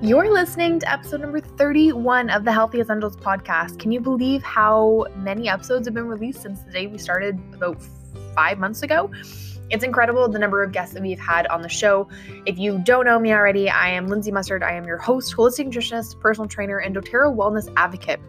You're 0.00 0.32
listening 0.32 0.78
to 0.78 0.92
episode 0.92 1.22
number 1.22 1.40
31 1.40 2.30
of 2.30 2.44
the 2.44 2.52
Healthy 2.52 2.78
Essentials 2.78 3.16
podcast. 3.16 3.80
Can 3.80 3.90
you 3.90 4.00
believe 4.00 4.44
how 4.44 5.06
many 5.16 5.48
episodes 5.48 5.88
have 5.88 5.94
been 5.94 6.06
released 6.06 6.40
since 6.40 6.60
the 6.60 6.70
day 6.70 6.86
we 6.86 6.98
started 6.98 7.36
about 7.52 7.82
five 8.32 8.60
months 8.60 8.82
ago? 8.82 9.10
It's 9.70 9.82
incredible 9.82 10.28
the 10.28 10.38
number 10.38 10.62
of 10.62 10.70
guests 10.70 10.94
that 10.94 11.02
we've 11.02 11.18
had 11.18 11.48
on 11.48 11.62
the 11.62 11.68
show. 11.68 12.08
If 12.46 12.60
you 12.60 12.78
don't 12.78 13.06
know 13.06 13.18
me 13.18 13.32
already, 13.32 13.68
I 13.68 13.88
am 13.88 14.06
Lindsay 14.06 14.30
Mustard. 14.30 14.62
I 14.62 14.70
am 14.74 14.84
your 14.84 14.98
host, 14.98 15.34
holistic 15.34 15.66
nutritionist, 15.66 16.20
personal 16.20 16.46
trainer, 16.46 16.78
and 16.78 16.94
doTERRA 16.94 17.36
wellness 17.36 17.68
advocate. 17.76 18.20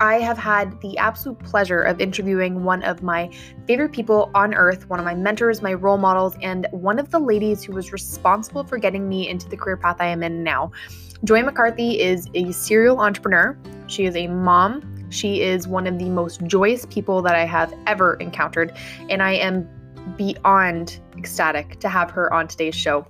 I 0.00 0.14
have 0.20 0.38
had 0.38 0.80
the 0.80 0.96
absolute 0.96 1.38
pleasure 1.40 1.82
of 1.82 2.00
interviewing 2.00 2.64
one 2.64 2.82
of 2.82 3.02
my 3.02 3.30
favorite 3.66 3.92
people 3.92 4.30
on 4.34 4.54
earth, 4.54 4.88
one 4.88 4.98
of 4.98 5.04
my 5.04 5.14
mentors, 5.14 5.60
my 5.60 5.74
role 5.74 5.98
models, 5.98 6.36
and 6.40 6.66
one 6.70 6.98
of 6.98 7.10
the 7.10 7.18
ladies 7.18 7.62
who 7.62 7.74
was 7.74 7.92
responsible 7.92 8.64
for 8.64 8.78
getting 8.78 9.10
me 9.10 9.28
into 9.28 9.46
the 9.46 9.58
career 9.58 9.76
path 9.76 9.96
I 10.00 10.06
am 10.06 10.22
in 10.22 10.42
now. 10.42 10.72
Joy 11.22 11.42
McCarthy 11.42 12.00
is 12.00 12.28
a 12.32 12.50
serial 12.50 12.98
entrepreneur. 12.98 13.58
She 13.88 14.06
is 14.06 14.16
a 14.16 14.26
mom. 14.26 15.06
She 15.10 15.42
is 15.42 15.68
one 15.68 15.86
of 15.86 15.98
the 15.98 16.08
most 16.08 16.40
joyous 16.46 16.86
people 16.86 17.20
that 17.20 17.34
I 17.34 17.44
have 17.44 17.74
ever 17.86 18.14
encountered, 18.14 18.74
and 19.10 19.22
I 19.22 19.32
am 19.32 19.68
beyond 20.16 20.98
ecstatic 21.18 21.78
to 21.80 21.90
have 21.90 22.10
her 22.12 22.32
on 22.32 22.48
today's 22.48 22.74
show. 22.74 23.06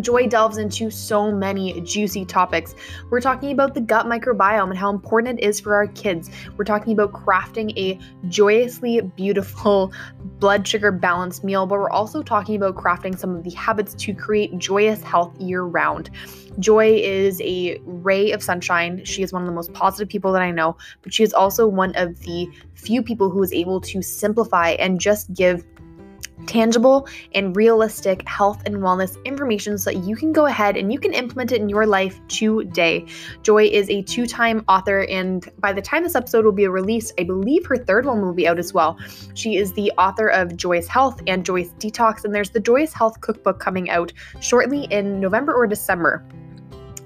Joy 0.00 0.26
delves 0.26 0.56
into 0.56 0.90
so 0.90 1.30
many 1.30 1.80
juicy 1.82 2.24
topics. 2.24 2.74
We're 3.10 3.20
talking 3.20 3.52
about 3.52 3.74
the 3.74 3.80
gut 3.80 4.06
microbiome 4.06 4.70
and 4.70 4.78
how 4.78 4.90
important 4.90 5.38
it 5.38 5.44
is 5.44 5.60
for 5.60 5.74
our 5.74 5.86
kids. 5.88 6.30
We're 6.56 6.64
talking 6.64 6.92
about 6.92 7.12
crafting 7.12 7.76
a 7.76 7.98
joyously 8.28 9.00
beautiful 9.00 9.92
blood 10.38 10.66
sugar 10.66 10.90
balanced 10.90 11.44
meal, 11.44 11.66
but 11.66 11.78
we're 11.78 11.90
also 11.90 12.22
talking 12.22 12.56
about 12.56 12.74
crafting 12.74 13.18
some 13.18 13.36
of 13.36 13.44
the 13.44 13.50
habits 13.50 13.94
to 13.94 14.14
create 14.14 14.58
joyous 14.58 15.02
health 15.02 15.38
year 15.38 15.62
round. 15.62 16.10
Joy 16.58 16.94
is 16.96 17.40
a 17.42 17.78
ray 17.84 18.32
of 18.32 18.42
sunshine. 18.42 19.04
She 19.04 19.22
is 19.22 19.32
one 19.32 19.42
of 19.42 19.46
the 19.46 19.54
most 19.54 19.72
positive 19.72 20.08
people 20.08 20.32
that 20.32 20.42
I 20.42 20.50
know, 20.50 20.76
but 21.02 21.12
she 21.14 21.22
is 21.22 21.32
also 21.32 21.66
one 21.66 21.94
of 21.96 22.18
the 22.20 22.48
few 22.74 23.02
people 23.02 23.30
who 23.30 23.42
is 23.42 23.52
able 23.52 23.80
to 23.82 24.02
simplify 24.02 24.70
and 24.70 25.00
just 25.00 25.32
give 25.32 25.64
tangible 26.46 27.08
and 27.34 27.56
realistic 27.56 28.26
health 28.28 28.62
and 28.66 28.76
wellness 28.76 29.22
information 29.24 29.78
so 29.78 29.90
that 29.90 30.00
you 30.00 30.16
can 30.16 30.32
go 30.32 30.46
ahead 30.46 30.76
and 30.76 30.92
you 30.92 30.98
can 30.98 31.12
implement 31.12 31.52
it 31.52 31.60
in 31.60 31.68
your 31.68 31.86
life 31.86 32.20
today. 32.28 33.06
Joy 33.42 33.64
is 33.64 33.88
a 33.90 34.02
two 34.02 34.26
time 34.26 34.64
author, 34.68 35.04
and 35.04 35.48
by 35.58 35.72
the 35.72 35.82
time 35.82 36.02
this 36.02 36.14
episode 36.14 36.44
will 36.44 36.52
be 36.52 36.66
released, 36.68 37.14
I 37.18 37.24
believe 37.24 37.66
her 37.66 37.76
third 37.76 38.06
one 38.06 38.22
will 38.22 38.34
be 38.34 38.48
out 38.48 38.58
as 38.58 38.72
well. 38.72 38.98
She 39.34 39.56
is 39.56 39.72
the 39.72 39.92
author 39.98 40.28
of 40.28 40.56
Joyous 40.56 40.88
Health 40.88 41.20
and 41.26 41.44
Joyous 41.44 41.70
Detox, 41.78 42.24
and 42.24 42.34
there's 42.34 42.50
the 42.50 42.60
Joyous 42.60 42.92
Health 42.92 43.20
cookbook 43.20 43.60
coming 43.60 43.90
out 43.90 44.12
shortly 44.40 44.84
in 44.84 45.20
November 45.20 45.52
or 45.52 45.66
December. 45.66 46.24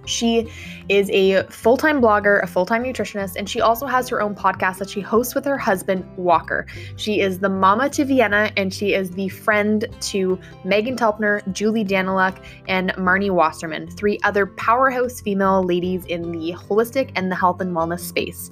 She 0.07 0.51
is 0.89 1.11
a 1.11 1.45
full 1.45 1.77
time 1.77 2.01
blogger, 2.01 2.43
a 2.43 2.47
full 2.47 2.67
time 2.67 2.85
nutritionist, 2.85 3.37
and 3.37 3.49
she 3.49 3.61
also 3.61 3.87
has 3.87 4.09
her 4.09 4.23
own 4.23 4.35
podcast 4.35 4.79
that 4.79 4.91
she 4.91 5.01
hosts 5.01 5.35
with 5.35 5.45
her 5.45 5.59
husband, 5.59 6.05
Walker. 6.17 6.67
She 6.97 7.21
is 7.21 7.41
the 7.41 7.49
mama 7.49 7.91
to 7.91 8.05
Vienna, 8.05 8.51
and 8.57 8.73
she 8.73 8.95
is 8.95 9.11
the 9.11 9.29
friend 9.29 9.87
to 10.01 10.39
Meghan 10.65 10.97
Telpner, 10.97 11.41
Julie 11.53 11.85
Daniluk, 11.85 12.37
and 12.69 12.91
Marni 12.93 13.31
Wasserman, 13.31 13.91
three 13.91 14.19
other 14.25 14.47
powerhouse 14.47 15.21
female 15.21 15.63
ladies 15.63 16.05
in 16.07 16.33
the 16.33 16.53
holistic 16.53 17.11
and 17.17 17.31
the 17.31 17.37
health 17.37 17.61
and 17.61 17.73
wellness 17.73 18.01
space. 18.01 18.51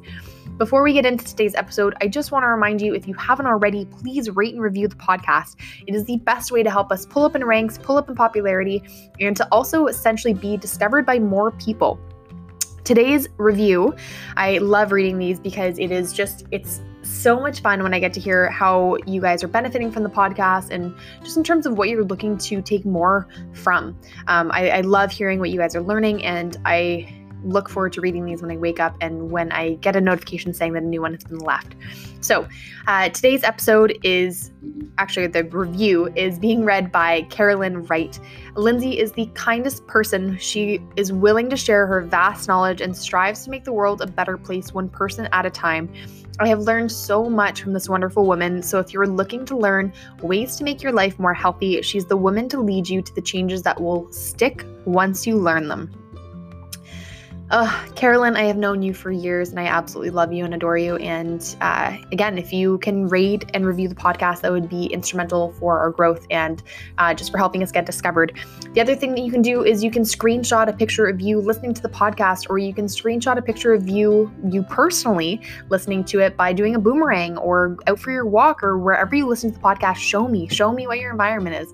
Before 0.57 0.85
we 0.85 0.93
get 0.93 1.05
into 1.05 1.25
today's 1.25 1.57
episode, 1.57 1.97
I 2.01 2.07
just 2.07 2.31
want 2.31 2.45
to 2.45 2.49
remind 2.49 2.81
you 2.81 2.95
if 2.95 3.09
you 3.09 3.15
haven't 3.15 3.47
already, 3.47 3.87
please 3.87 4.31
rate 4.31 4.55
and 4.55 4.63
review 4.63 4.87
the 4.87 4.95
podcast. 4.95 5.57
It 5.89 5.97
is 5.97 6.05
the 6.05 6.19
best 6.19 6.53
way 6.53 6.63
to 6.63 6.71
help 6.71 6.93
us 6.93 7.05
pull 7.05 7.25
up 7.25 7.35
in 7.35 7.43
ranks, 7.45 7.77
pull 7.77 7.97
up 7.97 8.09
in 8.09 8.15
popularity, 8.15 8.81
and 9.19 9.37
to 9.37 9.49
also 9.51 9.89
essentially 9.89 10.33
be 10.33 10.57
discovered 10.57 11.07
by 11.07 11.19
more 11.19 11.51
people. 11.51 11.99
Today's 12.85 13.29
review, 13.37 13.97
I 14.37 14.59
love 14.59 14.93
reading 14.93 15.19
these 15.19 15.41
because 15.41 15.77
it 15.81 15.91
is 15.91 16.13
just, 16.13 16.47
it's 16.53 16.81
so 17.03 17.41
much 17.41 17.61
fun 17.61 17.83
when 17.83 17.93
I 17.93 17.99
get 17.99 18.13
to 18.13 18.21
hear 18.21 18.49
how 18.49 18.97
you 19.07 19.21
guys 19.21 19.43
are 19.43 19.49
benefiting 19.49 19.91
from 19.91 20.05
the 20.05 20.11
podcast 20.11 20.71
and 20.71 20.95
just 21.25 21.37
in 21.37 21.43
terms 21.43 21.67
of 21.67 21.77
what 21.77 21.89
you're 21.89 22.05
looking 22.05 22.39
to 22.39 22.63
take 22.63 22.85
more 22.85 23.27
from. 23.55 23.99
Um, 24.29 24.53
I, 24.53 24.71
I 24.71 24.81
love 24.83 25.11
hearing 25.11 25.41
what 25.41 25.51
you 25.51 25.59
guys 25.59 25.75
are 25.75 25.83
learning, 25.83 26.25
and 26.25 26.57
I 26.65 27.13
look 27.45 27.69
forward 27.69 27.93
to 27.95 28.01
reading 28.01 28.25
these 28.25 28.43
when 28.43 28.51
I 28.51 28.57
wake 28.57 28.81
up 28.81 28.97
and 29.01 29.31
when 29.31 29.53
I 29.53 29.75
get 29.75 29.97
a 29.97 30.01
notification 30.01 30.53
saying 30.55 30.73
that 30.73 30.83
a 30.83 30.87
new 30.87 31.03
one 31.03 31.13
has 31.13 31.25
been 31.25 31.39
left. 31.39 31.75
So, 32.21 32.49
uh, 32.87 33.11
today's 33.11 33.45
episode 33.45 33.99
is 34.03 34.51
actually 34.99 35.27
the 35.27 35.45
review 35.45 36.11
is 36.17 36.39
being 36.39 36.65
read 36.65 36.91
by 36.91 37.23
Carolyn 37.23 37.83
Wright. 37.85 38.19
Lindsay 38.57 38.99
is 38.99 39.13
the 39.13 39.27
kindest 39.35 39.87
person. 39.87 40.39
She 40.39 40.81
is 40.97 41.13
willing 41.13 41.51
to 41.51 41.57
share 41.57 41.87
her 41.87 42.01
vast 42.01 42.49
knowledge 42.49 42.81
and 42.81 42.97
strives 42.97 43.45
to 43.45 43.51
make 43.51 43.65
the 43.65 43.73
world 43.73 44.01
a 44.01 44.07
better 44.07 44.39
place 44.39 44.73
one 44.73 44.89
person 44.89 45.29
at 45.33 45.45
a 45.45 45.51
time. 45.51 45.93
I 46.41 46.49
have 46.49 46.61
learned 46.61 46.91
so 46.91 47.31
much 47.31 47.63
from 47.63 47.75
this 47.75 47.89
wonderful 47.89 48.27
woman. 48.27 48.63
So, 48.63 48.81
if 48.81 48.93
you're 48.93 49.07
looking 49.07 49.45
to 49.47 49.57
learn 49.57 49.93
ways 50.21 50.57
to 50.57 50.65
make 50.65 50.83
your 50.83 50.93
life 50.93 51.19
more 51.19 51.35
healthy, 51.35 51.81
she's 51.83 52.07
the 52.07 52.17
woman 52.17 52.49
to 52.49 52.61
lead 52.61 52.89
you 52.89 53.03
to 53.03 53.15
the 53.15 53.23
changes 53.23 53.63
that 53.63 53.81
will 53.81 54.11
stick 54.13 54.65
once 54.85 55.27
you 55.27 55.37
learn 55.37 55.69
them. 55.69 56.04
Uh, 57.51 57.87
Carolyn, 57.95 58.37
I 58.37 58.45
have 58.45 58.57
known 58.57 58.83
you 58.83 58.95
for 58.95 59.13
years 59.13 59.51
and 59.51 59.61
I 59.61 59.67
absolutely 59.67 60.11
love 60.11 60.33
you 60.33 60.47
and 60.47 60.55
adore 60.55 60.79
you. 60.79 60.97
And 60.97 61.57
uh, 61.61 61.97
again, 62.11 62.39
if 62.39 62.55
you 62.55 62.79
can 62.79 63.07
rate 63.07 63.45
and 63.53 63.67
review 63.67 63.87
the 63.87 63.95
podcast, 63.95 64.41
that 64.41 64.51
would 64.51 64.69
be 64.69 64.87
instrumental 64.87 65.53
for 65.53 65.79
our 65.79 65.91
growth 65.91 66.27
and 66.31 66.63
uh, 66.97 67.13
just 67.13 67.31
for 67.31 67.37
helping 67.37 67.63
us 67.63 67.71
get 67.71 67.85
discovered. 67.85 68.33
The 68.73 68.81
other 68.81 68.97
thing 68.97 69.15
that 69.15 69.21
you 69.21 69.31
can 69.31 69.43
do 69.43 69.63
is 69.63 69.85
you 69.85 69.91
can 69.91 70.05
screenshot 70.05 70.69
a 70.69 70.73
picture 70.73 71.07
of 71.07 71.21
you 71.21 71.39
listening 71.39 71.75
to 71.75 71.83
the 71.83 71.89
podcast, 71.89 72.49
or 72.49 72.59
you 72.59 72.73
can 72.73 72.87
screenshot 72.87 73.37
a 73.37 73.43
picture 73.43 73.75
of 73.75 73.89
you, 73.89 74.33
you 74.51 74.63
personally 74.63 75.43
listening 75.69 76.03
to 76.05 76.21
it 76.21 76.37
by 76.39 76.53
doing 76.55 76.75
a 76.75 76.79
boomerang 76.79 77.37
or 77.39 77.77
out 77.87 78.01
for 78.01 78.11
your 78.11 78.25
walk 78.25 78.63
or 78.63 78.79
wherever 78.79 79.15
you 79.15 79.27
listen 79.27 79.53
to 79.53 79.59
the 79.59 79.63
podcast. 79.63 79.97
Show 79.97 80.27
me, 80.29 80.49
show 80.49 80.73
me 80.73 80.87
what 80.87 80.99
your 80.99 81.13
environment 81.13 81.57
is. 81.57 81.73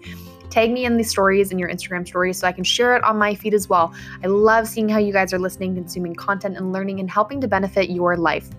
Tag 0.50 0.72
me 0.72 0.84
in 0.84 0.96
these 0.96 1.08
stories 1.08 1.52
in 1.52 1.58
your 1.58 1.68
Instagram 1.68 2.06
stories 2.06 2.38
so 2.38 2.46
I 2.46 2.52
can 2.52 2.64
share 2.64 2.96
it 2.96 3.04
on 3.04 3.16
my 3.16 3.34
feed 3.34 3.54
as 3.54 3.68
well. 3.68 3.94
I 4.22 4.26
love 4.26 4.66
seeing 4.66 4.88
how 4.88 4.98
you 4.98 5.12
guys 5.12 5.32
are 5.32 5.38
listening, 5.38 5.76
consuming 5.76 6.14
content, 6.14 6.56
and 6.56 6.72
learning 6.72 6.98
and 7.00 7.08
helping 7.08 7.40
to 7.40 7.48
benefit 7.48 7.88
your 7.88 8.16
life. 8.16 8.50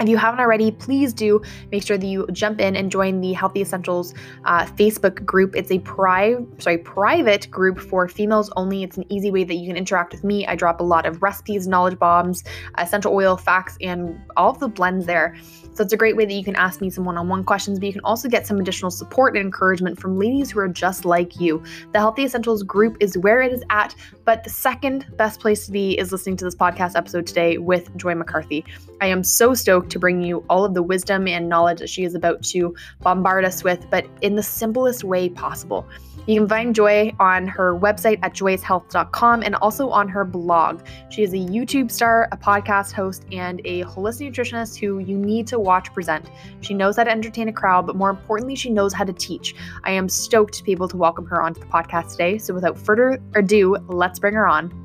If 0.00 0.08
you 0.08 0.16
haven't 0.16 0.40
already, 0.40 0.72
please 0.72 1.12
do 1.12 1.40
make 1.70 1.84
sure 1.84 1.96
that 1.96 2.06
you 2.06 2.26
jump 2.32 2.60
in 2.60 2.74
and 2.74 2.90
join 2.90 3.20
the 3.20 3.34
Healthy 3.34 3.60
Essentials 3.60 4.14
uh, 4.44 4.66
Facebook 4.66 5.24
group. 5.24 5.54
It's 5.54 5.70
a 5.70 5.78
pri- 5.78 6.38
sorry, 6.58 6.78
private 6.78 7.48
group 7.52 7.78
for 7.78 8.08
females 8.08 8.50
only. 8.56 8.82
It's 8.82 8.96
an 8.96 9.04
easy 9.12 9.30
way 9.30 9.44
that 9.44 9.54
you 9.54 9.68
can 9.68 9.76
interact 9.76 10.10
with 10.10 10.24
me. 10.24 10.44
I 10.44 10.56
drop 10.56 10.80
a 10.80 10.82
lot 10.82 11.06
of 11.06 11.22
recipes, 11.22 11.68
knowledge 11.68 12.00
bombs, 12.00 12.42
essential 12.78 13.14
oil 13.14 13.36
facts, 13.36 13.78
and 13.80 14.20
all 14.36 14.50
of 14.50 14.58
the 14.58 14.66
blends 14.66 15.06
there. 15.06 15.36
So 15.74 15.82
it's 15.82 15.92
a 15.92 15.96
great 15.96 16.16
way 16.16 16.26
that 16.26 16.32
you 16.34 16.44
can 16.44 16.56
ask 16.56 16.80
me 16.80 16.90
some 16.90 17.04
one 17.04 17.16
on 17.16 17.28
one 17.28 17.44
questions, 17.44 17.78
but 17.78 17.86
you 17.86 17.92
can 17.92 18.02
also 18.04 18.28
get 18.28 18.46
some 18.46 18.60
additional 18.60 18.90
support 18.90 19.36
and 19.36 19.44
encouragement 19.44 19.98
from 19.98 20.18
ladies 20.18 20.50
who 20.50 20.60
are 20.60 20.68
just 20.68 21.04
like 21.04 21.40
you. 21.40 21.62
The 21.92 21.98
Healthy 21.98 22.24
Essentials 22.24 22.62
group 22.62 22.96
is 23.00 23.16
where 23.16 23.40
it 23.40 23.52
is 23.52 23.62
at, 23.70 23.94
but 24.24 24.44
the 24.44 24.50
second 24.50 25.06
best 25.16 25.40
place 25.40 25.64
to 25.66 25.72
be 25.72 25.98
is 25.98 26.12
listening 26.12 26.36
to 26.36 26.44
this 26.44 26.54
podcast 26.54 26.94
episode 26.94 27.26
today 27.26 27.56
with 27.56 27.94
Joy 27.96 28.14
McCarthy. 28.14 28.64
I 29.00 29.06
am 29.06 29.24
so 29.24 29.54
stoked 29.54 29.90
to 29.90 29.98
bring 29.98 30.22
you 30.22 30.44
all 30.50 30.64
of 30.64 30.74
the 30.74 30.82
wisdom 30.82 31.26
and 31.26 31.48
knowledge 31.48 31.78
that 31.78 31.88
she 31.88 32.04
is 32.04 32.14
about 32.14 32.42
to 32.44 32.74
bombard 33.00 33.44
us 33.44 33.64
with, 33.64 33.88
but 33.90 34.06
in 34.20 34.36
the 34.36 34.42
simplest 34.42 35.04
way 35.04 35.28
possible. 35.28 35.88
You 36.26 36.38
can 36.38 36.48
find 36.48 36.72
Joy 36.72 37.12
on 37.18 37.48
her 37.48 37.76
website 37.76 38.20
at 38.22 38.32
joyoushealth.com 38.32 39.42
and 39.42 39.56
also 39.56 39.88
on 39.90 40.08
her 40.08 40.24
blog. 40.24 40.86
She 41.10 41.24
is 41.24 41.32
a 41.32 41.38
YouTube 41.38 41.90
star, 41.90 42.28
a 42.30 42.36
podcast 42.36 42.92
host, 42.92 43.26
and 43.32 43.60
a 43.64 43.82
holistic 43.82 44.30
nutritionist 44.30 44.78
who 44.78 45.00
you 45.00 45.18
need 45.18 45.48
to 45.48 45.58
watch 45.62 45.92
present. 45.92 46.30
She 46.60 46.74
knows 46.74 46.96
how 46.96 47.04
to 47.04 47.10
entertain 47.10 47.48
a 47.48 47.52
crowd, 47.52 47.86
but 47.86 47.96
more 47.96 48.10
importantly, 48.10 48.54
she 48.54 48.70
knows 48.70 48.92
how 48.92 49.04
to 49.04 49.12
teach. 49.12 49.54
I 49.84 49.92
am 49.92 50.08
stoked 50.08 50.54
to 50.54 50.64
be 50.64 50.72
able 50.72 50.88
to 50.88 50.96
welcome 50.96 51.26
her 51.26 51.42
onto 51.42 51.60
the 51.60 51.66
podcast 51.66 52.12
today. 52.12 52.38
So 52.38 52.54
without 52.54 52.78
further 52.78 53.20
ado, 53.34 53.76
let's 53.88 54.18
bring 54.18 54.34
her 54.34 54.46
on. 54.46 54.82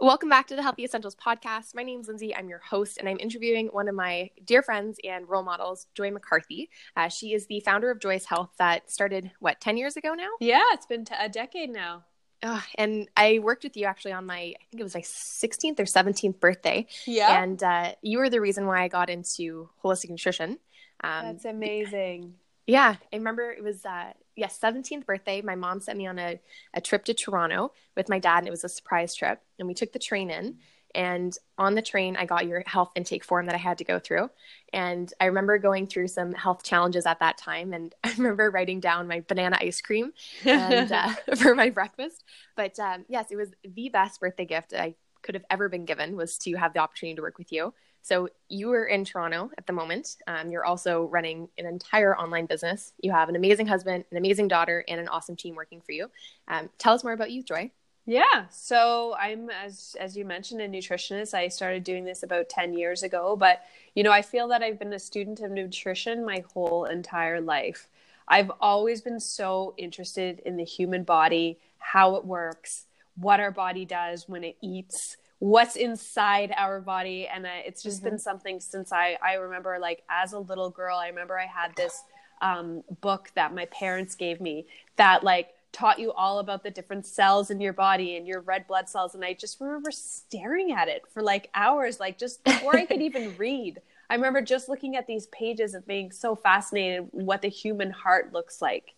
Welcome 0.00 0.28
back 0.28 0.46
to 0.46 0.54
the 0.54 0.62
Healthy 0.62 0.84
Essentials 0.84 1.16
podcast. 1.16 1.74
My 1.74 1.82
name 1.82 2.00
is 2.00 2.06
Lindsay. 2.06 2.34
I'm 2.34 2.48
your 2.48 2.60
host, 2.60 2.98
and 2.98 3.08
I'm 3.08 3.18
interviewing 3.18 3.66
one 3.66 3.88
of 3.88 3.96
my 3.96 4.30
dear 4.44 4.62
friends 4.62 4.96
and 5.02 5.28
role 5.28 5.42
models, 5.42 5.88
Joy 5.96 6.12
McCarthy. 6.12 6.70
Uh, 6.96 7.08
she 7.08 7.34
is 7.34 7.48
the 7.48 7.58
founder 7.58 7.90
of 7.90 7.98
Joyous 7.98 8.24
Health 8.24 8.50
that 8.60 8.92
started, 8.92 9.32
what, 9.40 9.60
10 9.60 9.76
years 9.76 9.96
ago 9.96 10.14
now? 10.14 10.28
Yeah, 10.38 10.62
it's 10.72 10.86
been 10.86 11.04
t- 11.04 11.16
a 11.18 11.28
decade 11.28 11.70
now. 11.70 12.04
Uh, 12.42 12.60
and 12.76 13.08
I 13.16 13.40
worked 13.40 13.64
with 13.64 13.76
you 13.76 13.86
actually 13.86 14.12
on 14.12 14.26
my, 14.26 14.38
I 14.38 14.64
think 14.70 14.80
it 14.80 14.82
was 14.82 14.94
my 14.94 15.00
16th 15.00 15.80
or 15.80 15.84
17th 15.84 16.38
birthday. 16.38 16.86
Yeah. 17.06 17.42
And 17.42 17.62
uh, 17.62 17.94
you 18.02 18.18
were 18.18 18.30
the 18.30 18.40
reason 18.40 18.66
why 18.66 18.82
I 18.82 18.88
got 18.88 19.10
into 19.10 19.68
holistic 19.82 20.10
nutrition. 20.10 20.58
Um, 21.02 21.26
That's 21.26 21.44
amazing. 21.44 22.34
Yeah. 22.66 22.96
I 23.12 23.16
remember 23.16 23.50
it 23.50 23.62
was, 23.62 23.84
uh, 23.84 24.12
yes, 24.36 24.58
17th 24.62 25.04
birthday. 25.04 25.42
My 25.42 25.56
mom 25.56 25.80
sent 25.80 25.98
me 25.98 26.06
on 26.06 26.18
a, 26.18 26.38
a 26.74 26.80
trip 26.80 27.04
to 27.06 27.14
Toronto 27.14 27.72
with 27.96 28.08
my 28.08 28.18
dad, 28.18 28.38
and 28.38 28.48
it 28.48 28.52
was 28.52 28.64
a 28.64 28.68
surprise 28.68 29.14
trip. 29.14 29.42
And 29.58 29.66
we 29.66 29.74
took 29.74 29.92
the 29.92 29.98
train 29.98 30.30
in, 30.30 30.58
And 30.98 31.32
on 31.58 31.76
the 31.76 31.80
train, 31.80 32.16
I 32.16 32.26
got 32.26 32.48
your 32.48 32.64
health 32.66 32.90
intake 32.96 33.22
form 33.22 33.46
that 33.46 33.54
I 33.54 33.58
had 33.58 33.78
to 33.78 33.84
go 33.84 34.00
through. 34.00 34.30
And 34.72 35.10
I 35.20 35.26
remember 35.26 35.56
going 35.58 35.86
through 35.86 36.08
some 36.08 36.32
health 36.32 36.64
challenges 36.64 37.06
at 37.06 37.20
that 37.20 37.38
time. 37.38 37.72
And 37.72 37.94
I 38.04 38.12
remember 38.18 38.50
writing 38.50 38.80
down 38.80 39.06
my 39.06 39.20
banana 39.20 39.58
ice 39.60 39.80
cream 39.80 40.12
and, 40.44 40.90
uh, 40.90 41.10
for 41.36 41.54
my 41.54 41.70
breakfast. 41.70 42.24
But 42.56 42.80
um, 42.80 43.04
yes, 43.08 43.26
it 43.30 43.36
was 43.36 43.50
the 43.62 43.88
best 43.90 44.18
birthday 44.18 44.44
gift 44.44 44.74
I 44.74 44.96
could 45.22 45.36
have 45.36 45.44
ever 45.50 45.68
been 45.68 45.84
given 45.84 46.16
was 46.16 46.36
to 46.38 46.54
have 46.56 46.72
the 46.72 46.80
opportunity 46.80 47.14
to 47.14 47.22
work 47.22 47.38
with 47.38 47.52
you. 47.52 47.72
So 48.02 48.28
you 48.48 48.72
are 48.72 48.86
in 48.86 49.04
Toronto 49.04 49.50
at 49.56 49.68
the 49.68 49.72
moment. 49.72 50.16
Um, 50.26 50.50
you're 50.50 50.64
also 50.64 51.04
running 51.04 51.48
an 51.58 51.66
entire 51.66 52.16
online 52.16 52.46
business. 52.46 52.92
You 53.00 53.12
have 53.12 53.28
an 53.28 53.36
amazing 53.36 53.68
husband, 53.68 54.04
an 54.10 54.16
amazing 54.16 54.48
daughter, 54.48 54.84
and 54.88 55.00
an 55.00 55.06
awesome 55.06 55.36
team 55.36 55.54
working 55.54 55.80
for 55.80 55.92
you. 55.92 56.10
Um, 56.48 56.70
tell 56.78 56.94
us 56.94 57.04
more 57.04 57.12
about 57.12 57.30
you, 57.30 57.44
Joy. 57.44 57.70
Yeah, 58.08 58.46
so 58.48 59.14
I'm 59.20 59.50
as 59.50 59.94
as 60.00 60.16
you 60.16 60.24
mentioned 60.24 60.62
a 60.62 60.66
nutritionist. 60.66 61.34
I 61.34 61.48
started 61.48 61.84
doing 61.84 62.06
this 62.06 62.22
about 62.22 62.48
10 62.48 62.72
years 62.72 63.02
ago, 63.02 63.36
but 63.36 63.60
you 63.94 64.02
know, 64.02 64.10
I 64.10 64.22
feel 64.22 64.48
that 64.48 64.62
I've 64.62 64.78
been 64.78 64.94
a 64.94 64.98
student 64.98 65.40
of 65.40 65.50
nutrition 65.50 66.24
my 66.24 66.42
whole 66.54 66.86
entire 66.86 67.38
life. 67.38 67.86
I've 68.26 68.50
always 68.62 69.02
been 69.02 69.20
so 69.20 69.74
interested 69.76 70.40
in 70.46 70.56
the 70.56 70.64
human 70.64 71.02
body, 71.02 71.58
how 71.76 72.14
it 72.14 72.24
works, 72.24 72.86
what 73.16 73.40
our 73.40 73.50
body 73.50 73.84
does 73.84 74.26
when 74.26 74.42
it 74.42 74.56
eats, 74.62 75.18
what's 75.38 75.76
inside 75.76 76.54
our 76.56 76.80
body 76.80 77.26
and 77.26 77.46
I, 77.46 77.58
it's 77.66 77.82
just 77.82 77.98
mm-hmm. 77.98 78.08
been 78.08 78.18
something 78.18 78.58
since 78.58 78.90
I 78.90 79.18
I 79.22 79.34
remember 79.34 79.76
like 79.78 80.02
as 80.08 80.32
a 80.32 80.38
little 80.38 80.70
girl, 80.70 80.96
I 80.96 81.08
remember 81.08 81.38
I 81.38 81.44
had 81.44 81.76
this 81.76 82.02
um, 82.40 82.84
book 83.02 83.32
that 83.34 83.54
my 83.54 83.66
parents 83.66 84.14
gave 84.14 84.40
me 84.40 84.64
that 84.96 85.24
like 85.24 85.50
taught 85.72 85.98
you 85.98 86.12
all 86.12 86.38
about 86.38 86.62
the 86.62 86.70
different 86.70 87.04
cells 87.04 87.50
in 87.50 87.60
your 87.60 87.72
body 87.72 88.16
and 88.16 88.26
your 88.26 88.40
red 88.40 88.66
blood 88.66 88.88
cells 88.88 89.14
and 89.14 89.24
i 89.24 89.32
just 89.32 89.60
remember 89.60 89.90
staring 89.90 90.72
at 90.72 90.88
it 90.88 91.02
for 91.12 91.22
like 91.22 91.50
hours 91.54 92.00
like 92.00 92.18
just 92.18 92.42
before 92.44 92.76
i 92.76 92.84
could 92.84 93.02
even 93.02 93.34
read. 93.38 93.80
I 94.10 94.14
remember 94.14 94.40
just 94.40 94.70
looking 94.70 94.96
at 94.96 95.06
these 95.06 95.26
pages 95.26 95.74
and 95.74 95.86
being 95.86 96.12
so 96.12 96.34
fascinated 96.34 97.08
what 97.12 97.42
the 97.42 97.48
human 97.48 97.90
heart 97.90 98.32
looks 98.32 98.62
like. 98.62 98.94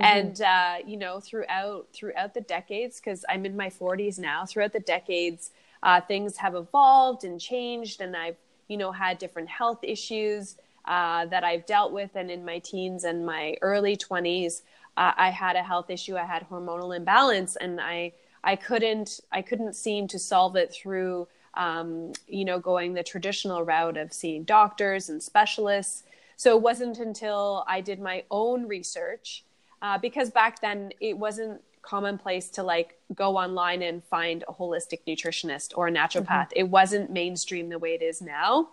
Mm-hmm. 0.00 0.18
and 0.18 0.40
uh, 0.40 0.76
you 0.84 0.96
know 0.96 1.20
throughout 1.20 1.86
throughout 1.92 2.34
the 2.34 2.40
decades 2.40 2.98
because 2.98 3.24
i'm 3.28 3.46
in 3.46 3.56
my 3.56 3.68
40s 3.68 4.18
now 4.18 4.44
throughout 4.44 4.72
the 4.72 4.80
decades 4.80 5.52
uh, 5.84 6.00
things 6.00 6.36
have 6.38 6.56
evolved 6.56 7.22
and 7.22 7.40
changed 7.40 8.00
and 8.00 8.16
i've 8.16 8.34
you 8.66 8.76
know 8.76 8.90
had 8.90 9.18
different 9.18 9.48
health 9.48 9.78
issues 9.84 10.56
uh, 10.86 11.26
that 11.26 11.44
i've 11.44 11.64
dealt 11.64 11.92
with 11.92 12.10
and 12.16 12.28
in 12.28 12.44
my 12.44 12.58
teens 12.58 13.04
and 13.04 13.24
my 13.24 13.54
early 13.62 13.96
20s 13.96 14.62
uh, 14.96 15.12
I 15.16 15.30
had 15.30 15.56
a 15.56 15.62
health 15.62 15.90
issue. 15.90 16.16
I 16.16 16.24
had 16.24 16.48
hormonal 16.48 16.96
imbalance, 16.96 17.56
and 17.56 17.80
I 17.80 18.12
I 18.42 18.56
couldn't 18.56 19.20
I 19.32 19.42
couldn't 19.42 19.74
seem 19.74 20.06
to 20.08 20.18
solve 20.18 20.56
it 20.56 20.72
through 20.72 21.28
um, 21.54 22.12
you 22.28 22.44
know 22.44 22.58
going 22.58 22.94
the 22.94 23.02
traditional 23.02 23.62
route 23.62 23.96
of 23.96 24.12
seeing 24.12 24.44
doctors 24.44 25.08
and 25.08 25.22
specialists. 25.22 26.04
So 26.36 26.56
it 26.56 26.62
wasn't 26.62 26.98
until 26.98 27.64
I 27.68 27.80
did 27.80 28.00
my 28.00 28.24
own 28.30 28.66
research 28.66 29.44
uh, 29.82 29.98
because 29.98 30.30
back 30.30 30.60
then 30.60 30.92
it 31.00 31.16
wasn't 31.16 31.60
commonplace 31.82 32.48
to 32.48 32.62
like 32.62 32.98
go 33.14 33.36
online 33.36 33.82
and 33.82 34.02
find 34.04 34.42
a 34.48 34.52
holistic 34.52 35.00
nutritionist 35.06 35.72
or 35.76 35.88
a 35.88 35.92
naturopath. 35.92 36.26
Mm-hmm. 36.26 36.60
It 36.60 36.68
wasn't 36.68 37.10
mainstream 37.10 37.68
the 37.68 37.78
way 37.78 37.90
it 37.90 38.02
is 38.02 38.22
now. 38.22 38.70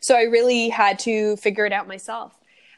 So 0.00 0.16
I 0.16 0.22
really 0.22 0.70
had 0.70 0.98
to 1.00 1.36
figure 1.36 1.66
it 1.66 1.72
out 1.72 1.86
myself. 1.86 2.32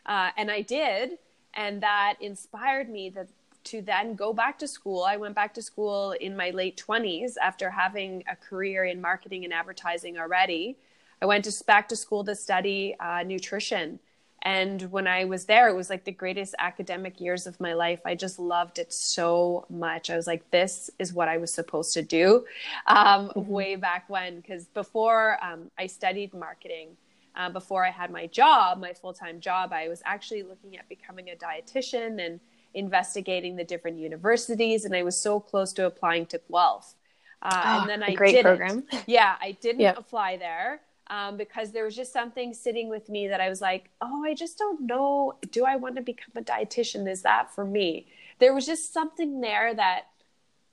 Uh, 0.05 0.31
and 0.37 0.51
I 0.51 0.63
did 0.63 1.19
and 1.59 1.83
that 1.83 2.15
inspired 2.21 2.89
me 2.89 3.11
that 3.11 3.29
to 3.65 3.83
then 3.83 4.15
go 4.15 4.33
back 4.33 4.59
to 4.61 4.69
school. 4.69 5.03
I 5.03 5.17
went 5.17 5.35
back 5.35 5.53
to 5.55 5.63
school 5.63 6.13
in 6.13 6.37
my 6.37 6.51
late 6.51 6.83
20s 6.89 7.33
after 7.43 7.69
having 7.69 8.23
a 8.31 8.37
career 8.37 8.85
in 8.85 9.01
marketing 9.01 9.45
and 9.45 9.53
advertising 9.53 10.19
already. 10.19 10.79
I 11.21 11.27
went 11.27 11.45
to, 11.45 11.65
back 11.65 11.89
to 11.89 11.97
school 11.97 12.25
to 12.25 12.35
study 12.37 12.95
uh, 13.01 13.25
nutrition. 13.25 13.99
And 14.43 14.83
when 14.93 15.09
I 15.09 15.25
was 15.25 15.47
there, 15.47 15.69
it 15.69 15.75
was 15.75 15.91
like 15.91 16.05
the 16.05 16.13
greatest 16.13 16.55
academic 16.61 17.21
years 17.21 17.49
of 17.49 17.59
my 17.61 17.75
life. 17.75 18.01
I 18.07 18.15
just 18.15 18.39
loved 18.39 18.79
it 18.79 18.93
so 18.93 19.67
much. 19.69 20.11
I 20.11 20.17
was 20.17 20.29
like, 20.29 20.49
this 20.53 20.91
is 21.01 21.13
what 21.13 21.27
I 21.27 21.39
was 21.39 21.53
supposed 21.53 21.93
to 21.95 22.03
do 22.03 22.47
um, 22.87 23.31
mm-hmm. 23.31 23.51
way 23.51 23.75
back 23.75 24.09
when. 24.09 24.37
Because 24.37 24.67
before 24.67 25.45
um, 25.45 25.73
I 25.77 25.89
studied 25.89 26.33
marketing, 26.33 26.97
uh, 27.39 27.49
before 27.49 27.87
I 27.87 27.91
had 27.91 28.11
my 28.11 28.27
job, 28.27 28.81
my 28.81 28.93
full 28.93 29.15
time 29.15 29.41
job, 29.41 29.73
I 29.73 29.89
was 29.89 30.03
actually 30.05 30.43
looking 30.43 30.77
at 30.77 30.89
becoming 30.89 31.31
a 31.31 31.37
dietitian 31.37 32.25
and 32.25 32.41
investigating 32.75 33.57
the 33.57 33.65
different 33.65 33.99
universities. 33.99 34.85
And 34.85 34.95
I 34.95 35.05
was 35.05 35.17
so 35.17 35.39
close 35.39 35.73
to 35.75 35.87
applying 35.87 36.27
to 36.27 36.41
Guelph. 36.51 36.95
Uh, 37.41 37.63
oh, 37.65 37.81
and 37.81 37.89
then 37.89 38.03
I 38.03 38.15
great 38.15 38.33
didn't. 38.33 38.59
program. 38.59 38.85
Yeah, 39.07 39.37
I 39.41 39.53
didn't 39.53 39.81
yep. 39.81 39.97
apply 39.97 40.37
there. 40.37 40.81
Um, 41.11 41.39
because 41.39 41.73
there 41.73 41.85
was 41.85 41.97
just 41.97 42.13
something 42.13 42.53
sitting 42.53 42.91
with 42.91 43.09
me 43.09 43.29
that 43.29 43.41
I 43.41 43.49
was 43.49 43.63
like, 43.63 43.89
oh, 44.03 44.25
I 44.27 44.35
just 44.35 44.59
don't 44.59 44.83
know. 44.83 45.39
Do 45.51 45.65
I 45.65 45.77
want 45.77 45.97
to 45.97 46.03
become 46.03 46.33
a 46.37 46.43
dietitian? 46.43 47.09
Is 47.09 47.23
that 47.23 47.55
for 47.55 47.65
me? 47.65 48.09
There 48.41 48.53
was 48.53 48.67
just 48.67 48.93
something 48.93 49.41
there 49.41 49.73
that 49.75 50.09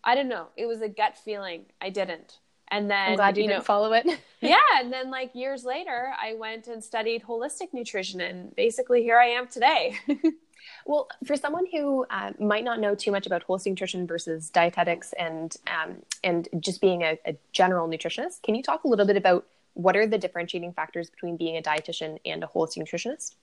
I 0.04 0.14
don't 0.14 0.28
know. 0.28 0.48
It 0.58 0.66
was 0.66 0.82
a 0.82 0.90
gut 0.90 1.18
feeling. 1.18 1.68
I 1.80 1.90
didn't. 1.90 2.40
And 2.70 2.90
then 2.90 3.12
I'm 3.12 3.16
glad 3.16 3.38
you, 3.38 3.44
you 3.44 3.50
didn't 3.50 3.60
know, 3.60 3.64
follow 3.64 3.94
it. 3.94 4.06
yeah. 4.42 4.58
And 4.80 4.92
then 4.92 5.12
like 5.12 5.34
years 5.36 5.64
later, 5.64 6.14
I 6.22 6.34
went 6.34 6.68
and 6.68 6.84
studied 6.84 7.24
holistic 7.24 7.74
nutrition 7.74 8.22
and 8.22 8.56
basically 8.56 9.04
here 9.04 9.20
I 9.20 9.28
am 9.28 9.48
today. 9.48 9.98
well, 10.86 11.08
for 11.26 11.36
someone 11.36 11.66
who 11.72 12.06
uh, 12.10 12.32
might 12.40 12.64
not 12.64 12.80
know 12.80 12.96
too 12.96 13.12
much 13.12 13.28
about 13.28 13.46
holistic 13.48 13.68
nutrition 13.68 14.08
versus 14.08 14.50
dietetics 14.50 15.14
and, 15.14 15.56
um, 15.68 15.98
and 16.24 16.50
just 16.60 16.82
being 16.82 17.04
a, 17.04 17.20
a 17.26 17.36
general 17.52 17.88
nutritionist, 17.88 18.42
can 18.42 18.56
you 18.56 18.64
talk 18.64 18.84
a 18.84 18.88
little 18.88 19.06
bit 19.06 19.18
about 19.18 19.46
what 19.74 19.96
are 19.96 20.08
the 20.08 20.18
differentiating 20.18 20.74
factors 20.74 21.10
between 21.10 21.38
being 21.38 21.58
a 21.58 21.62
dietitian 21.62 22.18
and 22.26 22.44
a 22.44 22.48
holistic 22.48 22.80
nutritionist? 22.80 23.36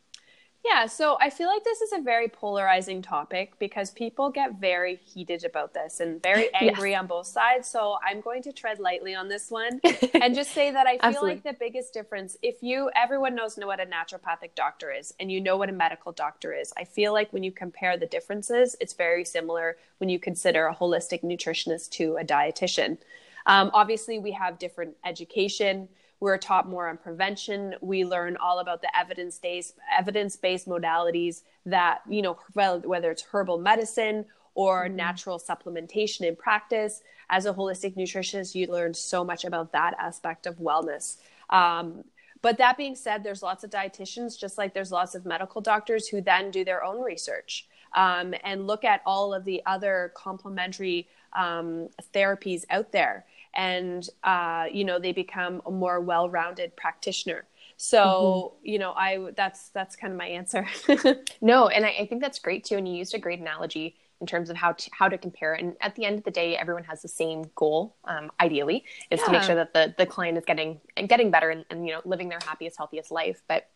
Yeah, 0.64 0.86
so 0.86 1.16
I 1.20 1.28
feel 1.28 1.48
like 1.48 1.64
this 1.64 1.80
is 1.80 1.92
a 1.92 2.00
very 2.00 2.28
polarizing 2.28 3.02
topic 3.02 3.54
because 3.58 3.90
people 3.90 4.30
get 4.30 4.60
very 4.60 5.00
heated 5.04 5.44
about 5.44 5.74
this 5.74 5.98
and 5.98 6.22
very 6.22 6.54
angry 6.60 6.92
yes. 6.92 7.00
on 7.00 7.06
both 7.08 7.26
sides. 7.26 7.68
So 7.68 7.98
I'm 8.06 8.20
going 8.20 8.42
to 8.42 8.52
tread 8.52 8.78
lightly 8.78 9.12
on 9.12 9.28
this 9.28 9.50
one 9.50 9.80
and 10.14 10.36
just 10.36 10.52
say 10.52 10.70
that 10.70 10.86
I 10.86 11.10
feel 11.10 11.22
like 11.22 11.42
the 11.42 11.52
biggest 11.58 11.92
difference, 11.92 12.36
if 12.42 12.62
you, 12.62 12.90
everyone 12.94 13.34
knows 13.34 13.58
know 13.58 13.66
what 13.66 13.80
a 13.80 13.86
naturopathic 13.86 14.54
doctor 14.54 14.92
is 14.92 15.12
and 15.18 15.32
you 15.32 15.40
know 15.40 15.56
what 15.56 15.68
a 15.68 15.72
medical 15.72 16.12
doctor 16.12 16.52
is. 16.52 16.72
I 16.76 16.84
feel 16.84 17.12
like 17.12 17.32
when 17.32 17.42
you 17.42 17.50
compare 17.50 17.96
the 17.96 18.06
differences, 18.06 18.76
it's 18.80 18.94
very 18.94 19.24
similar 19.24 19.78
when 19.98 20.08
you 20.08 20.20
consider 20.20 20.68
a 20.68 20.74
holistic 20.74 21.24
nutritionist 21.24 21.90
to 21.90 22.18
a 22.18 22.24
dietitian. 22.24 22.98
Um, 23.46 23.72
obviously, 23.74 24.20
we 24.20 24.30
have 24.32 24.60
different 24.60 24.94
education 25.04 25.88
we're 26.22 26.38
taught 26.38 26.68
more 26.68 26.88
on 26.88 26.96
prevention. 26.96 27.74
We 27.80 28.04
learn 28.04 28.36
all 28.36 28.60
about 28.60 28.80
the 28.80 28.96
evidence-based 28.96 29.74
evidence-based 29.98 30.68
modalities 30.68 31.42
that, 31.66 32.02
you 32.08 32.22
know, 32.22 32.38
whether 32.52 33.10
it's 33.10 33.24
herbal 33.32 33.58
medicine 33.58 34.26
or 34.54 34.84
mm-hmm. 34.84 34.94
natural 34.94 35.40
supplementation 35.40 36.20
in 36.20 36.36
practice. 36.36 37.02
As 37.28 37.44
a 37.44 37.52
holistic 37.52 37.96
nutritionist, 37.96 38.54
you 38.54 38.68
learn 38.68 38.94
so 38.94 39.24
much 39.24 39.44
about 39.44 39.72
that 39.72 39.96
aspect 39.98 40.46
of 40.46 40.58
wellness. 40.58 41.16
Um, 41.50 42.04
but 42.40 42.56
that 42.58 42.76
being 42.76 42.94
said, 42.94 43.24
there's 43.24 43.42
lots 43.42 43.64
of 43.64 43.70
dietitians, 43.70 44.38
just 44.38 44.56
like 44.56 44.74
there's 44.74 44.92
lots 44.92 45.16
of 45.16 45.26
medical 45.26 45.60
doctors 45.60 46.06
who 46.06 46.20
then 46.20 46.52
do 46.52 46.64
their 46.64 46.84
own 46.84 47.02
research 47.02 47.66
um, 47.96 48.32
and 48.44 48.68
look 48.68 48.84
at 48.84 49.02
all 49.04 49.34
of 49.34 49.44
the 49.44 49.60
other 49.66 50.12
complementary 50.14 51.08
um, 51.32 51.88
therapies 52.14 52.62
out 52.70 52.92
there 52.92 53.24
and 53.54 54.08
uh, 54.24 54.66
you 54.72 54.84
know 54.84 54.98
they 54.98 55.12
become 55.12 55.62
a 55.66 55.70
more 55.70 56.00
well-rounded 56.00 56.76
practitioner 56.76 57.44
so 57.76 58.54
mm-hmm. 58.56 58.68
you 58.68 58.78
know 58.78 58.92
i 58.92 59.30
that's 59.36 59.70
that's 59.70 59.96
kind 59.96 60.12
of 60.12 60.18
my 60.18 60.26
answer 60.26 60.66
no 61.40 61.68
and 61.68 61.84
I, 61.84 61.96
I, 62.00 62.06
think 62.06 62.20
that's 62.20 62.38
great 62.38 62.64
too 62.64 62.76
and 62.76 62.86
you 62.86 62.94
used 62.94 63.14
a 63.14 63.18
great 63.18 63.40
analogy 63.40 63.96
in 64.20 64.26
terms 64.26 64.50
of 64.50 64.56
how 64.56 64.72
to 64.72 64.90
how 64.92 65.08
to 65.08 65.18
compare 65.18 65.54
and 65.54 65.74
at 65.80 65.96
the 65.96 66.04
end 66.04 66.18
of 66.18 66.24
the 66.24 66.30
day 66.30 66.56
everyone 66.56 66.84
has 66.84 67.02
the 67.02 67.08
same 67.08 67.44
goal 67.56 67.96
um, 68.04 68.30
ideally 68.40 68.84
is 69.10 69.18
yeah. 69.20 69.26
to 69.26 69.32
make 69.32 69.42
sure 69.42 69.56
that 69.56 69.74
the 69.74 69.94
the 69.98 70.06
client 70.06 70.38
is 70.38 70.44
getting 70.44 70.80
getting 71.08 71.30
better 71.30 71.50
and, 71.50 71.64
and, 71.70 71.86
you 71.86 71.92
know 71.92 72.00
living 72.04 72.28
their 72.28 72.38
happiest 72.44 72.76
healthiest 72.76 73.10
life 73.10 73.42
but 73.48 73.68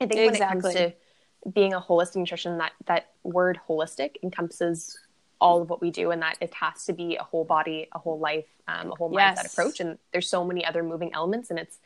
i 0.00 0.06
think 0.06 0.20
exactly. 0.20 0.40
when 0.40 0.48
it 0.48 0.62
comes 0.62 0.74
to 0.74 1.50
being 1.52 1.74
a 1.74 1.80
holistic 1.80 2.16
nutrition 2.16 2.58
that 2.58 2.72
that 2.86 3.10
word 3.24 3.60
holistic 3.68 4.16
encompasses 4.22 4.98
all 5.40 5.62
of 5.62 5.70
what 5.70 5.80
we 5.80 5.90
do 5.90 6.10
and 6.10 6.22
that 6.22 6.36
it 6.40 6.52
has 6.54 6.84
to 6.84 6.92
be 6.92 7.16
a 7.16 7.22
whole 7.22 7.44
body 7.44 7.88
a 7.92 7.98
whole 7.98 8.18
life 8.18 8.46
um, 8.68 8.92
a 8.92 8.94
whole 8.94 9.10
yes. 9.12 9.38
mindset 9.38 9.52
approach. 9.52 9.80
And 9.80 9.98
there's 10.12 10.28
so 10.28 10.44
many 10.44 10.64
other 10.64 10.82
moving 10.82 11.12
elements 11.14 11.50
and 11.50 11.58
it's 11.58 11.78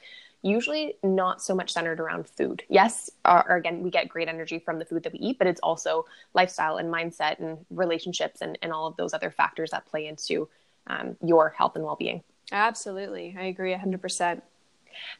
usually 0.42 0.94
not 1.02 1.40
so 1.40 1.54
much 1.54 1.72
centered 1.72 2.00
around 2.00 2.28
food. 2.28 2.62
Yes 2.68 3.10
or, 3.24 3.48
or, 3.50 3.56
again 3.56 3.82
we 3.82 3.90
get 3.90 4.08
great 4.08 4.28
energy 4.28 4.58
from 4.58 4.78
the 4.78 4.84
food 4.84 5.02
that 5.04 5.12
we 5.12 5.18
eat 5.18 5.38
but 5.38 5.46
it's 5.46 5.60
also 5.60 6.04
lifestyle 6.34 6.76
and 6.76 6.92
mindset 6.92 7.38
and 7.38 7.58
relationships 7.70 8.40
and, 8.40 8.58
and 8.62 8.72
all 8.72 8.86
of 8.86 8.96
those 8.96 9.14
other 9.14 9.30
factors 9.30 9.70
that 9.70 9.86
play 9.86 10.06
into 10.06 10.48
um, 10.86 11.16
your 11.24 11.50
health 11.50 11.76
and 11.76 11.84
well-being. 11.84 12.22
Absolutely. 12.52 13.34
I 13.38 13.44
agree 13.44 13.74
100% 13.74 14.42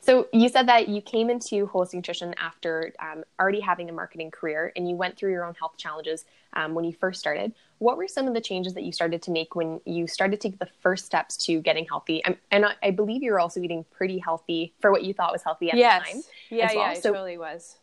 So 0.00 0.28
you 0.32 0.48
said 0.48 0.68
that 0.68 0.88
you 0.88 1.00
came 1.00 1.30
into 1.30 1.66
holistic 1.66 1.94
nutrition 1.94 2.34
after 2.38 2.92
um, 2.98 3.24
already 3.40 3.60
having 3.60 3.88
a 3.88 3.92
marketing 3.92 4.30
career, 4.30 4.72
and 4.76 4.88
you 4.88 4.96
went 4.96 5.16
through 5.16 5.32
your 5.32 5.44
own 5.44 5.54
health 5.54 5.76
challenges 5.76 6.24
um, 6.54 6.74
when 6.74 6.84
you 6.84 6.92
first 6.92 7.20
started. 7.20 7.52
What 7.78 7.96
were 7.96 8.08
some 8.08 8.26
of 8.26 8.34
the 8.34 8.40
changes 8.40 8.74
that 8.74 8.84
you 8.84 8.92
started 8.92 9.22
to 9.22 9.30
make 9.30 9.54
when 9.54 9.80
you 9.84 10.06
started 10.06 10.40
to 10.40 10.48
take 10.48 10.58
the 10.58 10.68
first 10.80 11.04
steps 11.04 11.36
to 11.46 11.60
getting 11.60 11.86
healthy? 11.86 12.22
and 12.24 12.64
I, 12.64 12.74
I, 12.82 12.90
believe 12.90 13.22
you 13.22 13.32
were 13.32 13.40
also 13.40 13.60
eating 13.60 13.84
pretty 13.90 14.18
healthy 14.18 14.72
for 14.80 14.90
what 14.90 15.04
you 15.04 15.12
thought 15.12 15.32
was 15.32 15.42
healthy 15.42 15.70
at 15.70 15.76
yes. 15.76 16.06
the 16.06 16.12
time. 16.12 16.22
Yeah, 16.50 16.66
well. 16.66 16.74
yeah, 16.74 16.92
it 16.92 17.02
so 17.02 17.12
totally 17.12 17.38
was. 17.38 17.76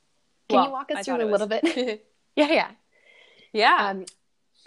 Can 0.50 0.57
well, 0.57 0.65
you 0.65 0.71
walk 0.71 0.91
us 0.91 0.98
I 0.98 1.03
through 1.03 1.24
a 1.24 1.29
little 1.29 1.48
bit? 1.48 1.63
yeah, 2.36 2.51
yeah, 2.51 2.71
yeah. 3.53 3.88
Um, 3.89 4.05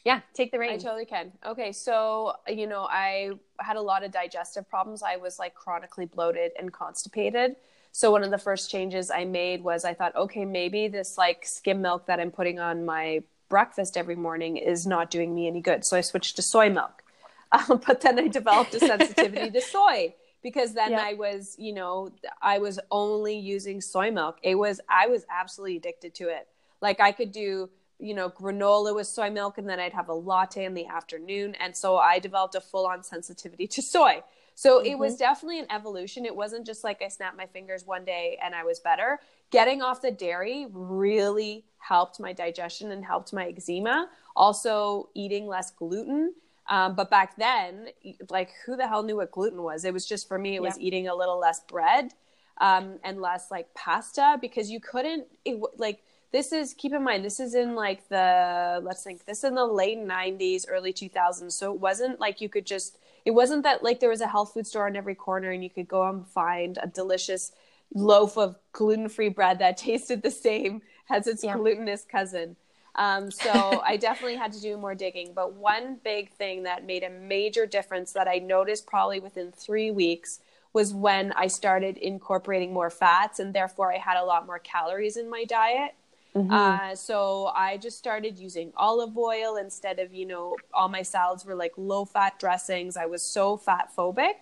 yeah, 0.04 0.20
take 0.34 0.52
the 0.52 0.58
reins. 0.58 0.84
I 0.84 0.88
totally 0.88 1.06
can. 1.06 1.32
Okay, 1.46 1.72
so 1.72 2.34
you 2.48 2.66
know, 2.66 2.82
I 2.82 3.30
had 3.58 3.76
a 3.76 3.80
lot 3.80 4.04
of 4.04 4.12
digestive 4.12 4.68
problems. 4.68 5.02
I 5.02 5.16
was 5.16 5.38
like 5.38 5.54
chronically 5.54 6.04
bloated 6.04 6.52
and 6.58 6.72
constipated. 6.72 7.56
So 7.92 8.10
one 8.10 8.22
of 8.22 8.30
the 8.30 8.38
first 8.38 8.70
changes 8.70 9.10
I 9.10 9.24
made 9.24 9.62
was 9.62 9.84
I 9.84 9.94
thought, 9.94 10.14
okay, 10.16 10.44
maybe 10.44 10.88
this 10.88 11.16
like 11.16 11.46
skim 11.46 11.80
milk 11.80 12.06
that 12.06 12.20
I'm 12.20 12.30
putting 12.30 12.58
on 12.58 12.84
my 12.84 13.22
breakfast 13.48 13.96
every 13.96 14.16
morning 14.16 14.56
is 14.56 14.86
not 14.86 15.10
doing 15.10 15.34
me 15.34 15.46
any 15.46 15.60
good. 15.60 15.84
So 15.84 15.96
I 15.96 16.00
switched 16.00 16.36
to 16.36 16.42
soy 16.42 16.70
milk. 16.70 17.02
Um, 17.52 17.80
but 17.86 18.00
then 18.00 18.18
I 18.18 18.26
developed 18.26 18.74
a 18.74 18.80
sensitivity 18.80 19.48
to 19.48 19.60
soy 19.60 20.12
because 20.42 20.74
then 20.74 20.90
yeah. 20.90 21.04
I 21.04 21.14
was, 21.14 21.54
you 21.56 21.72
know, 21.72 22.10
I 22.42 22.58
was 22.58 22.80
only 22.90 23.38
using 23.38 23.80
soy 23.80 24.10
milk. 24.10 24.38
It 24.42 24.56
was 24.56 24.80
I 24.88 25.06
was 25.06 25.24
absolutely 25.30 25.76
addicted 25.76 26.16
to 26.16 26.30
it. 26.30 26.48
Like 26.80 26.98
I 26.98 27.12
could 27.12 27.30
do 27.30 27.70
you 28.04 28.14
know, 28.14 28.28
granola 28.28 28.94
with 28.94 29.06
soy 29.06 29.30
milk, 29.30 29.56
and 29.56 29.68
then 29.68 29.80
I'd 29.80 29.94
have 29.94 30.08
a 30.10 30.14
latte 30.14 30.64
in 30.64 30.74
the 30.74 30.86
afternoon. 30.86 31.54
And 31.54 31.74
so 31.74 31.96
I 31.96 32.18
developed 32.18 32.54
a 32.54 32.60
full 32.60 32.86
on 32.86 33.02
sensitivity 33.02 33.66
to 33.68 33.82
soy. 33.82 34.22
So 34.54 34.78
mm-hmm. 34.78 34.86
it 34.86 34.98
was 34.98 35.14
mm-hmm. 35.14 35.18
definitely 35.20 35.60
an 35.60 35.66
evolution. 35.70 36.26
It 36.26 36.36
wasn't 36.36 36.66
just 36.66 36.84
like 36.84 37.00
I 37.02 37.08
snapped 37.08 37.36
my 37.36 37.46
fingers 37.46 37.86
one 37.86 38.04
day 38.04 38.38
and 38.44 38.54
I 38.54 38.62
was 38.62 38.78
better. 38.78 39.20
Getting 39.50 39.82
off 39.82 40.02
the 40.02 40.10
dairy 40.10 40.66
really 40.70 41.64
helped 41.78 42.20
my 42.20 42.32
digestion 42.32 42.92
and 42.92 43.04
helped 43.04 43.32
my 43.32 43.48
eczema. 43.48 44.08
Also, 44.36 45.08
eating 45.14 45.46
less 45.46 45.70
gluten. 45.70 46.34
Um, 46.68 46.94
but 46.94 47.10
back 47.10 47.36
then, 47.36 47.88
like, 48.30 48.50
who 48.64 48.76
the 48.76 48.86
hell 48.86 49.02
knew 49.02 49.16
what 49.16 49.30
gluten 49.30 49.62
was? 49.62 49.84
It 49.84 49.92
was 49.92 50.06
just 50.06 50.28
for 50.28 50.38
me, 50.38 50.56
it 50.56 50.62
was 50.62 50.78
eating 50.78 51.08
a 51.08 51.14
little 51.14 51.38
less 51.38 51.60
bread 51.60 52.12
um, 52.58 52.98
and 53.02 53.20
less 53.20 53.50
like 53.50 53.72
pasta 53.74 54.38
because 54.40 54.70
you 54.70 54.80
couldn't, 54.80 55.26
it, 55.44 55.60
like, 55.76 56.02
this 56.34 56.52
is 56.52 56.74
keep 56.74 56.92
in 56.92 57.04
mind 57.04 57.24
this 57.24 57.38
is 57.38 57.54
in 57.54 57.76
like 57.76 58.08
the 58.08 58.80
let's 58.82 59.04
think 59.04 59.24
this 59.24 59.44
in 59.44 59.54
the 59.54 59.64
late 59.64 59.98
90s 59.98 60.64
early 60.68 60.92
2000s 60.92 61.52
so 61.52 61.72
it 61.72 61.78
wasn't 61.78 62.18
like 62.18 62.40
you 62.40 62.48
could 62.48 62.66
just 62.66 62.98
it 63.24 63.30
wasn't 63.30 63.62
that 63.62 63.84
like 63.84 64.00
there 64.00 64.10
was 64.10 64.20
a 64.20 64.26
health 64.26 64.52
food 64.52 64.66
store 64.66 64.88
on 64.88 64.96
every 64.96 65.14
corner 65.14 65.52
and 65.52 65.62
you 65.62 65.70
could 65.70 65.86
go 65.86 66.02
and 66.08 66.26
find 66.26 66.76
a 66.82 66.88
delicious 66.88 67.52
loaf 67.94 68.36
of 68.36 68.56
gluten-free 68.72 69.28
bread 69.28 69.60
that 69.60 69.76
tasted 69.88 70.22
the 70.22 70.30
same 70.30 70.82
as 71.08 71.28
its 71.28 71.44
yeah. 71.44 71.54
glutinous 71.54 72.04
cousin. 72.04 72.56
Um, 72.96 73.30
so 73.30 73.80
i 73.86 73.96
definitely 73.96 74.36
had 74.36 74.52
to 74.54 74.60
do 74.60 74.76
more 74.76 74.96
digging. 74.96 75.34
But 75.34 75.54
one 75.54 76.00
big 76.02 76.32
thing 76.32 76.64
that 76.64 76.84
made 76.84 77.04
a 77.04 77.10
major 77.10 77.64
difference 77.64 78.12
that 78.12 78.26
i 78.26 78.38
noticed 78.38 78.88
probably 78.88 79.20
within 79.20 79.52
three 79.52 79.92
weeks 79.92 80.40
was 80.72 80.92
when 80.92 81.30
i 81.32 81.46
started 81.46 81.96
incorporating 81.98 82.72
more 82.72 82.90
fats 82.90 83.38
and 83.38 83.54
therefore 83.54 83.92
i 83.92 83.98
had 83.98 84.16
a 84.16 84.24
lot 84.24 84.44
more 84.44 84.58
calories 84.58 85.16
in 85.16 85.30
my 85.30 85.44
diet 85.44 85.94
Mm-hmm. 86.34 86.52
Uh, 86.52 86.94
so 86.96 87.52
I 87.54 87.76
just 87.76 87.96
started 87.96 88.38
using 88.38 88.72
olive 88.76 89.16
oil 89.16 89.56
instead 89.56 90.00
of, 90.00 90.12
you 90.12 90.26
know, 90.26 90.56
all 90.72 90.88
my 90.88 91.02
salads 91.02 91.44
were 91.44 91.54
like 91.54 91.72
low 91.76 92.04
fat 92.04 92.38
dressings. 92.38 92.96
I 92.96 93.06
was 93.06 93.22
so 93.22 93.56
fat 93.56 93.90
phobic. 93.96 94.34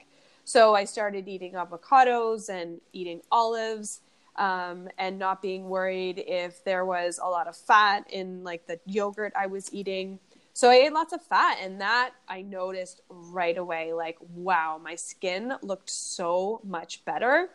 So 0.45 0.75
I 0.75 0.85
started 0.85 1.29
eating 1.29 1.53
avocados 1.53 2.49
and 2.49 2.81
eating 2.93 3.21
olives 3.31 4.01
um, 4.37 4.89
and 4.99 5.19
not 5.19 5.43
being 5.43 5.69
worried 5.69 6.23
if 6.27 6.65
there 6.65 6.85
was 6.85 7.21
a 7.23 7.29
lot 7.29 7.47
of 7.47 7.57
fat 7.57 8.07
in 8.11 8.43
like 8.43 8.67
the 8.67 8.81
yogurt 8.87 9.33
I 9.39 9.47
was 9.47 9.73
eating. 9.73 10.19
So 10.55 10.71
I 10.71 10.75
ate 10.75 10.93
lots 10.93 11.15
of 11.15 11.23
fat, 11.23 11.59
and 11.63 11.81
that 11.81 12.11
I 12.29 12.43
noticed 12.43 13.01
right 13.09 13.57
away 13.57 13.93
like, 13.95 14.19
wow, 14.35 14.79
my 14.83 14.97
skin 14.97 15.55
looked 15.63 15.89
so 15.89 16.61
much 16.63 17.05
better 17.05 17.49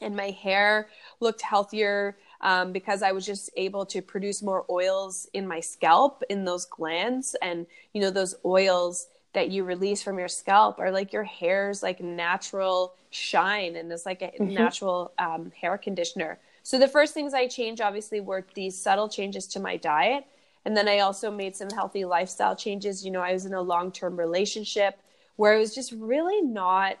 and 0.00 0.16
my 0.16 0.30
hair 0.30 0.88
looked 1.20 1.40
healthier 1.40 2.16
um, 2.40 2.72
because 2.72 3.02
I 3.02 3.12
was 3.12 3.26
just 3.26 3.50
able 3.56 3.86
to 3.86 4.02
produce 4.02 4.42
more 4.42 4.64
oils 4.70 5.28
in 5.32 5.46
my 5.46 5.60
scalp 5.60 6.22
in 6.28 6.44
those 6.44 6.64
glands. 6.64 7.34
And, 7.42 7.66
you 7.92 8.00
know, 8.00 8.10
those 8.10 8.34
oils 8.44 9.08
that 9.32 9.50
you 9.50 9.64
release 9.64 10.02
from 10.02 10.18
your 10.18 10.28
scalp 10.28 10.78
are 10.78 10.90
like 10.90 11.12
your 11.12 11.24
hair's 11.24 11.82
like 11.82 12.00
natural 12.00 12.94
shine 13.10 13.76
and 13.76 13.92
it's 13.92 14.06
like 14.06 14.22
a 14.22 14.28
mm-hmm. 14.28 14.54
natural 14.54 15.12
um, 15.18 15.52
hair 15.60 15.76
conditioner. 15.76 16.38
So 16.62 16.78
the 16.78 16.88
first 16.88 17.14
things 17.14 17.34
I 17.34 17.46
changed 17.46 17.80
obviously 17.80 18.20
were 18.20 18.44
these 18.54 18.80
subtle 18.80 19.08
changes 19.08 19.46
to 19.48 19.60
my 19.60 19.76
diet. 19.76 20.24
And 20.64 20.76
then 20.76 20.88
I 20.88 20.98
also 21.00 21.30
made 21.30 21.54
some 21.54 21.68
healthy 21.70 22.04
lifestyle 22.04 22.56
changes. 22.56 23.04
You 23.04 23.12
know, 23.12 23.20
I 23.20 23.32
was 23.32 23.46
in 23.46 23.54
a 23.54 23.60
long 23.60 23.92
term 23.92 24.18
relationship 24.18 24.98
where 25.36 25.54
it 25.54 25.58
was 25.58 25.74
just 25.74 25.92
really 25.92 26.42
not 26.42 26.98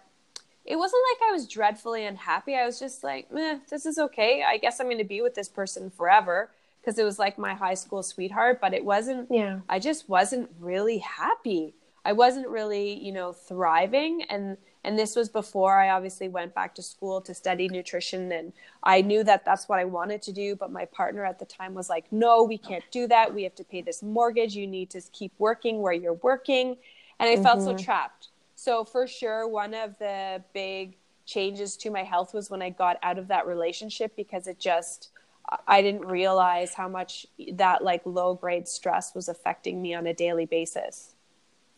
it 0.66 0.76
wasn't 0.76 1.02
like 1.12 1.28
I 1.30 1.32
was 1.32 1.46
dreadfully 1.46 2.04
unhappy. 2.04 2.56
I 2.56 2.66
was 2.66 2.80
just 2.80 3.04
like, 3.04 3.30
Meh, 3.32 3.58
this 3.70 3.86
is 3.86 3.98
okay. 3.98 4.44
I 4.46 4.58
guess 4.58 4.80
I'm 4.80 4.86
going 4.86 4.98
to 4.98 5.04
be 5.04 5.22
with 5.22 5.34
this 5.34 5.48
person 5.48 5.90
forever 5.90 6.50
because 6.80 6.98
it 6.98 7.04
was 7.04 7.18
like 7.18 7.38
my 7.38 7.54
high 7.54 7.74
school 7.74 8.02
sweetheart, 8.02 8.60
but 8.60 8.74
it 8.74 8.84
wasn't, 8.84 9.28
yeah. 9.30 9.60
I 9.68 9.78
just 9.78 10.08
wasn't 10.08 10.50
really 10.58 10.98
happy. 10.98 11.74
I 12.04 12.12
wasn't 12.12 12.48
really, 12.48 12.94
you 12.94 13.12
know, 13.12 13.32
thriving. 13.32 14.22
And, 14.28 14.56
and 14.84 14.98
this 14.98 15.14
was 15.16 15.28
before 15.28 15.78
I 15.78 15.90
obviously 15.90 16.28
went 16.28 16.54
back 16.54 16.74
to 16.76 16.82
school 16.82 17.20
to 17.22 17.34
study 17.34 17.68
nutrition. 17.68 18.30
And 18.30 18.52
I 18.82 19.02
knew 19.02 19.24
that 19.24 19.44
that's 19.44 19.68
what 19.68 19.78
I 19.78 19.84
wanted 19.84 20.22
to 20.22 20.32
do. 20.32 20.56
But 20.56 20.72
my 20.72 20.84
partner 20.84 21.24
at 21.24 21.38
the 21.38 21.44
time 21.44 21.74
was 21.74 21.88
like, 21.88 22.10
no, 22.12 22.42
we 22.44 22.58
can't 22.58 22.84
do 22.90 23.06
that. 23.08 23.34
We 23.34 23.44
have 23.44 23.56
to 23.56 23.64
pay 23.64 23.82
this 23.82 24.02
mortgage. 24.02 24.54
You 24.54 24.66
need 24.66 24.90
to 24.90 25.00
keep 25.12 25.32
working 25.38 25.80
where 25.80 25.92
you're 25.92 26.12
working. 26.12 26.76
And 27.18 27.28
I 27.28 27.34
mm-hmm. 27.34 27.42
felt 27.42 27.62
so 27.62 27.68
mm-hmm. 27.68 27.84
trapped. 27.84 28.28
So 28.56 28.84
for 28.84 29.06
sure, 29.06 29.46
one 29.46 29.74
of 29.74 29.96
the 29.98 30.42
big 30.52 30.96
changes 31.26 31.76
to 31.76 31.90
my 31.90 32.02
health 32.02 32.32
was 32.32 32.50
when 32.50 32.62
I 32.62 32.70
got 32.70 32.98
out 33.02 33.18
of 33.18 33.28
that 33.28 33.46
relationship 33.46 34.16
because 34.16 34.46
it 34.46 34.58
just 34.58 35.10
I 35.68 35.82
didn't 35.82 36.06
realize 36.06 36.74
how 36.74 36.88
much 36.88 37.26
that 37.52 37.84
like 37.84 38.02
low 38.04 38.34
grade 38.34 38.66
stress 38.66 39.14
was 39.14 39.28
affecting 39.28 39.80
me 39.80 39.94
on 39.94 40.06
a 40.06 40.14
daily 40.14 40.46
basis. 40.46 41.14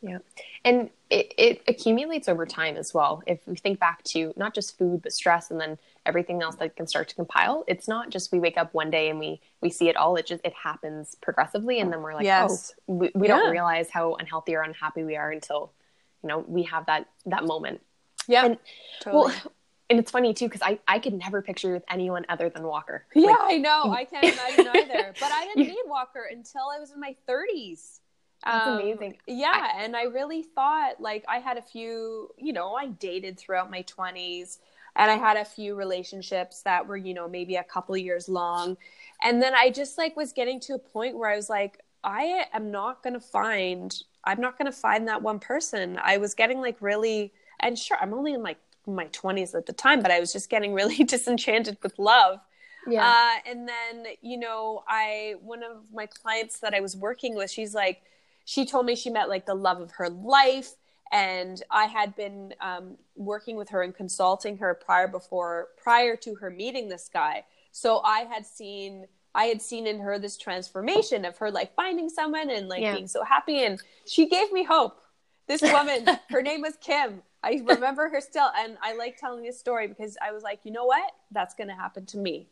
Yeah. 0.01 0.19
And 0.65 0.91
it, 1.11 1.35
it 1.37 1.63
accumulates 1.67 2.29
over 2.29 2.47
time 2.47 2.77
as 2.77 2.95
well. 2.95 3.23
If 3.27 3.41
we 3.47 3.57
think 3.57 3.81
back 3.81 4.05
to 4.05 4.33
not 4.37 4.55
just 4.55 4.79
food, 4.79 5.03
but 5.03 5.13
stress 5.13 5.51
and 5.51 5.61
then 5.61 5.77
everything 6.07 6.41
else 6.41 6.55
that 6.57 6.77
can 6.77 6.87
start 6.87 7.09
to 7.09 7.17
compile, 7.17 7.65
it's 7.67 7.89
not 7.89 8.11
just 8.11 8.31
we 8.31 8.39
wake 8.39 8.57
up 8.57 8.73
one 8.73 8.91
day 8.91 9.11
and 9.11 9.19
we, 9.19 9.41
we 9.61 9.71
see 9.71 9.89
it 9.89 9.97
all. 9.97 10.15
It 10.15 10.27
just, 10.27 10.45
it 10.45 10.55
happens 10.55 11.17
progressively. 11.21 11.81
And 11.81 11.93
then 11.93 12.01
we're 12.01 12.15
like, 12.15 12.25
yes. 12.25 12.73
oh, 12.89 12.95
we, 12.95 13.11
we 13.15 13.27
yeah. 13.27 13.37
don't 13.37 13.51
realize 13.51 13.91
how 13.91 14.15
unhealthy 14.15 14.55
or 14.55 14.63
unhappy 14.63 15.03
we 15.03 15.17
are 15.17 15.33
until 15.33 15.73
you 16.23 16.29
know 16.29 16.45
we 16.47 16.63
have 16.63 16.87
that 16.87 17.07
that 17.27 17.45
moment 17.45 17.81
yeah 18.27 18.45
and, 18.45 18.59
totally. 19.01 19.33
well 19.33 19.53
and 19.91 19.99
it's 19.99 20.11
funny 20.11 20.35
too 20.35 20.47
because 20.47 20.63
I, 20.63 20.79
I 20.87 20.99
could 20.99 21.15
never 21.15 21.41
picture 21.41 21.73
with 21.73 21.85
anyone 21.91 22.27
other 22.29 22.51
than 22.51 22.63
Walker. 22.63 23.07
Yeah, 23.15 23.29
like, 23.29 23.39
I 23.41 23.57
know. 23.57 23.91
I 23.91 24.05
can't 24.05 24.25
imagine 24.25 24.69
either. 24.75 25.15
But 25.19 25.33
I 25.33 25.47
didn't 25.47 25.67
need 25.69 25.83
Walker 25.87 26.29
until 26.31 26.69
I 26.75 26.79
was 26.79 26.91
in 26.91 27.01
my 27.01 27.17
30s. 27.27 28.01
That's 28.45 28.67
um, 28.67 28.81
amazing. 28.81 29.17
Yeah, 29.27 29.51
I, 29.53 29.83
and 29.83 29.97
I 29.97 30.05
really 30.05 30.43
thought 30.43 31.01
like 31.01 31.25
I 31.29 31.39
had 31.39 31.57
a 31.57 31.63
few, 31.63 32.31
you 32.37 32.53
know, 32.53 32.75
I 32.75 32.89
dated 32.89 33.39
throughout 33.39 33.71
my 33.71 33.83
20s 33.85 34.59
and 34.97 35.11
I 35.11 35.17
had 35.17 35.37
a 35.37 35.45
few 35.45 35.75
relationships 35.75 36.63
that 36.63 36.87
were, 36.87 36.97
you 36.97 37.15
know, 37.15 37.29
maybe 37.29 37.57
a 37.57 37.65
couple 37.65 37.97
years 37.97 38.29
long. 38.29 38.77
And 39.23 39.43
then 39.43 39.55
I 39.55 39.71
just 39.71 39.99
like 39.99 40.17
was 40.17 40.33
getting 40.33 40.61
to 40.61 40.75
a 40.75 40.79
point 40.79 41.17
where 41.17 41.31
I 41.31 41.37
was 41.37 41.49
like 41.49 41.81
I 42.05 42.47
am 42.53 42.71
not 42.71 43.03
going 43.03 43.15
to 43.15 43.21
find 43.21 43.95
I'm 44.29 44.41
not 44.41 44.59
going 44.59 44.67
to 44.67 44.77
find 44.77 45.09
that 45.09 45.23
one 45.23 45.39
person. 45.39 45.99
I 46.03 46.19
was 46.19 46.35
getting 46.35 46.61
like 46.61 46.77
really, 46.81 47.33
and 47.61 47.79
sure, 47.79 47.97
I'm 48.01 48.13
only 48.13 48.35
in 48.35 48.43
like 48.43 48.59
my 48.87 49.07
20s 49.07 49.55
at 49.55 49.65
the 49.65 49.73
time, 49.73 50.03
but 50.03 50.11
I 50.11 50.21
was 50.21 50.33
just 50.33 50.51
getting 50.51 50.75
really 50.81 51.03
disenchanted 51.05 51.79
with 51.83 51.99
love. 51.99 52.41
Yeah. 52.87 53.07
Uh, 53.07 53.51
and 53.51 53.69
then, 53.69 54.07
you 54.21 54.39
know, 54.39 54.83
I, 54.87 55.35
one 55.41 55.63
of 55.63 55.93
my 55.93 56.07
clients 56.07 56.61
that 56.61 56.75
I 56.75 56.81
was 56.81 56.97
working 56.97 57.35
with, 57.35 57.51
she's 57.51 57.75
like, 57.75 58.03
she 58.45 58.65
told 58.65 58.87
me 58.87 58.97
she 58.97 59.11
met 59.11 59.29
like 59.29 59.47
the 59.47 59.55
love 59.55 59.81
of 59.81 59.93
her 59.93 60.09
life. 60.09 60.73
And 61.11 61.63
I 61.71 61.87
had 61.87 62.15
been 62.15 62.53
um, 62.61 62.97
working 63.17 63.57
with 63.57 63.71
her 63.71 63.83
and 63.83 63.95
consulting 63.95 64.59
her 64.59 64.75
prior 64.75 65.09
before, 65.09 65.69
prior 65.83 66.17
to 66.17 66.35
her 66.37 66.51
meeting 66.51 66.89
this 66.91 67.09
guy. 67.11 67.45
So 67.73 68.01
I 68.01 68.21
had 68.21 68.47
seen 68.47 69.07
I 69.39 69.45
had 69.45 69.63
seen 69.63 69.87
in 69.87 70.01
her 70.01 70.19
this 70.19 70.37
transformation 70.37 71.25
of 71.25 71.39
her 71.39 71.49
like 71.49 71.73
finding 71.77 72.11
someone 72.11 72.51
and 72.51 72.69
like 72.69 72.81
yeah. 72.83 72.95
being 72.95 73.07
so 73.07 73.23
happy. 73.23 73.63
And 73.63 73.81
she 74.05 74.29
gave 74.29 74.51
me 74.51 74.65
hope. 74.65 75.01
This 75.47 75.63
woman, 75.63 76.09
her 76.31 76.43
name 76.43 76.63
was 76.63 76.75
Kim. 76.81 77.23
I 77.45 77.63
remember 77.65 78.09
her 78.09 78.21
still. 78.21 78.51
And 78.59 78.77
I 78.83 78.97
like 78.97 79.17
telling 79.17 79.45
this 79.45 79.57
story 79.57 79.87
because 79.87 80.17
I 80.21 80.33
was 80.33 80.43
like, 80.43 80.59
you 80.65 80.73
know 80.73 80.87
what? 80.87 81.13
That's 81.31 81.55
going 81.55 81.69
to 81.69 81.75
happen 81.75 82.05
to 82.07 82.19
me. 82.19 82.49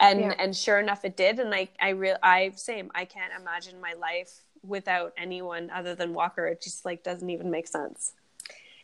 And, 0.00 0.20
yeah. 0.20 0.34
and 0.38 0.56
sure 0.56 0.80
enough, 0.80 1.04
it 1.04 1.14
did. 1.14 1.40
And 1.40 1.54
I, 1.54 1.68
I 1.78 1.90
real, 1.90 2.16
I 2.22 2.52
same, 2.56 2.90
I 2.94 3.04
can't 3.04 3.34
imagine 3.38 3.78
my 3.78 3.92
life 3.92 4.32
without 4.62 5.12
anyone 5.18 5.68
other 5.68 5.94
than 5.94 6.14
Walker. 6.14 6.46
It 6.46 6.62
just 6.62 6.86
like 6.86 7.04
doesn't 7.04 7.28
even 7.28 7.50
make 7.50 7.68
sense. 7.68 8.14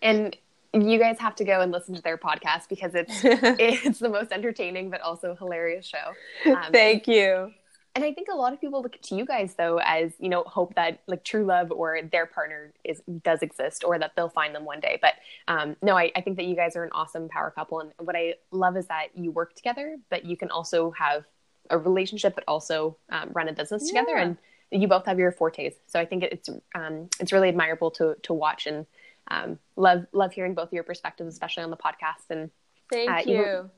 And 0.02 0.36
you 0.82 0.98
guys 0.98 1.18
have 1.18 1.34
to 1.36 1.44
go 1.44 1.60
and 1.60 1.72
listen 1.72 1.94
to 1.94 2.02
their 2.02 2.18
podcast 2.18 2.68
because 2.68 2.94
it's 2.94 3.12
it's 3.24 3.98
the 3.98 4.08
most 4.08 4.32
entertaining 4.32 4.90
but 4.90 5.00
also 5.00 5.36
hilarious 5.36 5.86
show. 5.86 6.50
Um, 6.50 6.72
Thank 6.72 7.06
you. 7.06 7.52
And 7.94 8.04
I 8.04 8.12
think 8.12 8.28
a 8.30 8.36
lot 8.36 8.52
of 8.52 8.60
people 8.60 8.82
look 8.82 9.00
to 9.00 9.14
you 9.14 9.24
guys 9.24 9.54
though 9.54 9.80
as 9.82 10.12
you 10.18 10.28
know 10.28 10.42
hope 10.42 10.74
that 10.74 11.00
like 11.06 11.24
true 11.24 11.44
love 11.44 11.72
or 11.72 12.00
their 12.12 12.26
partner 12.26 12.74
is 12.84 13.00
does 13.22 13.40
exist 13.40 13.84
or 13.84 13.98
that 13.98 14.12
they'll 14.16 14.28
find 14.28 14.54
them 14.54 14.64
one 14.64 14.80
day. 14.80 14.98
But 15.00 15.14
um, 15.48 15.76
no, 15.82 15.96
I, 15.96 16.12
I 16.14 16.20
think 16.20 16.36
that 16.36 16.44
you 16.44 16.54
guys 16.54 16.76
are 16.76 16.84
an 16.84 16.90
awesome 16.92 17.28
power 17.28 17.50
couple. 17.50 17.80
And 17.80 17.92
what 17.98 18.14
I 18.14 18.34
love 18.50 18.76
is 18.76 18.86
that 18.88 19.08
you 19.14 19.30
work 19.30 19.54
together, 19.54 19.96
but 20.10 20.26
you 20.26 20.36
can 20.36 20.50
also 20.50 20.90
have 20.90 21.24
a 21.70 21.78
relationship, 21.78 22.34
but 22.34 22.44
also 22.46 22.98
um, 23.10 23.30
run 23.32 23.48
a 23.48 23.52
business 23.52 23.84
yeah. 23.86 24.00
together. 24.00 24.16
And 24.18 24.36
you 24.70 24.88
both 24.88 25.06
have 25.06 25.18
your 25.18 25.32
fortes. 25.32 25.74
So 25.86 26.00
I 26.00 26.04
think 26.04 26.24
it's 26.24 26.50
um, 26.74 27.08
it's 27.20 27.32
really 27.32 27.48
admirable 27.48 27.90
to 27.92 28.16
to 28.24 28.34
watch 28.34 28.66
and 28.66 28.84
um, 29.28 29.58
love 29.76 30.06
love 30.12 30.32
hearing 30.32 30.54
both 30.54 30.72
your 30.72 30.82
perspectives, 30.82 31.32
especially 31.32 31.62
on 31.62 31.70
the 31.70 31.76
podcast. 31.76 32.30
And 32.30 32.50
thank 32.90 33.10
uh, 33.10 33.22
you. 33.26 33.40
Even, 33.40 33.70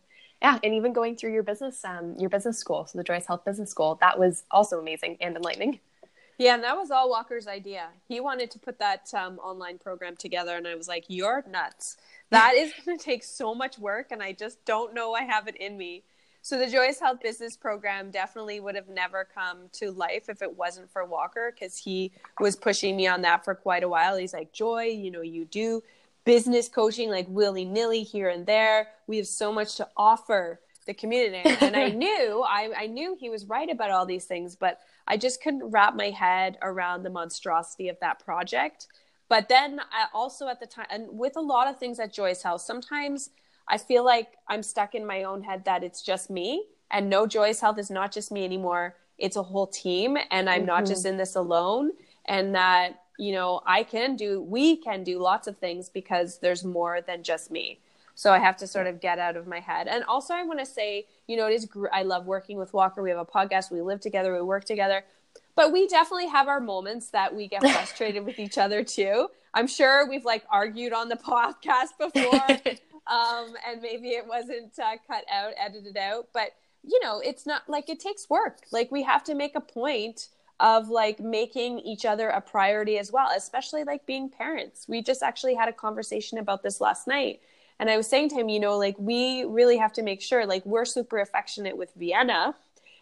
yeah, 0.42 0.58
and 0.62 0.74
even 0.74 0.92
going 0.92 1.16
through 1.16 1.32
your 1.32 1.42
business 1.42 1.84
um, 1.84 2.14
your 2.18 2.30
business 2.30 2.58
school, 2.58 2.86
so 2.86 2.98
the 2.98 3.04
Joyous 3.04 3.26
Health 3.26 3.44
Business 3.44 3.70
School, 3.70 3.98
that 4.00 4.18
was 4.18 4.44
also 4.50 4.78
amazing 4.78 5.16
and 5.20 5.36
enlightening. 5.36 5.80
Yeah, 6.38 6.54
and 6.54 6.62
that 6.62 6.76
was 6.76 6.92
all 6.92 7.10
Walker's 7.10 7.48
idea. 7.48 7.88
He 8.06 8.20
wanted 8.20 8.52
to 8.52 8.60
put 8.60 8.78
that 8.78 9.12
um, 9.12 9.40
online 9.40 9.78
program 9.78 10.14
together, 10.16 10.56
and 10.56 10.68
I 10.68 10.76
was 10.76 10.86
like, 10.86 11.04
"You're 11.08 11.44
nuts! 11.50 11.96
That 12.30 12.54
is 12.54 12.72
going 12.84 12.98
to 12.98 13.04
take 13.04 13.24
so 13.24 13.54
much 13.54 13.78
work, 13.78 14.12
and 14.12 14.22
I 14.22 14.32
just 14.32 14.64
don't 14.64 14.94
know 14.94 15.14
I 15.14 15.22
have 15.22 15.48
it 15.48 15.56
in 15.56 15.76
me." 15.76 16.04
So 16.42 16.58
the 16.58 16.66
Joyous 16.66 17.00
Health 17.00 17.20
Business 17.20 17.56
Program 17.56 18.10
definitely 18.10 18.60
would 18.60 18.74
have 18.74 18.88
never 18.88 19.26
come 19.34 19.68
to 19.72 19.90
life 19.90 20.28
if 20.28 20.40
it 20.40 20.56
wasn't 20.56 20.90
for 20.90 21.04
Walker 21.04 21.52
because 21.52 21.76
he 21.76 22.12
was 22.40 22.56
pushing 22.56 22.96
me 22.96 23.06
on 23.06 23.22
that 23.22 23.44
for 23.44 23.54
quite 23.54 23.82
a 23.82 23.88
while. 23.88 24.16
He's 24.16 24.32
like, 24.32 24.52
Joy, 24.52 24.84
you 24.84 25.10
know, 25.10 25.20
you 25.20 25.44
do 25.44 25.82
business 26.24 26.68
coaching 26.68 27.10
like 27.10 27.26
willy 27.28 27.64
nilly 27.64 28.02
here 28.02 28.28
and 28.28 28.46
there. 28.46 28.88
We 29.06 29.16
have 29.16 29.26
so 29.26 29.52
much 29.52 29.76
to 29.76 29.88
offer 29.96 30.60
the 30.86 30.94
community. 30.94 31.50
And 31.60 31.76
I 31.76 31.88
knew, 32.04 32.44
I, 32.46 32.70
I 32.76 32.86
knew 32.86 33.16
he 33.18 33.30
was 33.30 33.44
right 33.46 33.68
about 33.70 33.90
all 33.90 34.06
these 34.06 34.24
things, 34.24 34.56
but 34.56 34.80
I 35.06 35.16
just 35.16 35.42
couldn't 35.42 35.70
wrap 35.70 35.96
my 35.96 36.10
head 36.10 36.56
around 36.62 37.02
the 37.02 37.10
monstrosity 37.10 37.88
of 37.88 37.98
that 38.00 38.24
project. 38.24 38.86
But 39.28 39.48
then 39.48 39.80
I 39.80 40.06
also 40.14 40.48
at 40.48 40.60
the 40.60 40.66
time, 40.66 40.86
and 40.90 41.06
with 41.10 41.36
a 41.36 41.40
lot 41.40 41.68
of 41.68 41.78
things 41.78 41.98
at 41.98 42.12
Joyous 42.12 42.42
Health, 42.42 42.62
sometimes– 42.62 43.30
I 43.68 43.78
feel 43.78 44.04
like 44.04 44.28
I'm 44.48 44.62
stuck 44.62 44.94
in 44.94 45.06
my 45.06 45.24
own 45.24 45.42
head 45.42 45.64
that 45.66 45.84
it's 45.84 46.02
just 46.02 46.30
me 46.30 46.64
and 46.90 47.10
no 47.10 47.26
Joyous 47.26 47.60
Health 47.60 47.78
is 47.78 47.90
not 47.90 48.12
just 48.12 48.32
me 48.32 48.44
anymore. 48.44 48.96
It's 49.18 49.36
a 49.36 49.42
whole 49.42 49.66
team 49.66 50.16
and 50.30 50.48
I'm 50.48 50.60
mm-hmm. 50.60 50.66
not 50.66 50.86
just 50.86 51.04
in 51.04 51.16
this 51.16 51.34
alone 51.36 51.92
and 52.24 52.54
that, 52.54 53.02
you 53.18 53.32
know, 53.32 53.60
I 53.66 53.82
can 53.82 54.16
do, 54.16 54.40
we 54.40 54.76
can 54.76 55.04
do 55.04 55.18
lots 55.18 55.46
of 55.46 55.58
things 55.58 55.88
because 55.88 56.38
there's 56.38 56.64
more 56.64 57.00
than 57.00 57.22
just 57.22 57.50
me. 57.50 57.80
So 58.14 58.32
I 58.32 58.38
have 58.38 58.56
to 58.58 58.66
sort 58.66 58.86
of 58.86 59.00
get 59.00 59.18
out 59.18 59.36
of 59.36 59.46
my 59.46 59.60
head. 59.60 59.86
And 59.86 60.02
also 60.04 60.34
I 60.34 60.42
want 60.42 60.58
to 60.60 60.66
say, 60.66 61.06
you 61.26 61.36
know, 61.36 61.46
it 61.46 61.54
is, 61.54 61.66
gr- 61.66 61.86
I 61.92 62.02
love 62.02 62.26
working 62.26 62.58
with 62.58 62.72
Walker. 62.72 63.02
We 63.02 63.10
have 63.10 63.18
a 63.18 63.24
podcast, 63.24 63.70
we 63.70 63.80
live 63.80 64.00
together, 64.00 64.32
we 64.32 64.40
work 64.42 64.64
together, 64.64 65.04
but 65.54 65.72
we 65.72 65.86
definitely 65.88 66.28
have 66.28 66.48
our 66.48 66.60
moments 66.60 67.10
that 67.10 67.34
we 67.34 67.48
get 67.48 67.62
frustrated 67.62 68.24
with 68.24 68.38
each 68.38 68.58
other 68.58 68.82
too. 68.82 69.28
I'm 69.54 69.66
sure 69.66 70.08
we've 70.08 70.24
like 70.24 70.44
argued 70.50 70.92
on 70.92 71.08
the 71.08 71.16
podcast 71.16 71.98
before 71.98 72.78
um, 73.08 73.54
and 73.66 73.80
maybe 73.82 74.10
it 74.10 74.26
wasn't 74.26 74.78
uh, 74.78 74.96
cut 75.06 75.24
out, 75.32 75.54
edited 75.58 75.96
out. 75.96 76.28
But 76.32 76.52
you 76.84 77.00
know, 77.02 77.20
it's 77.20 77.46
not 77.46 77.68
like 77.68 77.88
it 77.88 78.00
takes 78.00 78.30
work. 78.30 78.58
Like 78.70 78.90
we 78.90 79.02
have 79.02 79.24
to 79.24 79.34
make 79.34 79.54
a 79.56 79.60
point 79.60 80.28
of 80.60 80.88
like 80.88 81.20
making 81.20 81.78
each 81.80 82.04
other 82.04 82.28
a 82.28 82.40
priority 82.40 82.98
as 82.98 83.12
well, 83.12 83.28
especially 83.36 83.84
like 83.84 84.06
being 84.06 84.28
parents. 84.28 84.86
We 84.88 85.02
just 85.02 85.22
actually 85.22 85.54
had 85.54 85.68
a 85.68 85.72
conversation 85.72 86.38
about 86.38 86.62
this 86.62 86.80
last 86.80 87.06
night. 87.06 87.40
And 87.78 87.88
I 87.88 87.96
was 87.96 88.08
saying 88.08 88.30
to 88.30 88.34
him, 88.34 88.48
you 88.48 88.58
know, 88.58 88.76
like 88.76 88.96
we 88.98 89.44
really 89.44 89.76
have 89.76 89.92
to 89.94 90.02
make 90.02 90.20
sure, 90.20 90.46
like 90.46 90.66
we're 90.66 90.84
super 90.84 91.18
affectionate 91.18 91.76
with 91.76 91.92
Vienna. 91.94 92.56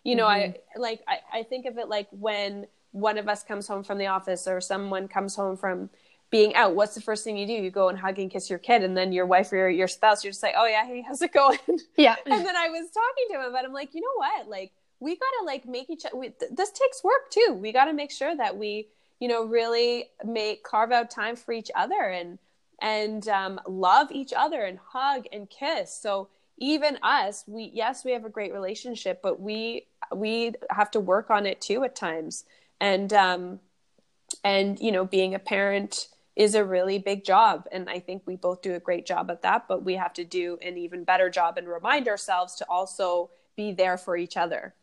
You 0.04 0.14
know, 0.16 0.26
mm-hmm. 0.26 0.52
I 0.76 0.78
like 0.78 1.02
I, 1.08 1.38
I 1.40 1.42
think 1.42 1.66
of 1.66 1.78
it 1.78 1.88
like 1.88 2.08
when 2.10 2.66
one 2.92 3.18
of 3.18 3.28
us 3.28 3.42
comes 3.42 3.66
home 3.66 3.82
from 3.82 3.98
the 3.98 4.06
office 4.06 4.46
or 4.46 4.60
someone 4.60 5.08
comes 5.08 5.34
home 5.34 5.56
from 5.56 5.90
being 6.30 6.54
out, 6.54 6.75
what's 6.75 6.95
the 6.95 7.00
first 7.00 7.25
thing 7.25 7.37
you 7.37 7.47
do? 7.47 7.52
You 7.52 7.71
go 7.71 7.88
and 7.88 7.99
hug 7.99 8.18
and 8.18 8.30
kiss 8.30 8.50
your 8.50 8.59
kid, 8.59 8.83
and 8.83 8.97
then 8.97 9.12
your 9.12 9.26
wife 9.26 9.52
or 9.52 9.56
your, 9.56 9.71
your 9.71 9.88
spouse, 9.88 10.25
you're 10.25 10.33
just 10.33 10.42
like, 10.42 10.54
oh 10.56 10.66
yeah, 10.66 10.85
hey, 10.85 11.04
how's 11.06 11.23
it 11.23 11.33
going? 11.33 11.59
Yeah. 11.97 12.16
and 12.26 12.45
then 12.45 12.56
I 12.56 12.68
was 12.68 12.90
talking 12.90 13.26
to 13.30 13.35
him 13.35 13.50
about, 13.50 13.64
I'm 13.64 13.73
like, 13.73 13.95
you 13.95 14.00
know 14.00 14.06
what? 14.16 14.49
Like, 14.49 14.73
we 15.00 15.16
gotta 15.16 15.45
like 15.45 15.66
make 15.66 15.90
each 15.90 16.04
other. 16.06 16.21
Th- 16.21 16.50
this 16.52 16.71
takes 16.71 17.04
work 17.04 17.30
too. 17.30 17.52
We 17.61 17.73
gotta 17.73 17.92
make 17.92 18.11
sure 18.11 18.35
that 18.35 18.56
we, 18.56 18.88
you 19.21 19.28
know, 19.28 19.45
really 19.45 20.06
make 20.25 20.62
carve 20.62 20.92
out 20.92 21.10
time 21.10 21.36
for 21.36 21.52
each 21.52 21.71
other 21.75 22.02
and 22.02 22.39
and 22.80 23.26
um, 23.28 23.60
love 23.67 24.10
each 24.10 24.32
other 24.36 24.62
and 24.62 24.78
hug 24.78 25.25
and 25.32 25.49
kiss. 25.49 25.95
So 25.95 26.28
even 26.58 26.99
us, 27.02 27.45
we 27.47 27.71
yes, 27.75 28.04
we 28.04 28.12
have 28.12 28.25
a 28.25 28.30
great 28.30 28.52
relationship, 28.52 29.21
but 29.23 29.41
we 29.41 29.86
we 30.15 30.54
have 30.71 30.91
to 30.93 31.00
work 31.00 31.30
on 31.30 31.47
it 31.47 31.60
too 31.60 31.84
at 31.84 31.95
times. 31.95 32.45
And 32.80 33.12
um, 33.12 33.60
and 34.43 34.78
you 34.80 34.93
know, 34.93 35.04
being 35.04 35.34
a 35.34 35.39
parent 35.39 36.08
is 36.36 36.54
a 36.54 36.64
really 36.64 36.99
big 36.99 37.25
job. 37.25 37.66
And 37.72 37.88
I 37.88 37.99
think 37.99 38.22
we 38.26 38.36
both 38.36 38.62
do 38.62 38.75
a 38.75 38.80
great 38.80 39.06
job 39.06 39.30
at 39.30 39.42
that, 39.42 39.66
but 39.66 39.82
we 39.84 39.94
have 39.94 40.12
to 40.14 40.25
do 40.25 40.58
an 40.62 40.76
even 40.76 41.02
better 41.02 41.30
job 41.30 41.56
and 41.56 41.66
remind 41.66 42.08
ourselves 42.08 42.54
to 42.56 42.66
also 42.68 43.30
be 43.56 43.72
there 43.72 43.96
for 43.96 44.16
each 44.16 44.36
other. 44.36 44.75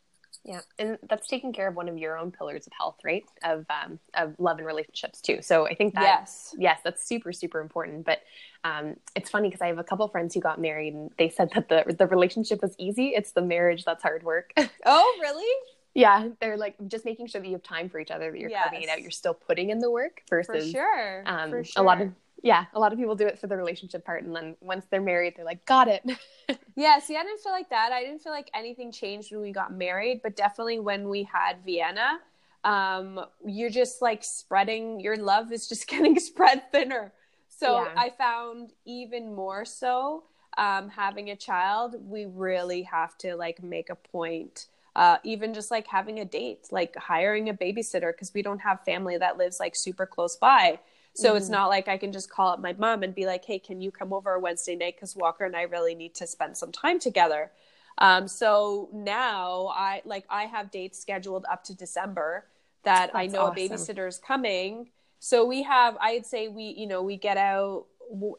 Yeah, 0.45 0.59
and 0.77 0.97
that's 1.07 1.25
taking 1.27 1.53
care 1.53 1.69
of 1.69 1.75
one 1.75 1.87
of 1.87 1.97
your 1.97 2.17
own 2.17 2.31
pillars 2.31 2.67
of 2.67 2.73
health, 2.77 2.97
right? 3.05 3.23
Of 3.45 3.65
um, 3.69 3.97
of 4.13 4.35
love 4.39 4.57
and 4.57 4.67
relationships 4.67 5.21
too. 5.21 5.37
So 5.41 5.65
I 5.67 5.73
think 5.73 5.93
that 5.93 6.01
yes, 6.01 6.53
yes, 6.57 6.81
that's 6.83 7.07
super 7.07 7.31
super 7.31 7.61
important. 7.61 8.05
But 8.05 8.19
um, 8.65 8.97
it's 9.15 9.29
funny 9.29 9.47
because 9.47 9.61
I 9.61 9.67
have 9.67 9.77
a 9.77 9.85
couple 9.85 10.05
friends 10.09 10.33
who 10.33 10.41
got 10.41 10.59
married, 10.59 10.95
and 10.95 11.11
they 11.17 11.29
said 11.29 11.51
that 11.55 11.69
the 11.69 11.95
the 11.97 12.07
relationship 12.07 12.61
was 12.61 12.75
easy. 12.77 13.13
It's 13.15 13.31
the 13.31 13.41
marriage 13.41 13.85
that's 13.85 14.03
hard 14.03 14.23
work. 14.23 14.51
Oh, 14.85 15.17
really? 15.21 15.45
Yeah 15.93 16.29
they're 16.39 16.57
like 16.57 16.75
just 16.87 17.05
making 17.05 17.27
sure 17.27 17.41
that 17.41 17.47
you 17.47 17.53
have 17.53 17.63
time 17.63 17.89
for 17.89 17.99
each 17.99 18.11
other 18.11 18.31
that 18.31 18.39
you're 18.39 18.49
yes. 18.49 18.63
carving 18.63 18.81
it 18.81 18.89
out 18.89 19.01
you're 19.01 19.11
still 19.11 19.33
putting 19.33 19.69
in 19.69 19.79
the 19.79 19.89
work 19.89 20.21
versus 20.29 20.65
for 20.65 20.71
sure. 20.71 21.23
Um, 21.25 21.49
for 21.49 21.63
sure. 21.63 21.83
a 21.83 21.85
lot 21.85 22.01
of 22.01 22.11
yeah 22.41 22.65
a 22.73 22.79
lot 22.79 22.91
of 22.91 22.99
people 22.99 23.15
do 23.15 23.25
it 23.25 23.39
for 23.39 23.47
the 23.47 23.55
relationship 23.55 24.05
part 24.05 24.23
and 24.23 24.35
then 24.35 24.55
once 24.61 24.85
they're 24.89 25.01
married 25.01 25.33
they're 25.35 25.45
like 25.45 25.65
got 25.65 25.87
it 25.87 26.03
yeah 26.75 26.99
see 26.99 27.15
i 27.15 27.23
didn't 27.23 27.39
feel 27.39 27.51
like 27.51 27.69
that 27.69 27.91
i 27.91 28.01
didn't 28.01 28.21
feel 28.21 28.33
like 28.33 28.49
anything 28.53 28.91
changed 28.91 29.31
when 29.31 29.41
we 29.41 29.51
got 29.51 29.73
married 29.73 30.21
but 30.21 30.35
definitely 30.35 30.79
when 30.79 31.09
we 31.09 31.23
had 31.23 31.57
vienna 31.65 32.19
um, 32.65 33.19
you're 33.45 33.69
just 33.69 34.01
like 34.01 34.23
spreading 34.23 35.01
your 35.01 35.17
love 35.17 35.51
is 35.51 35.67
just 35.67 35.87
getting 35.89 36.17
spread 36.19 36.71
thinner 36.71 37.11
so 37.47 37.83
yeah. 37.83 37.93
i 37.95 38.09
found 38.09 38.73
even 38.85 39.33
more 39.33 39.65
so 39.65 40.23
um, 40.57 40.87
having 40.89 41.31
a 41.31 41.35
child 41.35 41.95
we 42.07 42.25
really 42.25 42.83
have 42.83 43.17
to 43.17 43.35
like 43.35 43.63
make 43.63 43.89
a 43.89 43.95
point 43.95 44.67
uh, 44.95 45.17
even 45.23 45.53
just 45.53 45.71
like 45.71 45.87
having 45.87 46.19
a 46.19 46.25
date, 46.25 46.67
like 46.71 46.95
hiring 46.95 47.49
a 47.49 47.53
babysitter 47.53 48.11
because 48.11 48.33
we 48.33 48.41
don't 48.41 48.59
have 48.59 48.83
family 48.83 49.17
that 49.17 49.37
lives 49.37 49.59
like 49.59 49.75
super 49.75 50.05
close 50.05 50.35
by. 50.35 50.79
So 51.15 51.29
mm-hmm. 51.29 51.37
it's 51.37 51.49
not 51.49 51.67
like 51.69 51.87
I 51.87 51.97
can 51.97 52.11
just 52.11 52.29
call 52.29 52.49
up 52.49 52.59
my 52.59 52.73
mom 52.73 53.03
and 53.03 53.13
be 53.13 53.25
like, 53.25 53.45
"Hey, 53.45 53.59
can 53.59 53.81
you 53.81 53.91
come 53.91 54.13
over 54.13 54.37
Wednesday 54.39 54.75
night? 54.75 54.95
Because 54.95 55.15
Walker 55.15 55.45
and 55.45 55.55
I 55.55 55.63
really 55.63 55.95
need 55.95 56.15
to 56.15 56.27
spend 56.27 56.57
some 56.57 56.71
time 56.71 56.99
together." 56.99 57.51
Um, 57.99 58.27
so 58.27 58.89
now 58.91 59.67
I 59.67 60.01
like 60.05 60.25
I 60.29 60.43
have 60.43 60.71
dates 60.71 60.99
scheduled 60.99 61.45
up 61.51 61.63
to 61.65 61.75
December 61.75 62.45
that 62.83 63.11
That's 63.13 63.15
I 63.15 63.27
know 63.27 63.45
awesome. 63.45 63.57
a 63.57 63.69
babysitter 63.69 64.07
is 64.07 64.17
coming. 64.17 64.89
So 65.19 65.45
we 65.45 65.63
have, 65.63 65.95
I'd 66.01 66.25
say 66.25 66.49
we, 66.49 66.75
you 66.77 66.85
know, 66.85 67.01
we 67.01 67.15
get 67.15 67.37
out 67.37 67.85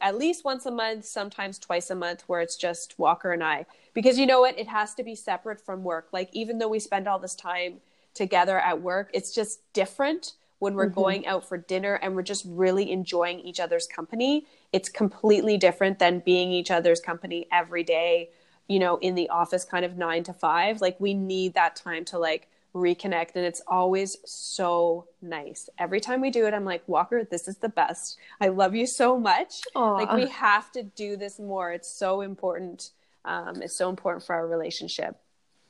at 0.01 0.17
least 0.17 0.45
once 0.45 0.65
a 0.65 0.71
month, 0.71 1.05
sometimes 1.05 1.59
twice 1.59 1.89
a 1.89 1.95
month, 1.95 2.23
where 2.27 2.41
it's 2.41 2.55
just 2.55 2.97
Walker 2.97 3.31
and 3.31 3.43
I. 3.43 3.65
Because 3.93 4.17
you 4.17 4.25
know 4.25 4.41
what? 4.41 4.57
It 4.57 4.67
has 4.67 4.93
to 4.95 5.03
be 5.03 5.15
separate 5.15 5.61
from 5.61 5.83
work. 5.83 6.09
Like, 6.11 6.29
even 6.33 6.57
though 6.57 6.67
we 6.67 6.79
spend 6.79 7.07
all 7.07 7.19
this 7.19 7.35
time 7.35 7.81
together 8.13 8.59
at 8.59 8.81
work, 8.81 9.09
it's 9.13 9.33
just 9.33 9.61
different 9.73 10.33
when 10.59 10.75
we're 10.75 10.85
mm-hmm. 10.85 11.01
going 11.01 11.27
out 11.27 11.47
for 11.47 11.57
dinner 11.57 11.95
and 11.95 12.15
we're 12.15 12.21
just 12.21 12.45
really 12.47 12.91
enjoying 12.91 13.39
each 13.41 13.59
other's 13.59 13.87
company. 13.87 14.45
It's 14.71 14.89
completely 14.89 15.57
different 15.57 15.99
than 15.99 16.19
being 16.19 16.51
each 16.51 16.71
other's 16.71 17.01
company 17.01 17.47
every 17.51 17.83
day, 17.83 18.29
you 18.67 18.79
know, 18.79 18.97
in 18.97 19.15
the 19.15 19.29
office 19.29 19.65
kind 19.65 19.85
of 19.85 19.97
nine 19.97 20.23
to 20.23 20.33
five. 20.33 20.81
Like, 20.81 20.99
we 20.99 21.13
need 21.13 21.53
that 21.53 21.75
time 21.75 22.05
to 22.05 22.17
like 22.17 22.47
reconnect 22.75 23.31
and 23.35 23.45
it's 23.45 23.61
always 23.67 24.17
so 24.25 25.07
nice. 25.21 25.69
Every 25.79 26.01
time 26.01 26.21
we 26.21 26.29
do 26.29 26.45
it 26.45 26.53
i'm 26.53 26.65
like 26.65 26.83
walker 26.87 27.23
this 27.23 27.47
is 27.47 27.57
the 27.57 27.69
best. 27.69 28.17
I 28.41 28.49
love 28.49 28.75
you 28.75 28.85
so 28.85 29.17
much. 29.17 29.61
Aww. 29.75 29.99
like 29.99 30.11
we 30.11 30.27
have 30.27 30.71
to 30.73 30.83
do 30.83 31.15
this 31.15 31.39
more. 31.39 31.71
It's 31.71 31.89
so 31.89 32.21
important 32.21 32.91
um, 33.23 33.63
it's 33.63 33.75
so 33.75 33.89
important 33.89 34.23
for 34.23 34.35
our 34.35 34.45
relationship. 34.45 35.15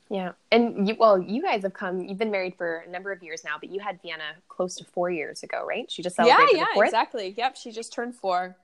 Yeah. 0.10 0.34
And 0.52 0.88
you 0.88 0.96
well 1.00 1.20
you 1.20 1.41
guys 1.41 1.62
have 1.63 1.74
come 1.74 2.02
you've 2.02 2.18
been 2.18 2.32
married 2.32 2.56
for 2.58 2.84
a 2.88 2.89
number 2.89 3.12
of 3.12 3.24
years 3.24 3.44
now 3.44 3.56
but 3.60 3.70
you 3.70 3.80
had 3.80 4.02
vienna 4.02 4.36
close 4.50 4.76
to 4.78 4.84
four 4.84 5.10
years 5.10 5.44
ago 5.44 5.63
right? 5.68 5.89
She 5.89 6.02
just 6.02 6.15
celebrated 6.15 6.58
yeah 6.58 6.65
yeah 6.76 6.84
exactly. 6.84 7.34
Yep 7.38 7.56
she 7.56 7.72
just 7.72 7.94
turned 7.94 8.15
four. 8.15 8.56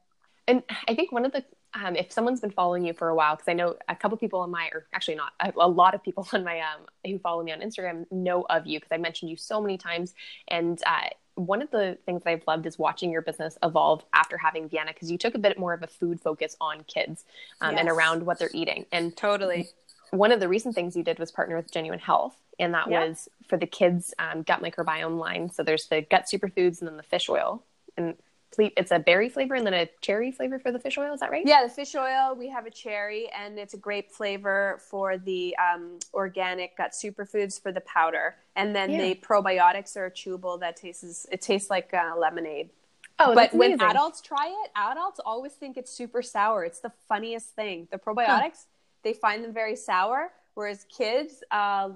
And 0.48 0.64
i 0.88 0.96
think 0.96 1.12
one 1.12 1.26
of 1.26 1.32
the 1.32 1.46
um, 1.74 1.96
if 1.96 2.12
someone's 2.12 2.42
been 2.42 2.52
following 2.52 2.86
you 2.86 2.94
for 2.94 3.10
a 3.10 3.16
while, 3.16 3.36
because 3.36 3.48
I 3.48 3.54
know 3.54 3.76
a 3.88 3.96
couple 3.96 4.18
people 4.18 4.42
on 4.42 4.52
my, 4.52 4.70
or 4.74 4.88
actually 4.94 5.16
not, 5.16 5.34
a, 5.40 5.54
a 5.58 5.68
lot 5.68 5.96
of 5.96 6.04
people 6.04 6.28
on 6.34 6.44
my, 6.44 6.60
um, 6.60 6.82
who 7.06 7.18
follow 7.20 7.44
me 7.44 7.52
on 7.52 7.62
Instagram 7.62 8.06
know 8.12 8.46
of 8.50 8.68
you 8.68 8.80
because 8.80 8.92
I 8.92 8.98
mentioned 8.98 9.30
you 9.30 9.38
so 9.38 9.62
many 9.62 9.78
times. 9.78 10.14
And 10.48 10.82
uh, 10.86 11.10
one 11.36 11.62
of 11.62 11.72
the 11.72 11.98
things 12.06 12.24
that 12.24 12.30
I've 12.30 12.44
loved 12.46 12.66
is 12.66 12.78
watching 12.78 13.12
your 13.12 13.22
business 13.22 13.58
evolve 13.64 14.04
after 14.14 14.38
having 14.38 14.68
Vienna 14.68 14.92
because 14.94 15.10
you 15.10 15.18
took 15.18 15.36
a 15.36 15.40
bit 15.40 15.58
more 15.58 15.74
of 15.74 15.82
a 15.82 15.88
food 15.88 16.20
focus 16.20 16.58
on 16.60 16.84
kids 16.84 17.24
um, 17.62 17.72
yes. 17.72 17.80
and 17.80 17.90
around 17.90 18.26
what 18.26 18.38
they're 18.38 18.52
eating. 18.54 18.86
And 18.92 19.16
totally, 19.16 19.70
one 20.12 20.32
of 20.32 20.40
the 20.42 20.50
recent 20.50 20.76
things 20.76 20.96
you 20.96 21.04
did 21.04 21.20
was 21.20 21.32
partner 21.32 21.56
with 21.56 21.72
Genuine 21.72 22.00
Health, 22.00 22.36
and 22.60 22.74
that 22.74 22.90
yeah. 22.90 23.08
was 23.08 23.30
for 23.48 23.58
the 23.58 23.66
kids' 23.66 24.14
um, 24.20 24.44
gut 24.44 24.62
microbiome 24.62 25.18
line. 25.18 25.50
So 25.50 25.64
there's 25.64 25.88
the 25.88 26.02
gut 26.02 26.26
superfoods 26.26 26.80
and 26.80 26.90
then 26.90 26.98
the 26.98 27.04
fish 27.04 27.30
oil. 27.30 27.64
And 27.98 28.16
it's 28.58 28.92
a 28.92 29.00
berry 29.00 29.30
flavor 29.30 29.56
and 29.56 29.66
then 29.66 29.74
a 29.74 29.90
cherry 30.02 30.32
flavor 30.32 30.60
for 30.60 30.72
the 30.72 30.80
fish 30.80 30.98
oil. 30.98 31.14
Is 31.14 31.20
that 31.22 31.32
right? 31.32 31.46
Yeah, 31.46 31.64
the 31.64 31.70
fish 31.70 31.96
oil. 31.96 32.36
We 32.38 32.50
have 32.50 32.66
a 32.66 32.72
cherry, 32.72 33.30
and 33.38 33.58
it's 33.58 33.74
a 33.74 33.78
grape 33.78 34.12
flavor 34.12 34.80
for 34.90 35.18
the 35.18 35.56
um, 35.58 36.00
organic 36.14 36.78
gut 36.78 36.92
superfoods 36.92 37.62
for 37.62 37.72
the 37.72 37.82
powder, 37.82 38.36
and 38.56 38.76
then 38.76 38.92
yeah. 38.92 39.02
the 39.02 39.16
probiotics 39.16 39.96
are 39.96 40.10
chewable 40.10 40.60
that 40.60 40.76
tastes. 40.78 41.26
It 41.32 41.42
tastes 41.42 41.70
like 41.70 41.94
uh, 41.94 42.18
lemonade. 42.18 42.72
Oh, 43.20 43.36
but 43.36 43.54
when 43.54 43.80
adults 43.80 44.22
try 44.22 44.48
it, 44.48 44.72
adults 44.76 45.20
always 45.24 45.54
think 45.54 45.78
it's 45.78 45.92
super 45.92 46.22
sour. 46.22 46.66
It's 46.66 46.80
the 46.80 46.92
funniest 47.08 47.50
thing. 47.50 47.88
The 47.92 47.98
probiotics, 47.98 48.28
huh. 48.28 48.72
they 49.04 49.14
find 49.14 49.44
them 49.44 49.54
very 49.54 49.76
sour, 49.76 50.32
whereas 50.56 50.86
kids, 50.86 51.44
uh, 51.52 51.90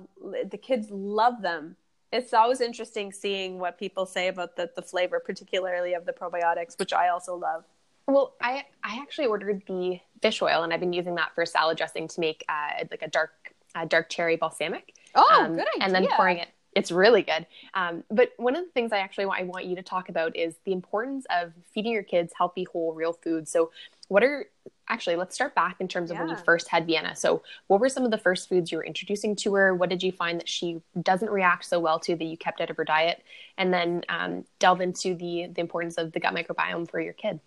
the 0.49 0.57
kids 0.57 0.89
love 0.91 1.41
them 1.41 1.75
it's 2.15 2.33
always 2.33 2.61
interesting 2.61 3.11
seeing 3.11 3.59
what 3.59 3.77
people 3.77 4.05
say 4.05 4.27
about 4.27 4.55
the, 4.55 4.69
the 4.75 4.81
flavor, 4.81 5.19
particularly 5.19 5.93
of 5.93 6.05
the 6.05 6.13
probiotics, 6.13 6.79
which 6.79 6.93
I 6.93 7.09
also 7.09 7.35
love. 7.35 7.63
Well, 8.07 8.35
I 8.41 8.65
I 8.83 8.99
actually 9.01 9.27
ordered 9.27 9.63
the 9.67 9.99
fish 10.21 10.41
oil, 10.41 10.63
and 10.63 10.71
I've 10.71 10.79
been 10.79 10.93
using 10.93 11.15
that 11.15 11.33
for 11.33 11.45
salad 11.45 11.77
dressing 11.77 12.07
to 12.07 12.19
make 12.19 12.43
uh, 12.47 12.85
like 12.91 13.01
a 13.01 13.07
dark 13.07 13.31
uh, 13.73 13.85
dark 13.85 14.09
cherry 14.09 14.35
balsamic. 14.35 14.93
Oh, 15.15 15.27
um, 15.33 15.55
good 15.55 15.67
idea! 15.75 15.81
And 15.81 15.93
then 15.93 16.07
pouring 16.15 16.37
it. 16.37 16.49
It's 16.75 16.91
really 16.91 17.23
good. 17.23 17.47
Um, 17.73 18.03
but 18.11 18.33
one 18.37 18.55
of 18.55 18.65
the 18.65 18.71
things 18.71 18.91
I 18.91 18.99
actually 18.99 19.25
want, 19.25 19.39
I 19.39 19.43
want 19.43 19.65
you 19.65 19.77
to 19.77 19.81
talk 19.81 20.09
about 20.09 20.35
is 20.35 20.55
the 20.65 20.73
importance 20.73 21.25
of 21.29 21.53
feeding 21.73 21.93
your 21.93 22.03
kids 22.03 22.33
healthy, 22.37 22.65
whole, 22.65 22.93
real 22.93 23.13
food. 23.13 23.47
So 23.47 23.71
what 24.07 24.23
are 24.23 24.45
actually 24.87 25.15
let's 25.15 25.33
start 25.33 25.55
back 25.55 25.77
in 25.79 25.87
terms 25.87 26.11
of 26.11 26.15
yeah. 26.15 26.21
when 26.23 26.29
you 26.29 26.35
first 26.43 26.67
had 26.67 26.85
vienna 26.85 27.15
so 27.15 27.41
what 27.67 27.79
were 27.79 27.89
some 27.89 28.05
of 28.05 28.11
the 28.11 28.17
first 28.17 28.47
foods 28.47 28.71
you 28.71 28.77
were 28.77 28.85
introducing 28.85 29.35
to 29.35 29.53
her 29.55 29.73
what 29.73 29.89
did 29.89 30.03
you 30.03 30.11
find 30.11 30.39
that 30.39 30.47
she 30.47 30.79
doesn't 31.01 31.29
react 31.29 31.65
so 31.65 31.79
well 31.79 31.99
to 31.99 32.15
that 32.15 32.25
you 32.25 32.37
kept 32.37 32.61
out 32.61 32.69
of 32.69 32.77
her 32.77 32.83
diet 32.83 33.23
and 33.57 33.73
then 33.73 34.03
um, 34.09 34.45
delve 34.59 34.81
into 34.81 35.15
the 35.15 35.47
the 35.53 35.61
importance 35.61 35.95
of 35.97 36.11
the 36.11 36.19
gut 36.19 36.35
microbiome 36.35 36.89
for 36.89 36.99
your 36.99 37.13
kid 37.13 37.39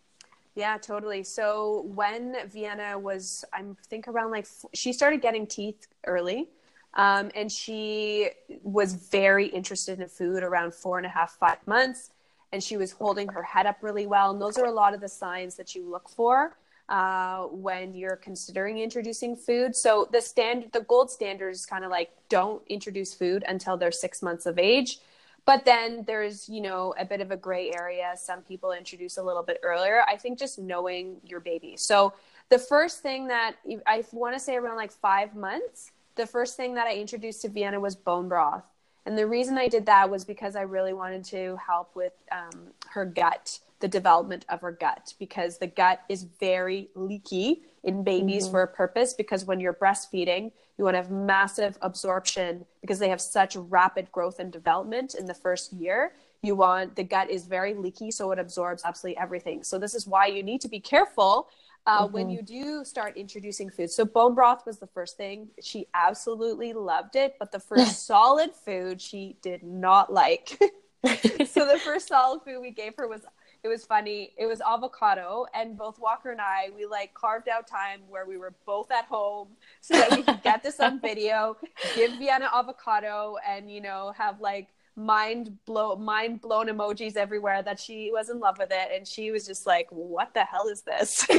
yeah 0.57 0.77
totally 0.77 1.23
so 1.23 1.85
when 1.95 2.37
vienna 2.49 2.99
was 2.99 3.45
i 3.53 3.62
think 3.88 4.09
around 4.09 4.31
like 4.31 4.47
she 4.75 4.93
started 4.93 5.23
getting 5.23 5.47
teeth 5.47 5.87
early 6.07 6.49
um, 6.94 7.31
and 7.35 7.51
she 7.51 8.31
was 8.62 8.94
very 8.94 9.46
interested 9.46 10.01
in 10.01 10.09
food 10.09 10.42
around 10.42 10.74
four 10.74 10.98
and 10.98 11.07
a 11.07 11.11
half 11.11 11.33
five 11.33 11.59
months 11.66 12.11
and 12.53 12.62
she 12.62 12.77
was 12.77 12.92
holding 12.92 13.29
her 13.29 13.42
head 13.42 13.66
up 13.66 13.79
really 13.83 14.07
well. 14.07 14.31
And 14.31 14.40
those 14.40 14.59
are 14.59 14.66
a 14.66 14.72
lot 14.72 14.94
of 14.94 15.01
the 15.01 15.09
signs 15.09 15.55
that 15.57 15.74
you 15.74 15.88
look 15.88 16.09
for 16.09 16.57
uh, 16.88 17.42
when 17.44 17.94
you're 17.94 18.16
considering 18.16 18.79
introducing 18.79 19.37
food. 19.37 19.77
So 19.77 20.09
the 20.11 20.20
standard, 20.20 20.72
the 20.72 20.81
gold 20.81 21.11
standard 21.11 21.51
is 21.51 21.66
kind 21.66 21.85
of 21.85 21.90
like 21.90 22.11
don't 22.29 22.62
introduce 22.68 23.12
food 23.14 23.44
until 23.46 23.77
they're 23.77 23.92
six 23.92 24.22
months 24.22 24.46
of 24.46 24.59
age. 24.59 25.01
But 25.44 25.64
then 25.64 26.05
there's, 26.07 26.48
you 26.48 26.61
know, 26.61 26.94
a 26.98 27.05
bit 27.05 27.20
of 27.20 27.31
a 27.31 27.37
gray 27.37 27.72
area. 27.72 28.12
Some 28.16 28.42
people 28.42 28.72
introduce 28.72 29.16
a 29.16 29.22
little 29.22 29.42
bit 29.42 29.59
earlier. 29.62 30.03
I 30.07 30.16
think 30.16 30.38
just 30.38 30.59
knowing 30.59 31.16
your 31.24 31.40
baby. 31.40 31.74
So 31.77 32.12
the 32.51 32.59
first 32.59 33.01
thing 33.01 33.29
that 33.29 33.57
I 33.87 34.05
want 34.12 34.35
to 34.35 34.40
say 34.40 34.57
around 34.57 34.77
like 34.77 34.92
five 34.92 35.35
months, 35.35 35.90
the 36.18 36.26
first 36.26 36.57
thing 36.57 36.74
that 36.74 36.87
I 36.87 36.96
introduced 36.96 37.40
to 37.42 37.48
Vienna 37.48 37.81
was 37.81 37.96
bone 37.96 38.28
broth. 38.28 38.64
And 39.07 39.16
the 39.16 39.26
reason 39.26 39.57
I 39.57 39.68
did 39.68 39.87
that 39.87 40.11
was 40.11 40.26
because 40.26 40.54
I 40.54 40.62
really 40.62 40.92
wanted 40.92 41.24
to 41.26 41.57
help 41.64 41.96
with 41.96 42.12
um, 42.31 42.72
her 42.90 43.07
gut, 43.07 43.61
the 43.81 43.88
development 43.88 44.44
of 44.50 44.61
her 44.61 44.72
gut, 44.72 45.14
because 45.18 45.57
the 45.57 45.68
gut 45.68 46.02
is 46.11 46.24
very 46.24 46.90
leaky 46.94 47.62
in 47.85 48.04
babies 48.04 48.42
mm-hmm. 48.42 48.52
for 48.52 48.62
a 48.62 48.68
purpose. 48.68 49.14
Because 49.14 49.46
when 49.46 49.61
you're 49.61 49.72
breastfeeding, 49.72 50.52
you 50.76 50.85
want 50.85 50.94
to 50.94 50.98
have 50.98 51.11
massive 51.11 51.78
absorption 51.81 52.66
because 52.83 52.98
they 52.98 53.09
have 53.09 53.20
such 53.20 53.57
rapid 53.57 54.12
growth 54.12 54.40
and 54.40 54.52
development 54.52 55.14
in 55.14 55.24
the 55.24 55.35
first 55.35 55.72
year. 55.72 56.12
You 56.42 56.54
want 56.54 56.94
the 56.94 57.04
gut 57.04 57.31
is 57.31 57.46
very 57.46 57.74
leaky, 57.74 58.11
so 58.11 58.31
it 58.33 58.38
absorbs 58.38 58.83
absolutely 58.85 59.18
everything. 59.18 59.64
So, 59.64 59.78
this 59.78 59.94
is 59.94 60.07
why 60.07 60.26
you 60.26 60.42
need 60.42 60.61
to 60.61 60.68
be 60.68 60.81
careful 60.81 61.48
uh, 61.87 62.05
mm-hmm. 62.05 62.12
when 62.12 62.31
you 62.31 62.43
do 62.43 62.85
start 62.85 63.17
introducing 63.17 63.71
food. 63.71 63.91
So 63.91 64.05
bone 64.05 64.35
broth 64.35 64.67
was 64.67 64.79
the 64.79 64.87
first 64.87 65.17
thing. 65.17 65.49
She 65.62 65.87
absolutely 65.95 66.73
loved 66.73 67.17
it, 67.17 67.37
but 67.38 67.53
the 67.53 67.61
first 67.61 68.07
solid 68.07 68.55
food 68.55 69.01
she 69.01 69.37
did 69.43 69.62
not 69.62 70.12
like. 70.12 70.49
so 71.05 71.67
the 71.67 71.81
first 71.85 72.09
solid 72.09 72.43
food 72.43 72.61
we 72.61 72.71
gave 72.71 72.95
her 72.97 73.09
was 73.09 73.23
it 73.64 73.69
was 73.69 73.85
funny. 73.85 74.33
It 74.37 74.47
was 74.47 74.61
avocado, 74.61 75.47
and 75.53 75.77
both 75.77 75.99
Walker 75.99 76.31
and 76.31 76.41
I 76.41 76.71
we 76.77 76.87
like 76.87 77.12
carved 77.14 77.49
out 77.49 77.67
time 77.67 78.01
where 78.09 78.25
we 78.25 78.38
were 78.38 78.55
both 78.64 78.91
at 78.93 79.07
home 79.07 79.49
so 79.81 79.95
that 79.95 80.11
we 80.12 80.23
could 80.23 80.43
get 80.43 80.62
this 80.62 80.79
on 80.79 81.01
video, 81.03 81.57
give 81.97 82.12
Vienna 82.19 82.49
avocado, 82.55 83.37
and 83.47 83.71
you 83.71 83.81
know 83.81 84.12
have 84.17 84.41
like 84.41 84.69
mind 84.99 85.57
blow 85.65 85.95
mind 85.95 86.41
blown 86.41 86.67
emojis 86.67 87.17
everywhere 87.17 87.63
that 87.63 87.79
she 87.79 88.11
was 88.13 88.29
in 88.29 88.41
love 88.41 88.59
with 88.59 88.71
it. 88.71 88.89
And 88.93 89.07
she 89.07 89.31
was 89.31 89.47
just 89.47 89.67
like 89.67 89.87
what 89.91 90.35
the 90.35 90.45
hell 90.45 90.69
is 90.69 90.83
this? 90.83 91.27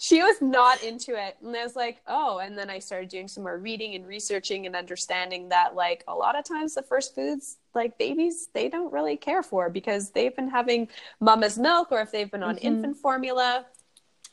She 0.00 0.22
was 0.22 0.40
not 0.40 0.84
into 0.84 1.20
it. 1.20 1.36
And 1.42 1.56
i 1.56 1.64
was 1.64 1.74
like 1.74 1.98
oh. 2.06 2.38
And 2.38 2.56
then 2.56 2.70
i 2.70 2.78
started 2.78 3.08
doing 3.08 3.26
some 3.26 3.42
more 3.42 3.58
reading 3.58 3.94
and 3.94 4.06
researching 4.06 4.66
and 4.66 4.76
understanding 4.76 5.48
that 5.48 5.74
like 5.74 6.04
a 6.06 6.14
lot 6.14 6.38
of 6.38 6.44
times 6.44 6.74
the 6.74 6.82
first 6.82 7.14
foods 7.14 7.56
like 7.74 7.98
babies 7.98 8.48
they 8.54 8.68
don't 8.68 8.92
really 8.92 9.16
care 9.16 9.42
for 9.42 9.70
because 9.70 10.10
they've 10.10 10.34
been 10.36 10.48
having 10.48 10.88
mama's 11.20 11.58
milk 11.58 11.88
or 11.90 12.00
if 12.00 12.12
they've 12.12 12.30
been 12.30 12.42
on 12.42 12.56
mm-hmm. 12.56 12.66
infant 12.66 12.96
formula. 12.96 13.66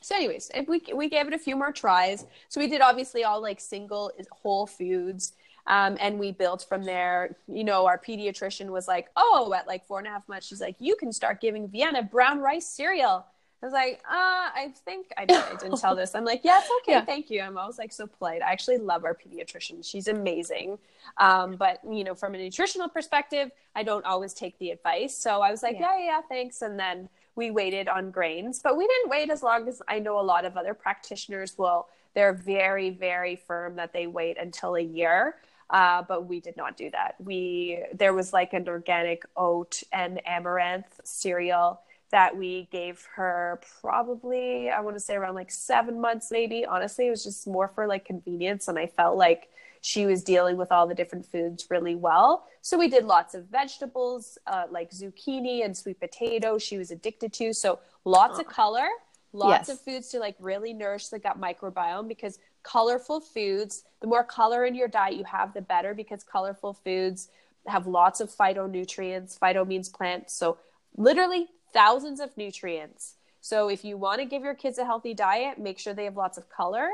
So 0.02 0.14
anyways 0.14 0.50
we, 0.68 0.82
we 0.94 1.08
gave 1.08 1.26
it 1.26 1.34
a 1.34 1.38
few 1.38 1.56
more 1.56 1.72
tries. 1.72 2.26
So 2.48 2.60
we 2.60 2.68
did 2.68 2.80
obviously 2.80 3.24
all 3.24 3.40
like 3.40 3.60
single 3.60 4.12
whole 4.30 4.66
foods 4.66 5.32
um, 5.66 5.96
and 6.00 6.18
we 6.18 6.32
built 6.32 6.66
from 6.68 6.84
there. 6.84 7.36
You 7.48 7.64
know, 7.64 7.86
our 7.86 7.98
pediatrician 7.98 8.70
was 8.70 8.86
like, 8.86 9.08
oh, 9.16 9.52
at 9.54 9.66
like 9.66 9.86
four 9.86 9.98
and 9.98 10.06
a 10.06 10.10
half 10.10 10.28
months, 10.28 10.46
she's 10.46 10.60
like, 10.60 10.76
you 10.78 10.96
can 10.96 11.12
start 11.12 11.40
giving 11.40 11.68
Vienna 11.68 12.02
brown 12.02 12.40
rice 12.40 12.66
cereal. 12.66 13.26
I 13.62 13.66
was 13.66 13.72
like, 13.72 14.02
uh, 14.08 14.12
I 14.54 14.72
think 14.84 15.06
I, 15.16 15.22
I 15.22 15.56
didn't 15.56 15.78
tell 15.78 15.96
this. 15.96 16.14
I'm 16.14 16.26
like, 16.26 16.42
yeah, 16.44 16.58
it's 16.60 16.70
okay. 16.82 16.92
Yeah. 16.92 17.04
Thank 17.04 17.30
you. 17.30 17.40
I'm 17.40 17.56
always 17.56 17.78
like 17.78 17.90
so 17.90 18.06
polite. 18.06 18.42
I 18.42 18.52
actually 18.52 18.76
love 18.76 19.04
our 19.04 19.14
pediatrician. 19.14 19.84
She's 19.84 20.08
amazing. 20.08 20.78
Um, 21.16 21.56
but 21.56 21.80
you 21.90 22.04
know, 22.04 22.14
from 22.14 22.34
a 22.34 22.38
nutritional 22.38 22.88
perspective, 22.88 23.50
I 23.74 23.82
don't 23.82 24.04
always 24.04 24.34
take 24.34 24.58
the 24.58 24.70
advice. 24.70 25.16
So 25.16 25.40
I 25.40 25.50
was 25.50 25.62
like, 25.62 25.78
yeah, 25.80 25.96
yeah, 25.98 26.04
yeah 26.04 26.20
thanks. 26.28 26.60
And 26.60 26.78
then 26.78 27.08
we 27.34 27.50
waited 27.50 27.88
on 27.88 28.10
grains, 28.10 28.60
but 28.62 28.76
we 28.76 28.86
didn't 28.86 29.10
wait 29.10 29.30
as 29.30 29.42
long 29.42 29.68
as 29.68 29.80
I 29.88 30.00
know 30.00 30.20
a 30.20 30.22
lot 30.22 30.44
of 30.44 30.56
other 30.56 30.74
practitioners 30.74 31.56
will. 31.56 31.88
They're 32.14 32.34
very, 32.34 32.90
very 32.90 33.36
firm 33.36 33.76
that 33.76 33.92
they 33.92 34.06
wait 34.06 34.38
until 34.38 34.76
a 34.76 34.80
year. 34.80 35.36
Uh, 35.68 36.02
but 36.06 36.26
we 36.26 36.40
did 36.40 36.56
not 36.56 36.76
do 36.76 36.90
that. 36.90 37.16
We 37.18 37.82
there 37.92 38.14
was 38.14 38.32
like 38.32 38.52
an 38.52 38.68
organic 38.68 39.24
oat 39.36 39.82
and 39.92 40.20
amaranth 40.26 41.00
cereal 41.04 41.80
that 42.12 42.36
we 42.36 42.68
gave 42.70 43.04
her 43.16 43.60
probably 43.80 44.70
I 44.70 44.80
want 44.80 44.94
to 44.96 45.00
say 45.00 45.16
around 45.16 45.34
like 45.34 45.50
seven 45.50 46.00
months 46.00 46.30
maybe. 46.30 46.64
Honestly, 46.64 47.08
it 47.08 47.10
was 47.10 47.24
just 47.24 47.46
more 47.46 47.68
for 47.68 47.86
like 47.86 48.04
convenience, 48.04 48.68
and 48.68 48.78
I 48.78 48.86
felt 48.86 49.16
like 49.16 49.48
she 49.80 50.06
was 50.06 50.22
dealing 50.22 50.56
with 50.56 50.72
all 50.72 50.86
the 50.86 50.94
different 50.94 51.26
foods 51.26 51.66
really 51.70 51.94
well. 51.94 52.46
So 52.60 52.76
we 52.76 52.88
did 52.88 53.04
lots 53.04 53.34
of 53.34 53.46
vegetables 53.46 54.36
uh, 54.46 54.64
like 54.70 54.90
zucchini 54.90 55.64
and 55.64 55.76
sweet 55.76 56.00
potato. 56.00 56.58
She 56.58 56.76
was 56.76 56.90
addicted 56.90 57.32
to 57.34 57.52
so 57.52 57.78
lots 58.04 58.38
of 58.38 58.46
color, 58.46 58.88
lots 59.32 59.68
yes. 59.68 59.76
of 59.76 59.84
foods 59.84 60.08
to 60.08 60.18
like 60.18 60.36
really 60.40 60.72
nourish 60.72 61.08
the 61.08 61.18
gut 61.18 61.40
microbiome 61.40 62.08
because 62.08 62.38
colorful 62.66 63.20
foods. 63.20 63.84
The 64.00 64.06
more 64.06 64.24
color 64.24 64.64
in 64.64 64.74
your 64.74 64.88
diet 64.88 65.14
you 65.14 65.24
have, 65.24 65.54
the 65.54 65.62
better 65.62 65.94
because 65.94 66.24
colorful 66.24 66.72
foods 66.74 67.28
have 67.66 67.86
lots 67.86 68.20
of 68.20 68.30
phytonutrients. 68.30 69.38
Phyto 69.38 69.66
means 69.66 69.88
plant. 69.88 70.30
So, 70.30 70.58
literally 70.96 71.46
thousands 71.72 72.20
of 72.20 72.36
nutrients. 72.36 73.14
So, 73.40 73.68
if 73.68 73.84
you 73.84 73.96
want 73.96 74.20
to 74.20 74.26
give 74.26 74.42
your 74.42 74.54
kids 74.54 74.78
a 74.78 74.84
healthy 74.84 75.14
diet, 75.14 75.58
make 75.58 75.78
sure 75.78 75.94
they 75.94 76.04
have 76.04 76.16
lots 76.16 76.36
of 76.38 76.48
color. 76.48 76.88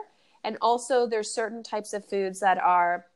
And 0.45 0.59
also, 0.61 1.07
there's 1.07 1.31
certain 1.31 1.63
types 1.63 1.93
of 1.95 2.05
foods 2.05 2.41
that 2.41 2.59
are 2.59 3.07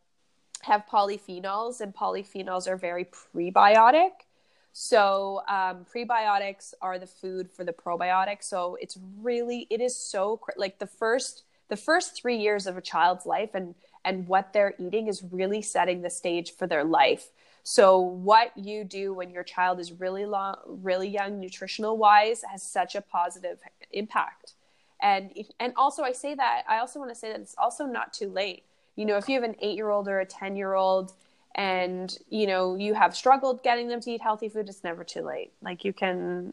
have 0.62 0.84
polyphenols, 0.90 1.80
and 1.80 1.94
polyphenols 1.94 2.66
are 2.66 2.76
very 2.76 3.04
prebiotic. 3.04 4.10
So 4.72 5.42
um, 5.48 5.86
prebiotics 5.90 6.74
are 6.82 6.98
the 6.98 7.06
food 7.06 7.50
for 7.50 7.64
the 7.64 7.72
probiotics. 7.72 8.44
So 8.44 8.76
it's 8.80 8.98
really 9.22 9.66
it 9.70 9.80
is 9.80 9.96
so 9.96 10.40
like 10.56 10.78
the 10.78 10.86
first 10.86 11.44
the 11.68 11.76
first 11.76 12.20
three 12.20 12.36
years 12.36 12.66
of 12.66 12.76
a 12.76 12.80
child's 12.80 13.26
life 13.26 13.50
and 13.54 13.74
and 14.04 14.28
what 14.28 14.52
they're 14.52 14.74
eating 14.78 15.08
is 15.08 15.24
really 15.32 15.60
setting 15.60 16.02
the 16.02 16.10
stage 16.10 16.54
for 16.54 16.68
their 16.68 16.84
life. 16.84 17.30
So 17.64 17.98
what 17.98 18.56
you 18.56 18.84
do 18.84 19.12
when 19.12 19.30
your 19.30 19.42
child 19.42 19.80
is 19.80 19.92
really 19.92 20.26
long 20.26 20.56
really 20.66 21.08
young 21.08 21.40
nutritional 21.40 21.96
wise 21.96 22.44
has 22.50 22.62
such 22.62 22.94
a 22.94 23.00
positive 23.00 23.58
impact. 23.90 24.52
And 25.02 25.32
and 25.58 25.72
also 25.76 26.02
i 26.02 26.12
say 26.12 26.34
that 26.34 26.62
i 26.68 26.78
also 26.78 26.98
want 26.98 27.10
to 27.10 27.14
say 27.14 27.28
that 27.30 27.40
it's 27.40 27.54
also 27.58 27.84
not 27.84 28.12
too 28.12 28.28
late. 28.28 28.64
You 28.94 29.04
know 29.04 29.16
if 29.16 29.28
you 29.28 29.34
have 29.34 29.48
an 29.48 29.56
eight 29.60 29.76
year 29.76 29.90
old 29.90 30.08
or 30.08 30.20
a 30.20 30.26
ten 30.26 30.56
year 30.56 30.74
old 30.74 31.12
and 31.54 32.16
you 32.28 32.46
know 32.46 32.76
you 32.76 32.94
have 32.94 33.16
struggled 33.16 33.62
getting 33.62 33.88
them 33.88 34.00
to 34.00 34.10
eat 34.10 34.20
healthy 34.20 34.48
food 34.48 34.68
it's 34.68 34.84
never 34.84 35.02
too 35.04 35.22
late. 35.22 35.52
Like 35.60 35.84
you 35.84 35.92
can 35.92 36.52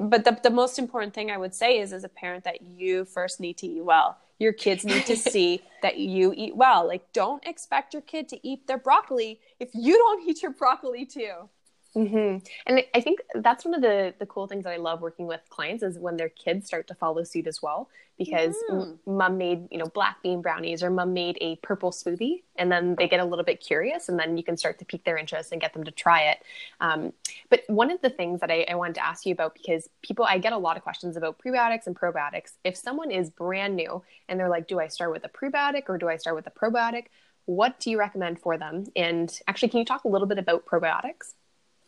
but 0.00 0.24
the, 0.24 0.38
the 0.42 0.50
most 0.50 0.78
important 0.78 1.12
thing 1.12 1.30
i 1.30 1.36
would 1.36 1.54
say 1.54 1.78
is 1.78 1.92
as 1.92 2.04
a 2.04 2.08
parent 2.08 2.44
that 2.44 2.62
you 2.62 3.04
first 3.04 3.40
need 3.40 3.56
to 3.56 3.66
eat 3.66 3.84
well 3.84 4.16
your 4.38 4.52
kids 4.52 4.84
need 4.84 5.06
to 5.06 5.16
see 5.32 5.62
that 5.82 5.98
you 5.98 6.32
eat 6.36 6.56
well. 6.56 6.86
Like 6.86 7.12
don't 7.12 7.44
expect 7.46 7.92
your 7.92 8.02
kid 8.02 8.28
to 8.30 8.46
eat 8.46 8.66
their 8.66 8.78
broccoli 8.78 9.40
if 9.60 9.70
you 9.74 9.96
don't 9.96 10.28
eat 10.28 10.42
your 10.42 10.52
broccoli 10.52 11.04
too 11.04 11.48
Mm-hmm. 11.96 12.38
And 12.66 12.84
I 12.94 13.00
think 13.00 13.20
that's 13.34 13.64
one 13.64 13.74
of 13.74 13.82
the 13.82 14.14
the 14.18 14.24
cool 14.24 14.46
things 14.46 14.64
that 14.64 14.72
I 14.72 14.78
love 14.78 15.02
working 15.02 15.26
with 15.26 15.40
clients 15.50 15.82
is 15.82 15.98
when 15.98 16.16
their 16.16 16.30
kids 16.30 16.66
start 16.66 16.86
to 16.88 16.94
follow 16.94 17.22
suit 17.24 17.46
as 17.46 17.60
well. 17.60 17.88
Because 18.18 18.54
mm. 18.70 18.98
mom 19.06 19.36
made 19.36 19.66
you 19.70 19.78
know 19.78 19.86
black 19.86 20.22
bean 20.22 20.42
brownies 20.42 20.82
or 20.82 20.90
mom 20.90 21.12
made 21.12 21.36
a 21.40 21.56
purple 21.56 21.90
smoothie, 21.90 22.42
and 22.56 22.70
then 22.70 22.94
they 22.96 23.08
get 23.08 23.20
a 23.20 23.24
little 23.24 23.44
bit 23.44 23.60
curious, 23.60 24.08
and 24.08 24.18
then 24.18 24.36
you 24.36 24.44
can 24.44 24.56
start 24.56 24.78
to 24.78 24.84
pique 24.84 25.04
their 25.04 25.16
interest 25.16 25.50
and 25.52 25.60
get 25.60 25.72
them 25.72 25.84
to 25.84 25.90
try 25.90 26.22
it. 26.22 26.38
Um, 26.80 27.12
but 27.50 27.62
one 27.66 27.90
of 27.90 28.00
the 28.00 28.10
things 28.10 28.40
that 28.40 28.50
I, 28.50 28.64
I 28.70 28.74
wanted 28.74 28.94
to 28.96 29.04
ask 29.04 29.26
you 29.26 29.32
about 29.32 29.54
because 29.54 29.88
people 30.02 30.24
I 30.26 30.38
get 30.38 30.52
a 30.52 30.58
lot 30.58 30.76
of 30.76 30.82
questions 30.82 31.16
about 31.16 31.40
prebiotics 31.44 31.86
and 31.86 31.96
probiotics. 31.96 32.52
If 32.64 32.76
someone 32.76 33.10
is 33.10 33.28
brand 33.28 33.76
new 33.76 34.02
and 34.28 34.38
they're 34.38 34.48
like, 34.48 34.66
"Do 34.68 34.78
I 34.78 34.88
start 34.88 35.10
with 35.10 35.24
a 35.24 35.28
prebiotic 35.28 35.84
or 35.88 35.98
do 35.98 36.08
I 36.08 36.16
start 36.16 36.36
with 36.36 36.46
a 36.46 36.50
probiotic?" 36.50 37.06
What 37.44 37.80
do 37.80 37.90
you 37.90 37.98
recommend 37.98 38.38
for 38.38 38.56
them? 38.56 38.84
And 38.94 39.36
actually, 39.48 39.70
can 39.70 39.80
you 39.80 39.84
talk 39.84 40.04
a 40.04 40.08
little 40.08 40.28
bit 40.28 40.38
about 40.38 40.64
probiotics? 40.64 41.34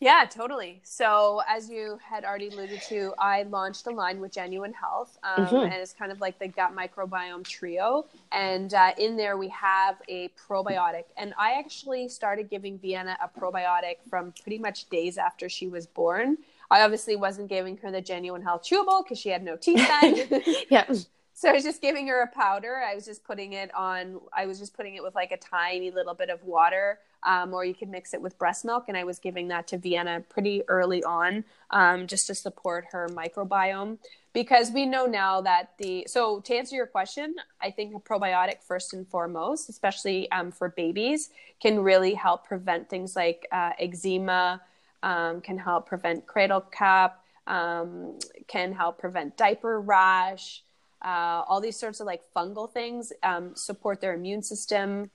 Yeah, 0.05 0.27
totally. 0.29 0.83
So, 0.83 1.41
as 1.49 1.71
you 1.71 1.99
had 2.07 2.27
already 2.27 2.49
alluded 2.49 2.83
to, 2.91 3.15
I 3.19 3.45
launched 3.45 3.87
a 3.87 3.91
line 3.91 4.21
with 4.21 4.33
Genuine 4.33 4.75
Health, 4.75 5.17
um, 5.23 5.47
mm-hmm. 5.47 5.57
and 5.57 5.73
it's 5.73 5.95
kind 5.95 6.13
of 6.13 6.21
like 6.21 6.39
the 6.39 6.47
gut 6.47 6.77
microbiome 6.77 7.43
trio. 7.43 8.05
And 8.31 8.75
uh, 8.75 8.93
in 8.99 9.17
there, 9.17 9.39
we 9.39 9.49
have 9.49 9.97
a 10.11 10.29
probiotic. 10.29 11.05
And 11.17 11.33
I 11.39 11.59
actually 11.59 12.09
started 12.09 12.51
giving 12.51 12.79
Vienna 12.79 13.17
a 13.23 13.41
probiotic 13.41 13.97
from 14.11 14.35
pretty 14.43 14.59
much 14.59 14.91
days 14.91 15.17
after 15.17 15.49
she 15.49 15.69
was 15.69 15.87
born. 15.87 16.37
I 16.71 16.83
obviously 16.83 17.17
wasn't 17.17 17.49
giving 17.49 17.79
her 17.79 17.91
the 17.91 18.03
Genuine 18.03 18.43
Health 18.43 18.63
chewable 18.63 19.03
because 19.03 19.19
she 19.19 19.31
had 19.31 19.43
no 19.43 19.57
teeth 19.57 19.89
then. 20.03 20.43
yeah. 20.69 20.85
So 21.33 21.49
I 21.49 21.53
was 21.53 21.65
just 21.65 21.83
giving 21.83 22.07
her 22.09 22.21
a 22.21 22.29
powder. 22.29 22.77
I 22.77 22.95
was 22.95 23.05
just 23.05 23.25
putting 23.25 23.55
it 23.55 23.75
on. 23.75 24.21
I 24.37 24.45
was 24.47 24.59
just 24.59 24.77
putting 24.77 24.97
it 24.97 25.03
with 25.03 25.15
like 25.15 25.33
a 25.33 25.37
tiny 25.37 25.91
little 25.91 26.15
bit 26.15 26.31
of 26.31 26.45
water, 26.45 27.01
um, 27.25 27.53
or 27.55 27.65
you 27.65 27.75
could 27.75 27.89
mix 27.89 28.15
it 28.15 28.21
with 28.21 28.39
breast 28.39 28.65
milk. 28.65 28.85
And 28.89 28.97
I 28.97 29.05
was 29.05 29.19
giving 29.19 29.49
that 29.49 29.67
to 29.69 29.79
Vienna 29.79 30.23
pretty 30.29 30.63
early 30.69 31.03
on, 31.05 31.45
um, 31.71 32.07
just 32.07 32.27
to 32.29 32.35
support 32.35 32.87
her 32.93 33.09
microbiome. 33.09 33.99
Because 34.33 34.73
we 34.73 34.85
know 34.85 35.07
now 35.07 35.41
that 35.43 35.73
the 35.79 36.07
so 36.09 36.41
to 36.41 36.55
answer 36.55 36.75
your 36.75 36.87
question, 36.87 37.37
I 37.61 37.71
think 37.71 37.95
a 37.95 38.01
probiotic 38.01 38.63
first 38.63 38.93
and 38.93 39.07
foremost, 39.07 39.69
especially 39.69 40.31
um, 40.33 40.51
for 40.51 40.71
babies, 40.71 41.31
can 41.61 41.81
really 41.81 42.15
help 42.15 42.45
prevent 42.45 42.91
things 42.91 43.15
like 43.15 43.47
uh, 43.53 43.71
eczema, 43.79 44.61
um, 45.03 45.41
can 45.41 45.57
help 45.57 45.87
prevent 45.87 46.27
cradle 46.27 46.61
cap, 46.61 47.23
um, 47.47 48.19
can 48.49 48.73
help 48.73 48.99
prevent 48.99 49.37
diaper 49.37 49.81
rash 49.81 50.65
uh, 51.05 51.45
all 51.47 51.61
these 51.61 51.79
sorts 51.79 52.01
of 52.01 52.07
like 52.07 52.23
fungal 52.35 52.71
things 52.71 53.13
um, 53.23 53.55
support 53.55 54.01
their 54.01 54.15
immune 54.15 54.43
system. 54.43 55.11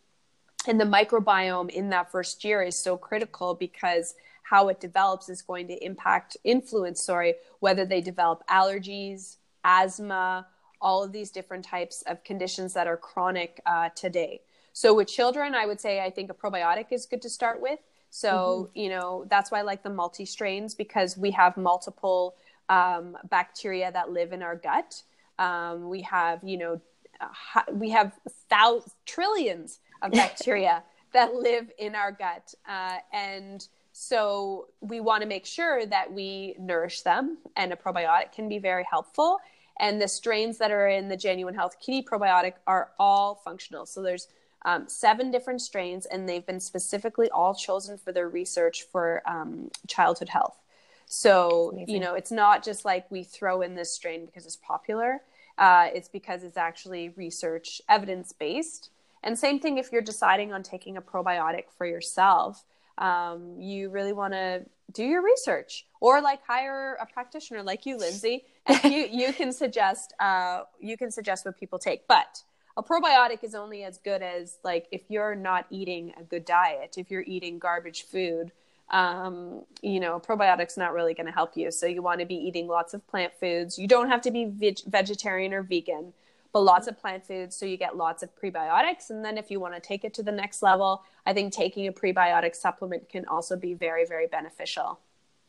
And 0.68 0.80
the 0.80 0.86
microbiome 0.86 1.70
in 1.70 1.90
that 1.90 2.12
first 2.12 2.44
year 2.44 2.62
is 2.62 2.76
so 2.76 2.98
critical 2.98 3.54
because 3.54 4.16
how 4.44 4.68
it 4.68 4.80
develops 4.80 5.30
is 5.30 5.42
going 5.42 5.68
to 5.68 5.86
impact, 5.86 6.36
influence, 6.44 7.04
sorry, 7.04 7.36
whether 7.60 7.86
they 7.86 8.02
develop 8.02 8.44
allergies, 8.50 9.38
asthma, 9.64 10.48
all 10.82 11.04
of 11.04 11.12
these 11.12 11.30
different 11.30 11.66
types 11.66 12.02
of 12.04 12.24
conditions 12.24 12.74
that 12.74 12.88
are 12.88 12.98
chronic 12.98 13.62
uh, 13.66 13.90
today. 13.96 14.42
So 14.74 14.94
with 14.94 15.08
children, 15.08 15.54
I 15.54 15.66
would 15.66 15.80
say 15.80 16.02
I 16.02 16.10
think 16.10 16.32
a 16.32 16.34
probiotic 16.34 16.88
is 16.92 17.06
good 17.06 17.22
to 17.24 17.30
start 17.30 17.62
with. 17.62 17.80
So, 18.10 18.70
mm-hmm. 18.70 18.80
you 18.80 18.90
know, 18.90 19.26
that's 19.30 19.52
why 19.52 19.60
I 19.60 19.62
like 19.62 19.84
the 19.84 19.90
multi 19.90 20.26
strains 20.26 20.74
because 20.74 21.18
we 21.18 21.32
have 21.32 21.58
multiple 21.58 22.36
um, 22.70 23.18
bacteria 23.30 23.92
that 23.92 24.12
live 24.12 24.34
in 24.34 24.42
our 24.42 24.56
gut. 24.56 25.04
Um, 25.38 25.90
we 25.90 26.02
have, 26.04 26.40
you 26.44 26.58
know, 26.58 26.82
uh, 27.22 27.62
we 27.72 27.90
have 27.92 28.14
thousands, 28.50 28.96
trillions 29.06 29.80
of 30.02 30.12
bacteria 30.12 30.84
that 31.14 31.34
live 31.34 31.72
in 31.78 31.96
our 31.96 32.12
gut. 32.12 32.54
Uh, 32.68 32.98
and 33.14 33.68
so 33.92 34.68
we 34.82 35.00
want 35.00 35.24
to 35.24 35.28
make 35.28 35.46
sure 35.46 35.86
that 35.86 36.14
we 36.14 36.56
nourish 36.60 37.02
them, 37.02 37.38
and 37.56 37.74
a 37.74 37.76
probiotic 37.76 38.32
can 38.32 38.48
be 38.48 38.60
very 38.60 38.86
helpful. 38.90 39.40
And 39.80 40.02
the 40.02 40.08
strains 40.08 40.58
that 40.58 40.72
are 40.72 40.88
in 40.88 41.08
the 41.08 41.18
Genuine 41.18 41.56
Health 41.56 41.78
Kitty 41.80 42.04
probiotic 42.04 42.54
are 42.68 42.92
all 43.00 43.36
functional. 43.36 43.86
So 43.86 44.02
there's 44.02 44.28
um, 44.66 44.88
seven 44.88 45.32
different 45.32 45.62
strains, 45.62 46.06
and 46.06 46.28
they've 46.28 46.46
been 46.46 46.60
specifically 46.60 47.30
all 47.30 47.56
chosen 47.56 47.98
for 47.98 48.12
their 48.12 48.28
research 48.28 48.84
for 48.84 49.22
um, 49.26 49.72
childhood 49.88 50.30
health. 50.30 50.60
So, 51.06 51.72
Amazing. 51.74 51.96
you 51.96 52.00
know, 52.00 52.14
it's 52.14 52.32
not 52.32 52.64
just 52.64 52.86
like 52.86 53.10
we 53.10 53.24
throw 53.24 53.62
in 53.62 53.76
this 53.76 53.92
strain 53.92 54.26
because 54.26 54.46
it's 54.46 54.58
popular. 54.58 55.22
Uh, 55.58 55.88
it's 55.94 56.08
because 56.08 56.44
it's 56.44 56.58
actually 56.58 57.10
research 57.10 57.82
evidence 57.90 58.32
based. 58.32 58.92
And 59.24 59.38
same 59.38 59.60
thing 59.60 59.78
if 59.78 59.92
you're 59.92 60.02
deciding 60.02 60.54
on 60.54 60.64
taking 60.64 60.98
a 60.98 61.02
probiotic 61.02 61.66
for 61.78 61.86
yourself, 61.86 62.64
um, 62.98 63.60
you 63.60 63.90
really 63.90 64.14
want 64.14 64.34
to 64.34 64.66
do 64.92 65.04
your 65.04 65.24
research 65.24 65.86
or 66.02 66.22
like 66.22 66.40
hire 66.46 66.98
a 67.00 67.06
practitioner 67.06 67.64
like 67.64 67.86
you, 67.86 67.98
Lindsay, 67.98 68.44
and 68.66 68.94
you, 68.94 69.08
you 69.12 69.34
can 69.34 69.52
suggest 69.52 70.14
uh, 70.20 70.64
you 70.80 70.98
can 70.98 71.12
suggest 71.12 71.46
what 71.46 71.58
people 71.60 71.80
take. 71.80 72.08
But 72.08 72.44
a 72.78 72.84
probiotic 72.84 73.44
is 73.44 73.56
only 73.56 73.84
as 73.84 73.98
good 73.98 74.22
as 74.22 74.58
like 74.64 74.88
if 74.92 75.04
you're 75.10 75.36
not 75.36 75.66
eating 75.70 76.14
a 76.20 76.24
good 76.24 76.46
diet, 76.46 76.96
if 76.98 77.12
you're 77.12 77.26
eating 77.28 77.60
garbage 77.60 78.04
food, 78.04 78.52
um, 78.90 79.64
you 79.82 80.00
know, 80.00 80.20
probiotics 80.20 80.78
not 80.78 80.94
really 80.94 81.14
going 81.14 81.26
to 81.26 81.32
help 81.32 81.56
you. 81.56 81.72
So 81.72 81.86
you 81.86 82.02
want 82.02 82.20
to 82.22 82.26
be 82.26 82.36
eating 82.36 82.68
lots 82.68 82.94
of 82.94 83.06
plant 83.08 83.34
foods. 83.40 83.78
You 83.78 83.88
don't 83.88 84.10
have 84.10 84.22
to 84.22 84.32
be 84.32 84.46
veg- 84.46 84.86
vegetarian 84.88 85.54
or 85.54 85.62
vegan, 85.62 86.14
but 86.52 86.62
lots 86.62 86.88
of 86.88 87.00
plant 87.00 87.26
foods 87.26 87.56
so 87.56 87.66
you 87.66 87.78
get 87.78 87.96
lots 87.96 88.24
of 88.24 88.30
prebiotics. 88.36 89.10
And 89.10 89.24
then 89.24 89.38
if 89.38 89.52
you 89.52 89.60
want 89.60 89.76
to 89.76 89.80
take 89.80 90.04
it 90.04 90.14
to 90.16 90.24
the 90.24 90.32
next 90.32 90.62
level, 90.62 91.04
I 91.26 91.34
think 91.34 91.54
taking 91.54 91.88
a 91.88 91.92
prebiotic 91.92 92.56
supplement 92.56 93.10
can 93.10 93.26
also 93.26 93.56
be 93.56 93.74
very, 93.74 94.06
very 94.06 94.28
beneficial. 94.28 95.00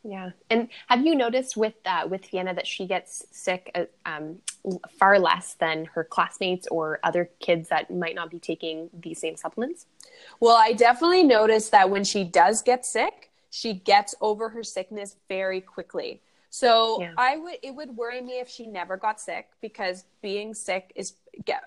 Yeah, 0.02 0.30
and 0.48 0.68
have 0.86 1.04
you 1.04 1.14
noticed 1.14 1.58
with 1.58 1.74
uh, 1.84 2.06
with 2.08 2.24
Vienna 2.30 2.54
that 2.54 2.66
she 2.66 2.86
gets 2.86 3.26
sick 3.32 3.70
uh, 3.74 3.84
um, 4.06 4.38
far 4.98 5.18
less 5.18 5.54
than 5.54 5.84
her 5.86 6.04
classmates 6.04 6.66
or 6.70 7.00
other 7.02 7.28
kids 7.38 7.68
that 7.68 7.90
might 7.90 8.14
not 8.14 8.30
be 8.30 8.38
taking 8.38 8.88
these 8.98 9.20
same 9.20 9.36
supplements? 9.36 9.84
Well, 10.38 10.56
I 10.56 10.72
definitely 10.72 11.22
noticed 11.22 11.70
that 11.72 11.90
when 11.90 12.04
she 12.04 12.24
does 12.24 12.62
get 12.62 12.86
sick, 12.86 13.30
she 13.50 13.74
gets 13.74 14.14
over 14.22 14.48
her 14.50 14.62
sickness 14.62 15.16
very 15.28 15.60
quickly. 15.60 16.22
So 16.50 17.00
yeah. 17.00 17.12
I 17.16 17.36
would 17.36 17.56
it 17.62 17.74
would 17.74 17.96
worry 17.96 18.20
me 18.20 18.40
if 18.40 18.48
she 18.48 18.66
never 18.66 18.96
got 18.96 19.20
sick 19.20 19.48
because 19.60 20.04
being 20.20 20.52
sick 20.52 20.92
is 20.96 21.14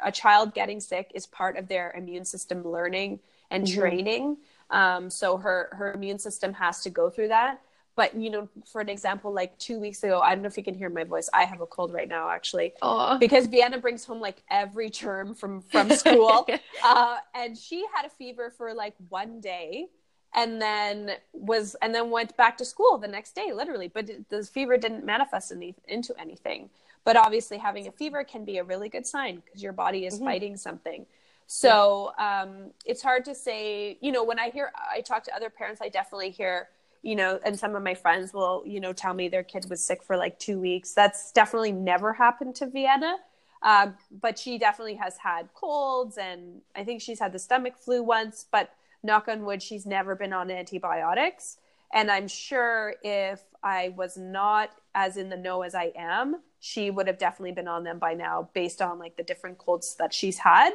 a 0.03 0.11
child 0.11 0.53
getting 0.53 0.79
sick 0.81 1.11
is 1.15 1.25
part 1.25 1.57
of 1.57 1.67
their 1.69 1.93
immune 1.97 2.25
system 2.25 2.67
learning 2.67 3.19
and 3.49 3.65
mm-hmm. 3.65 3.79
training. 3.79 4.37
Um, 4.69 5.09
so 5.09 5.37
her 5.37 5.69
her 5.71 5.93
immune 5.93 6.19
system 6.19 6.53
has 6.53 6.81
to 6.81 6.89
go 6.89 7.09
through 7.09 7.29
that. 7.29 7.61
But 7.95 8.15
you 8.15 8.29
know, 8.29 8.49
for 8.65 8.81
an 8.81 8.89
example, 8.89 9.31
like 9.31 9.57
two 9.57 9.79
weeks 9.79 10.03
ago, 10.03 10.19
I 10.19 10.33
don't 10.33 10.41
know 10.41 10.47
if 10.47 10.57
you 10.57 10.63
can 10.63 10.73
hear 10.73 10.89
my 10.89 11.03
voice. 11.03 11.29
I 11.31 11.45
have 11.45 11.61
a 11.61 11.67
cold 11.67 11.93
right 11.93 12.07
now, 12.07 12.29
actually, 12.29 12.73
Aww. 12.81 13.19
because 13.19 13.45
Vienna 13.45 13.77
brings 13.77 14.03
home 14.03 14.19
like 14.19 14.41
every 14.49 14.89
term 14.89 15.33
from 15.35 15.61
from 15.61 15.91
school, 15.91 16.47
uh, 16.83 17.17
and 17.35 17.57
she 17.57 17.85
had 17.95 18.05
a 18.05 18.09
fever 18.09 18.51
for 18.57 18.73
like 18.73 18.95
one 19.09 19.39
day 19.39 19.89
and 20.35 20.61
then 20.61 21.11
was 21.33 21.75
and 21.81 21.93
then 21.93 22.09
went 22.09 22.35
back 22.37 22.57
to 22.57 22.65
school 22.65 22.97
the 22.97 23.07
next 23.07 23.35
day 23.35 23.51
literally. 23.53 23.87
But 23.87 24.09
the 24.29 24.43
fever 24.43 24.77
didn't 24.77 25.05
manifest 25.05 25.51
any, 25.51 25.75
into 25.87 26.13
anything. 26.19 26.69
But 27.03 27.17
obviously 27.17 27.57
having 27.57 27.87
a 27.87 27.91
fever 27.91 28.23
can 28.23 28.45
be 28.45 28.57
a 28.57 28.63
really 28.63 28.89
good 28.89 29.05
sign 29.05 29.41
because 29.45 29.61
your 29.61 29.73
body 29.73 30.05
is 30.05 30.15
mm-hmm. 30.15 30.25
fighting 30.25 30.57
something. 30.57 31.05
So 31.47 32.13
um, 32.17 32.71
it's 32.85 33.01
hard 33.01 33.25
to 33.25 33.35
say 33.35 33.97
you 34.01 34.11
know 34.11 34.23
when 34.23 34.39
i 34.39 34.49
hear 34.49 34.71
i 34.91 35.01
talk 35.01 35.23
to 35.25 35.35
other 35.35 35.49
parents 35.49 35.81
i 35.81 35.89
definitely 35.89 36.31
hear 36.31 36.69
you 37.01 37.15
know 37.15 37.39
and 37.45 37.59
some 37.59 37.75
of 37.75 37.83
my 37.83 37.93
friends 37.93 38.33
will 38.33 38.63
you 38.65 38.79
know 38.79 38.93
tell 38.93 39.13
me 39.13 39.27
their 39.27 39.43
kid 39.43 39.69
was 39.69 39.83
sick 39.83 40.01
for 40.01 40.17
like 40.17 40.39
two 40.39 40.59
weeks. 40.59 40.93
That's 40.93 41.31
definitely 41.31 41.73
never 41.73 42.13
happened 42.13 42.55
to 42.55 42.67
vienna. 42.67 43.17
Uh, 43.61 43.91
but 44.21 44.37
she 44.37 44.57
definitely 44.57 44.95
has 44.95 45.17
had 45.17 45.47
colds 45.53 46.17
and 46.17 46.59
i 46.75 46.83
think 46.83 46.99
she's 47.01 47.19
had 47.19 47.31
the 47.31 47.39
stomach 47.39 47.77
flu 47.77 48.01
once. 48.01 48.45
But 48.51 48.71
knock 49.03 49.27
on 49.27 49.43
wood, 49.43 49.61
she's 49.61 49.85
never 49.85 50.15
been 50.15 50.33
on 50.33 50.49
antibiotics. 50.49 51.57
And 51.93 52.09
I'm 52.09 52.27
sure 52.27 52.95
if 53.03 53.41
I 53.61 53.89
was 53.89 54.17
not 54.17 54.71
as 54.95 55.17
in 55.17 55.29
the 55.29 55.37
know 55.37 55.61
as 55.61 55.75
I 55.75 55.91
am, 55.95 56.41
she 56.59 56.89
would 56.89 57.07
have 57.07 57.17
definitely 57.17 57.51
been 57.51 57.67
on 57.67 57.83
them 57.83 57.99
by 57.99 58.13
now 58.13 58.49
based 58.53 58.81
on 58.81 58.97
like 58.97 59.15
the 59.15 59.23
different 59.23 59.57
colds 59.57 59.95
that 59.99 60.13
she's 60.13 60.39
had. 60.39 60.73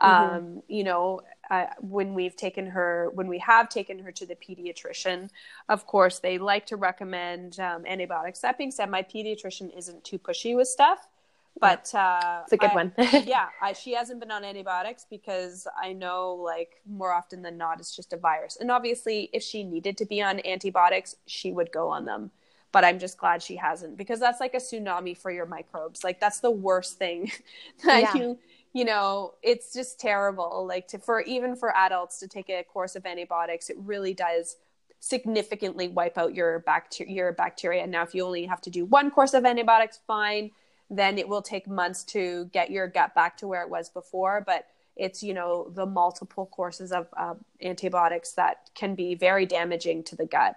Mm-hmm. 0.00 0.36
Um, 0.36 0.62
you 0.68 0.84
know, 0.84 1.20
uh, 1.50 1.66
when 1.80 2.14
we've 2.14 2.36
taken 2.36 2.66
her, 2.66 3.10
when 3.14 3.28
we 3.28 3.38
have 3.38 3.68
taken 3.68 3.98
her 4.00 4.12
to 4.12 4.26
the 4.26 4.34
pediatrician, 4.34 5.30
of 5.68 5.86
course, 5.86 6.18
they 6.18 6.38
like 6.38 6.66
to 6.66 6.76
recommend 6.76 7.58
um, 7.60 7.86
antibiotics. 7.86 8.40
That 8.40 8.58
being 8.58 8.70
said, 8.70 8.90
my 8.90 9.02
pediatrician 9.02 9.76
isn't 9.76 10.04
too 10.04 10.18
pushy 10.18 10.54
with 10.56 10.68
stuff. 10.68 11.06
But 11.58 11.94
uh, 11.94 12.42
it's 12.44 12.52
a 12.52 12.56
good 12.58 12.72
I, 12.72 12.74
one. 12.74 12.92
yeah, 13.24 13.48
I, 13.60 13.72
she 13.72 13.94
hasn't 13.94 14.20
been 14.20 14.30
on 14.30 14.44
antibiotics 14.44 15.06
because 15.08 15.66
I 15.80 15.92
know, 15.94 16.34
like, 16.34 16.82
more 16.86 17.12
often 17.12 17.42
than 17.42 17.56
not, 17.56 17.80
it's 17.80 17.96
just 17.96 18.12
a 18.12 18.16
virus. 18.18 18.58
And 18.60 18.70
obviously, 18.70 19.30
if 19.32 19.42
she 19.42 19.64
needed 19.64 19.96
to 19.98 20.04
be 20.06 20.20
on 20.22 20.40
antibiotics, 20.46 21.16
she 21.26 21.52
would 21.52 21.72
go 21.72 21.88
on 21.88 22.04
them. 22.04 22.30
But 22.72 22.84
I'm 22.84 22.98
just 22.98 23.16
glad 23.16 23.42
she 23.42 23.56
hasn't 23.56 23.96
because 23.96 24.20
that's 24.20 24.38
like 24.38 24.52
a 24.52 24.58
tsunami 24.58 25.16
for 25.16 25.30
your 25.30 25.46
microbes. 25.46 26.04
Like, 26.04 26.20
that's 26.20 26.40
the 26.40 26.50
worst 26.50 26.98
thing 26.98 27.32
that 27.84 28.02
Yeah. 28.02 28.14
you, 28.14 28.38
you 28.74 28.84
know, 28.84 29.32
it's 29.42 29.72
just 29.72 29.98
terrible. 29.98 30.66
Like, 30.68 30.88
to 30.88 30.98
for 30.98 31.20
even 31.22 31.56
for 31.56 31.74
adults 31.74 32.18
to 32.20 32.28
take 32.28 32.50
a 32.50 32.64
course 32.64 32.94
of 32.96 33.06
antibiotics, 33.06 33.70
it 33.70 33.76
really 33.78 34.12
does 34.12 34.56
significantly 35.00 35.88
wipe 35.88 36.18
out 36.18 36.34
your 36.34 36.60
bacteria 36.60 37.12
your 37.12 37.32
bacteria 37.32 37.86
now 37.86 38.02
if 38.02 38.14
you 38.14 38.24
only 38.24 38.46
have 38.46 38.62
to 38.62 38.70
do 38.70 38.84
one 38.86 39.10
course 39.10 39.34
of 39.34 39.44
antibiotics 39.44 40.00
fine 40.06 40.50
then 40.88 41.18
it 41.18 41.28
will 41.28 41.42
take 41.42 41.66
months 41.66 42.04
to 42.04 42.48
get 42.52 42.70
your 42.70 42.86
gut 42.86 43.14
back 43.14 43.36
to 43.36 43.46
where 43.46 43.62
it 43.62 43.70
was 43.70 43.88
before 43.88 44.42
but 44.46 44.66
it's 44.96 45.22
you 45.22 45.34
know 45.34 45.70
the 45.74 45.86
multiple 45.86 46.46
courses 46.46 46.90
of 46.90 47.06
uh, 47.16 47.34
antibiotics 47.62 48.32
that 48.32 48.70
can 48.74 48.94
be 48.94 49.14
very 49.14 49.46
damaging 49.46 50.02
to 50.04 50.16
the 50.16 50.26
gut. 50.26 50.56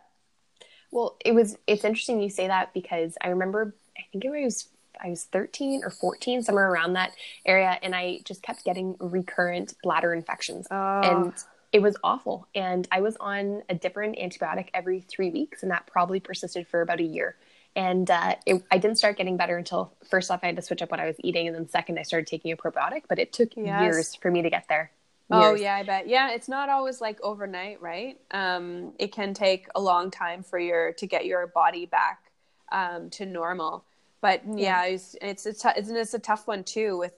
Well, 0.92 1.18
it 1.24 1.34
was 1.34 1.58
it's 1.68 1.84
interesting 1.84 2.22
you 2.22 2.30
say 2.30 2.48
that 2.48 2.74
because 2.74 3.18
I 3.22 3.30
remember 3.30 3.76
I 3.98 4.04
think 4.12 4.26
it 4.26 4.30
was 4.30 4.70
I 5.02 5.10
was 5.10 5.26
13 5.26 5.82
or 5.84 5.92
14 5.92 6.42
somewhere 6.42 6.70
around 6.70 6.94
that 6.94 7.12
area 7.46 7.78
and 7.82 7.96
I 7.96 8.22
just 8.26 8.42
kept 8.42 8.64
getting 8.66 8.96
recurrent 9.00 9.74
bladder 9.84 10.14
infections. 10.14 10.68
And 11.04 11.34
it 11.72 11.82
was 11.82 11.96
awful. 12.04 12.48
And 12.56 12.88
I 12.92 13.02
was 13.02 13.16
on 13.18 13.62
a 13.70 13.76
different 13.76 14.18
antibiotic 14.18 14.70
every 14.74 15.02
3 15.02 15.30
weeks 15.30 15.64
and 15.64 15.72
that 15.72 15.86
probably 15.86 16.20
persisted 16.20 16.68
for 16.68 16.82
about 16.82 17.00
a 17.00 17.04
year. 17.04 17.36
And 17.76 18.10
uh, 18.10 18.36
it, 18.46 18.64
I 18.72 18.78
didn't 18.78 18.98
start 18.98 19.18
getting 19.18 19.38
better 19.38 19.58
until 19.58 19.94
first 20.10 20.32
off 20.32 20.40
I 20.44 20.48
had 20.48 20.56
to 20.56 20.62
switch 20.62 20.82
up 20.82 20.92
what 20.92 21.00
I 21.00 21.06
was 21.06 21.16
eating 21.24 21.48
and 21.48 21.56
then 21.56 21.70
second 21.70 22.00
I 22.00 22.04
started 22.04 22.28
taking 22.28 22.52
a 22.52 22.58
probiotic, 22.58 23.04
but 23.08 23.20
it 23.20 23.32
took 23.32 23.56
Yes. 23.56 23.82
years 23.82 24.16
for 24.16 24.32
me 24.32 24.42
to 24.42 24.50
get 24.50 24.66
there. 24.68 24.92
Oh 25.32 25.54
yeah, 25.54 25.76
I 25.76 25.84
bet. 25.84 26.08
Yeah, 26.08 26.32
it's 26.32 26.50
not 26.50 26.70
always 26.70 27.02
like 27.02 27.20
overnight, 27.22 27.82
right? 27.82 28.18
Um, 28.32 28.94
it 28.98 29.12
can 29.12 29.34
take 29.34 29.68
a 29.76 29.80
long 29.80 30.10
time 30.10 30.42
for 30.42 30.58
your 30.58 30.94
to 30.94 31.06
get 31.06 31.26
your 31.26 31.48
body 31.48 31.86
back 31.86 32.32
um, 32.72 33.10
to 33.12 33.26
normal. 33.26 33.84
But 34.22 34.42
yeah, 34.48 34.86
it's 34.86 35.16
it's 35.22 35.46
a 35.46 35.54
t- 35.54 35.70
it's, 35.78 35.90
it's 35.90 36.14
a 36.16 36.20
tough 36.20 36.48
one 36.48 36.64
too 36.64 36.98
with 36.98 37.14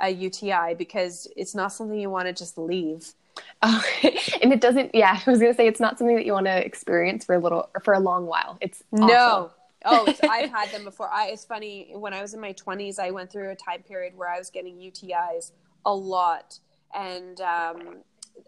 a 0.00 0.08
UTI 0.10 0.74
because 0.78 1.26
it's 1.36 1.54
not 1.54 1.72
something 1.72 1.98
you 1.98 2.10
want 2.10 2.26
to 2.26 2.32
just 2.32 2.56
leave. 2.56 3.14
Oh, 3.62 3.84
and 4.40 4.52
it 4.52 4.60
doesn't. 4.60 4.94
Yeah, 4.94 5.20
I 5.26 5.30
was 5.30 5.40
gonna 5.40 5.54
say 5.54 5.66
it's 5.66 5.80
not 5.80 5.98
something 5.98 6.16
that 6.16 6.24
you 6.24 6.32
want 6.34 6.46
to 6.46 6.64
experience 6.64 7.24
for 7.24 7.34
a 7.34 7.38
little 7.38 7.68
or 7.74 7.80
for 7.80 7.94
a 7.94 8.00
long 8.00 8.26
while. 8.26 8.58
It's 8.60 8.84
awful. 8.92 9.08
No. 9.08 9.50
Oh, 9.86 10.12
I've 10.30 10.50
had 10.50 10.70
them 10.70 10.84
before. 10.84 11.08
I, 11.10 11.28
it's 11.28 11.44
funny 11.44 11.92
when 11.94 12.12
I 12.12 12.20
was 12.20 12.34
in 12.34 12.40
my 12.40 12.52
twenties, 12.52 12.98
I 12.98 13.10
went 13.10 13.30
through 13.32 13.50
a 13.50 13.56
time 13.56 13.82
period 13.82 14.16
where 14.16 14.28
I 14.28 14.38
was 14.38 14.50
getting 14.50 14.76
UTIs 14.76 15.52
a 15.86 15.94
lot, 15.94 16.58
and 16.94 17.40
um, 17.40 17.98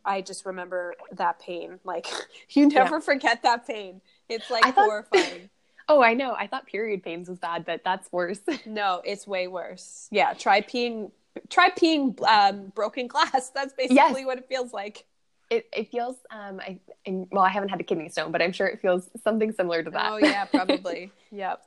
I 0.05 0.21
just 0.21 0.45
remember 0.45 0.95
that 1.13 1.39
pain. 1.41 1.79
Like 1.85 2.07
you 2.51 2.69
never 2.69 3.01
forget 3.01 3.43
that 3.45 3.67
pain. 3.67 4.01
It's 4.29 4.51
like 4.51 4.65
thought- 4.65 4.75
horrifying. 4.75 5.49
Oh, 5.91 6.03
I 6.03 6.13
know. 6.13 6.35
I 6.35 6.47
thought 6.49 6.67
period 6.67 7.03
pains 7.03 7.31
was 7.31 7.39
bad, 7.39 7.65
but 7.65 7.81
that's 7.83 8.13
worse. 8.13 8.41
no, 8.67 9.01
it's 9.07 9.27
way 9.27 9.49
worse. 9.49 10.07
Yeah, 10.11 10.35
try 10.35 10.61
peeing. 10.61 11.13
Try 11.49 11.71
peeing 11.71 12.21
um, 12.29 12.73
broken 12.75 13.07
glass. 13.07 13.49
That's 13.55 13.73
basically 13.73 13.97
Yes. 13.97 14.27
what 14.27 14.37
it 14.37 14.45
feels 14.51 14.75
like. 14.75 15.07
It 15.51 15.67
it 15.73 15.91
feels. 15.91 16.17
Um, 16.31 16.61
I, 16.61 16.79
I 17.07 17.25
well, 17.31 17.43
I 17.45 17.49
haven't 17.49 17.71
had 17.71 17.81
a 17.81 17.85
kidney 17.85 18.09
stone, 18.09 18.33
but 18.33 18.43
I'm 18.43 18.53
sure 18.53 18.67
it 18.67 18.81
feels 18.81 19.09
something 19.25 19.53
similar 19.53 19.83
to 19.83 19.91
that. 19.91 20.13
Oh 20.13 20.17
yeah, 20.19 20.45
probably. 20.45 21.11
yep. 21.31 21.63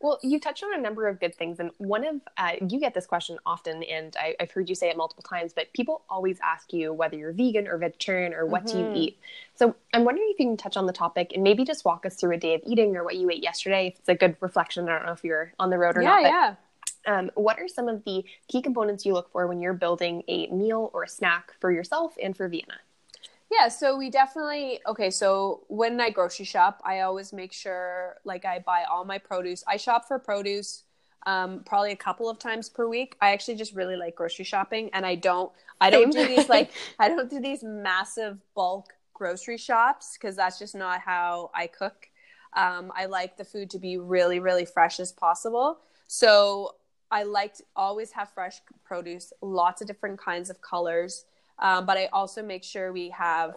Well, 0.00 0.18
you 0.22 0.38
touched 0.38 0.62
on 0.62 0.74
a 0.74 0.82
number 0.82 1.08
of 1.08 1.18
good 1.18 1.34
things, 1.34 1.58
and 1.60 1.70
one 1.78 2.04
of 2.06 2.16
uh, 2.36 2.56
you 2.68 2.78
get 2.78 2.92
this 2.92 3.06
question 3.06 3.38
often, 3.46 3.82
and 3.84 4.14
I, 4.20 4.34
I've 4.38 4.50
heard 4.50 4.68
you 4.68 4.74
say 4.74 4.90
it 4.90 4.96
multiple 4.98 5.22
times. 5.22 5.54
But 5.54 5.72
people 5.72 6.02
always 6.10 6.38
ask 6.42 6.74
you 6.74 6.92
whether 6.92 7.16
you're 7.16 7.32
vegan 7.32 7.66
or 7.66 7.78
vegetarian 7.78 8.34
or 8.34 8.44
what 8.44 8.66
do 8.66 8.76
you 8.76 8.84
Mhm. 8.84 8.96
eat. 8.96 9.18
So 9.54 9.74
I'm 9.94 10.04
wondering 10.04 10.28
if 10.30 10.38
you 10.38 10.46
can 10.46 10.56
touch 10.58 10.76
on 10.76 10.84
the 10.84 10.92
topic 10.92 11.30
and 11.32 11.42
maybe 11.42 11.64
just 11.64 11.86
walk 11.86 12.04
us 12.04 12.16
through 12.16 12.34
a 12.34 12.36
day 12.38 12.52
of 12.54 12.60
eating 12.66 12.94
or 12.96 13.04
what 13.04 13.16
you 13.16 13.30
ate 13.30 13.42
yesterday. 13.42 13.86
If 13.86 14.00
it's 14.00 14.08
a 14.10 14.14
good 14.14 14.36
reflection. 14.40 14.86
I 14.90 14.96
don't 14.98 15.06
know 15.06 15.12
if 15.12 15.24
you're 15.24 15.54
on 15.58 15.70
the 15.70 15.78
road 15.78 15.96
or 15.96 16.02
Yeah, 16.02 16.08
not. 16.10 16.22
but 16.22 16.28
yeah. 16.28 16.54
um, 17.18 17.30
what 17.34 17.58
are 17.58 17.68
some 17.68 17.88
of 17.88 18.04
the 18.04 18.26
key 18.48 18.60
components 18.60 19.06
you 19.06 19.14
look 19.14 19.30
for 19.32 19.46
when 19.46 19.62
you're 19.62 19.72
building 19.72 20.22
a 20.28 20.48
meal 20.48 20.90
or 20.92 21.04
a 21.04 21.08
snack 21.08 21.54
for 21.60 21.72
yourself 21.72 22.14
and 22.22 22.36
for 22.36 22.46
Vienna? 22.48 22.76
Yeah, 23.56 23.68
so 23.68 23.96
we 23.96 24.10
definitely 24.10 24.80
okay. 24.86 25.10
So 25.10 25.64
when 25.68 26.00
I 26.00 26.10
grocery 26.10 26.44
shop, 26.44 26.80
I 26.84 27.00
always 27.00 27.32
make 27.32 27.52
sure 27.52 28.16
like 28.24 28.44
I 28.44 28.58
buy 28.58 28.84
all 28.90 29.04
my 29.04 29.18
produce. 29.18 29.62
I 29.68 29.76
shop 29.76 30.08
for 30.08 30.18
produce 30.18 30.84
um, 31.26 31.62
probably 31.64 31.92
a 31.92 31.96
couple 31.96 32.28
of 32.28 32.38
times 32.38 32.68
per 32.68 32.88
week. 32.88 33.16
I 33.20 33.30
actually 33.32 33.56
just 33.56 33.74
really 33.74 33.96
like 33.96 34.16
grocery 34.16 34.44
shopping, 34.44 34.90
and 34.92 35.06
I 35.06 35.14
don't 35.14 35.52
I 35.80 35.90
don't 35.90 36.10
do 36.10 36.26
these 36.26 36.48
like 36.48 36.70
I 36.98 37.08
don't 37.08 37.30
do 37.30 37.40
these 37.40 37.62
massive 37.62 38.38
bulk 38.54 38.94
grocery 39.12 39.58
shops 39.58 40.18
because 40.18 40.36
that's 40.36 40.58
just 40.58 40.74
not 40.74 41.00
how 41.00 41.50
I 41.54 41.66
cook. 41.66 42.08
Um, 42.54 42.92
I 42.96 43.06
like 43.06 43.36
the 43.36 43.44
food 43.44 43.70
to 43.70 43.78
be 43.78 43.98
really 43.98 44.40
really 44.40 44.64
fresh 44.64 44.98
as 44.98 45.12
possible. 45.12 45.78
So 46.08 46.74
I 47.10 47.22
like 47.22 47.54
to 47.54 47.64
always 47.76 48.12
have 48.12 48.30
fresh 48.30 48.60
produce, 48.84 49.32
lots 49.40 49.80
of 49.80 49.86
different 49.86 50.18
kinds 50.18 50.50
of 50.50 50.60
colors. 50.60 51.24
Um, 51.58 51.86
but 51.86 51.96
I 51.96 52.06
also 52.12 52.42
make 52.42 52.64
sure 52.64 52.92
we 52.92 53.10
have 53.10 53.54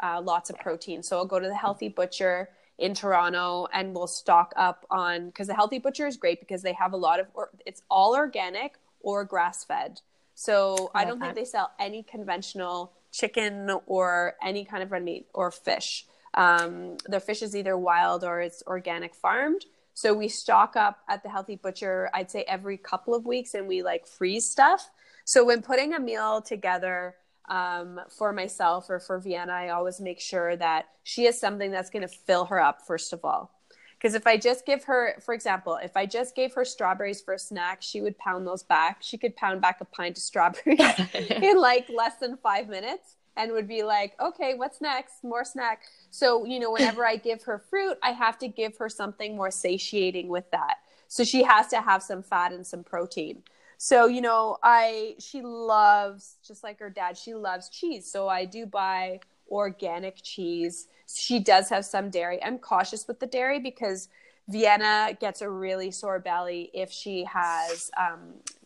uh, 0.00 0.20
lots 0.22 0.50
of 0.50 0.58
protein. 0.58 1.02
So 1.02 1.18
I'll 1.18 1.26
go 1.26 1.38
to 1.38 1.46
the 1.46 1.56
Healthy 1.56 1.88
Butcher 1.88 2.48
in 2.78 2.94
Toronto 2.94 3.68
and 3.72 3.94
we'll 3.94 4.06
stock 4.06 4.52
up 4.56 4.84
on 4.90 5.26
because 5.26 5.46
the 5.46 5.54
Healthy 5.54 5.78
Butcher 5.78 6.06
is 6.06 6.16
great 6.16 6.40
because 6.40 6.62
they 6.62 6.72
have 6.72 6.92
a 6.92 6.96
lot 6.96 7.20
of 7.20 7.26
or, 7.34 7.50
it's 7.64 7.82
all 7.90 8.16
organic 8.16 8.74
or 9.00 9.24
grass 9.24 9.64
fed. 9.64 10.00
So 10.34 10.90
I, 10.94 11.00
love 11.00 11.08
don't 11.08 11.20
think 11.20 11.34
that. 11.34 11.40
they 11.40 11.44
sell 11.44 11.70
any 11.78 12.02
conventional 12.02 12.92
chicken 13.12 13.70
or 13.86 14.34
any 14.42 14.64
kind 14.64 14.82
of 14.82 14.90
red 14.90 15.04
meat 15.04 15.26
or 15.32 15.50
fish. 15.50 16.06
Um, 16.34 16.96
their 17.06 17.20
fish 17.20 17.42
is 17.42 17.54
either 17.54 17.78
wild 17.78 18.24
or 18.24 18.40
it's 18.40 18.62
organic 18.66 19.14
farmed. 19.14 19.64
So 19.96 20.12
we 20.12 20.26
stock 20.26 20.74
up 20.74 20.98
at 21.08 21.22
the 21.22 21.28
Healthy 21.28 21.56
Butcher, 21.56 22.10
I'd 22.12 22.28
say 22.28 22.42
every 22.48 22.76
couple 22.76 23.14
of 23.14 23.24
weeks, 23.24 23.54
and 23.54 23.68
we 23.68 23.84
like 23.84 24.08
freeze 24.08 24.50
stuff. 24.50 24.90
So 25.24 25.44
when 25.44 25.62
putting 25.62 25.94
a 25.94 26.00
meal 26.00 26.42
together 26.42 27.14
um, 27.48 28.00
for 28.08 28.32
myself 28.32 28.88
or 28.88 28.98
for 28.98 29.18
Vienna, 29.18 29.52
I 29.52 29.68
always 29.70 30.00
make 30.00 30.20
sure 30.20 30.56
that 30.56 30.88
she 31.02 31.24
has 31.24 31.38
something 31.38 31.70
that's 31.70 31.90
going 31.90 32.06
to 32.06 32.08
fill 32.08 32.46
her 32.46 32.60
up, 32.60 32.86
first 32.86 33.12
of 33.12 33.24
all. 33.24 33.50
Because 33.98 34.14
if 34.14 34.26
I 34.26 34.36
just 34.36 34.66
give 34.66 34.84
her, 34.84 35.18
for 35.24 35.32
example, 35.32 35.78
if 35.82 35.96
I 35.96 36.04
just 36.04 36.36
gave 36.36 36.52
her 36.54 36.64
strawberries 36.64 37.22
for 37.22 37.34
a 37.34 37.38
snack, 37.38 37.80
she 37.80 38.02
would 38.02 38.18
pound 38.18 38.46
those 38.46 38.62
back. 38.62 38.98
She 39.00 39.16
could 39.16 39.34
pound 39.34 39.62
back 39.62 39.80
a 39.80 39.86
pint 39.86 40.18
of 40.18 40.22
strawberries 40.22 40.78
in 41.14 41.58
like 41.58 41.88
less 41.88 42.16
than 42.16 42.36
five 42.36 42.68
minutes 42.68 43.16
and 43.36 43.52
would 43.52 43.66
be 43.66 43.82
like, 43.82 44.14
okay, 44.20 44.54
what's 44.54 44.80
next? 44.80 45.24
More 45.24 45.44
snack. 45.44 45.82
So, 46.10 46.44
you 46.44 46.60
know, 46.60 46.70
whenever 46.70 47.06
I 47.06 47.16
give 47.16 47.42
her 47.44 47.58
fruit, 47.58 47.96
I 48.02 48.10
have 48.10 48.38
to 48.40 48.48
give 48.48 48.76
her 48.76 48.88
something 48.88 49.36
more 49.36 49.50
satiating 49.50 50.28
with 50.28 50.50
that. 50.50 50.76
So 51.08 51.24
she 51.24 51.42
has 51.42 51.68
to 51.68 51.80
have 51.80 52.02
some 52.02 52.22
fat 52.22 52.52
and 52.52 52.66
some 52.66 52.84
protein. 52.84 53.42
So, 53.84 54.06
you 54.06 54.22
know, 54.22 54.56
I 54.62 55.14
she 55.18 55.42
loves 55.42 56.36
just 56.42 56.64
like 56.64 56.78
her 56.80 56.88
dad, 56.88 57.18
she 57.18 57.34
loves 57.34 57.68
cheese. 57.68 58.10
So 58.10 58.28
I 58.28 58.46
do 58.46 58.64
buy 58.64 59.20
organic 59.50 60.22
cheese. 60.22 60.88
She 61.06 61.38
does 61.38 61.68
have 61.68 61.84
some 61.84 62.08
dairy. 62.08 62.42
I'm 62.42 62.58
cautious 62.58 63.06
with 63.06 63.20
the 63.20 63.26
dairy 63.26 63.60
because 63.60 64.08
Vienna 64.48 65.14
gets 65.20 65.42
a 65.42 65.50
really 65.50 65.90
sore 65.90 66.18
belly 66.18 66.70
if 66.72 66.90
she 66.90 67.24
has 67.24 67.90
um, 67.98 68.20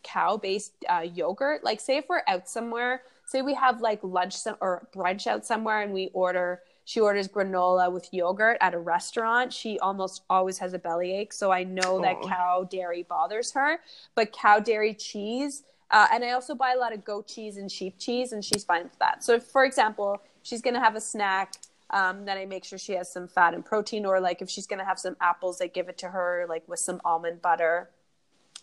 cow-based 0.04 0.74
uh, 0.88 1.00
yogurt. 1.12 1.64
Like, 1.64 1.80
say 1.80 1.96
if 1.96 2.08
we're 2.08 2.22
out 2.28 2.48
somewhere, 2.48 3.02
say 3.26 3.42
we 3.42 3.54
have 3.54 3.80
like 3.80 3.98
lunch 4.04 4.36
some, 4.36 4.56
or 4.60 4.86
brunch 4.94 5.26
out 5.26 5.44
somewhere, 5.44 5.82
and 5.82 5.92
we 5.92 6.10
order. 6.12 6.60
She 6.88 7.00
orders 7.00 7.28
granola 7.28 7.92
with 7.92 8.08
yogurt 8.14 8.56
at 8.62 8.72
a 8.72 8.78
restaurant. 8.78 9.52
She 9.52 9.78
almost 9.80 10.22
always 10.30 10.56
has 10.56 10.72
a 10.72 10.78
bellyache, 10.78 11.34
so 11.34 11.52
I 11.52 11.62
know 11.62 12.00
that 12.00 12.22
cow 12.22 12.64
dairy 12.64 13.02
bothers 13.02 13.52
her. 13.52 13.80
But 14.14 14.32
cow 14.32 14.58
dairy 14.58 14.94
cheese, 14.94 15.64
uh, 15.90 16.06
and 16.10 16.24
I 16.24 16.30
also 16.30 16.54
buy 16.54 16.72
a 16.72 16.78
lot 16.78 16.94
of 16.94 17.04
goat 17.04 17.28
cheese 17.28 17.58
and 17.58 17.70
sheep 17.70 17.98
cheese, 17.98 18.32
and 18.32 18.42
she's 18.42 18.64
fine 18.64 18.84
with 18.84 18.98
that. 19.00 19.22
So, 19.22 19.34
if, 19.34 19.42
for 19.42 19.66
example, 19.66 20.22
she's 20.42 20.62
going 20.62 20.72
to 20.72 20.80
have 20.80 20.96
a 20.96 21.00
snack, 21.02 21.56
um, 21.90 22.24
then 22.24 22.38
I 22.38 22.46
make 22.46 22.64
sure 22.64 22.78
she 22.78 22.94
has 22.94 23.12
some 23.12 23.28
fat 23.28 23.52
and 23.52 23.62
protein, 23.62 24.06
or 24.06 24.18
like 24.18 24.40
if 24.40 24.48
she's 24.48 24.66
going 24.66 24.78
to 24.78 24.86
have 24.86 24.98
some 24.98 25.14
apples, 25.20 25.60
I 25.60 25.66
give 25.66 25.90
it 25.90 25.98
to 25.98 26.08
her 26.08 26.46
like 26.48 26.66
with 26.66 26.80
some 26.80 27.02
almond 27.04 27.42
butter. 27.42 27.90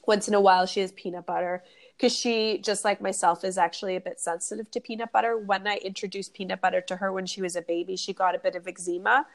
Once 0.08 0.28
in 0.28 0.34
a 0.34 0.42
while, 0.42 0.66
she 0.66 0.80
has 0.80 0.92
peanut 0.94 1.28
butter 1.28 1.62
because 1.98 2.16
she, 2.16 2.58
just 2.58 2.84
like 2.84 3.02
myself, 3.02 3.44
is 3.44 3.58
actually 3.58 3.96
a 3.96 4.02
bit 4.02 4.20
sensitive 4.20 4.70
to 4.72 4.80
peanut 4.80 5.12
butter. 5.12 5.38
When 5.38 5.68
I 5.68 5.78
introduced 5.78 6.34
peanut 6.34 6.62
butter 6.62 6.82
to 6.82 6.98
her 6.98 7.12
when 7.12 7.26
she 7.26 7.42
was 7.42 7.56
a 7.56 7.62
baby, 7.62 7.96
she 7.96 8.14
got 8.14 8.36
a 8.36 8.40
bit 8.40 8.56
of 8.56 8.68
eczema. 8.68 9.26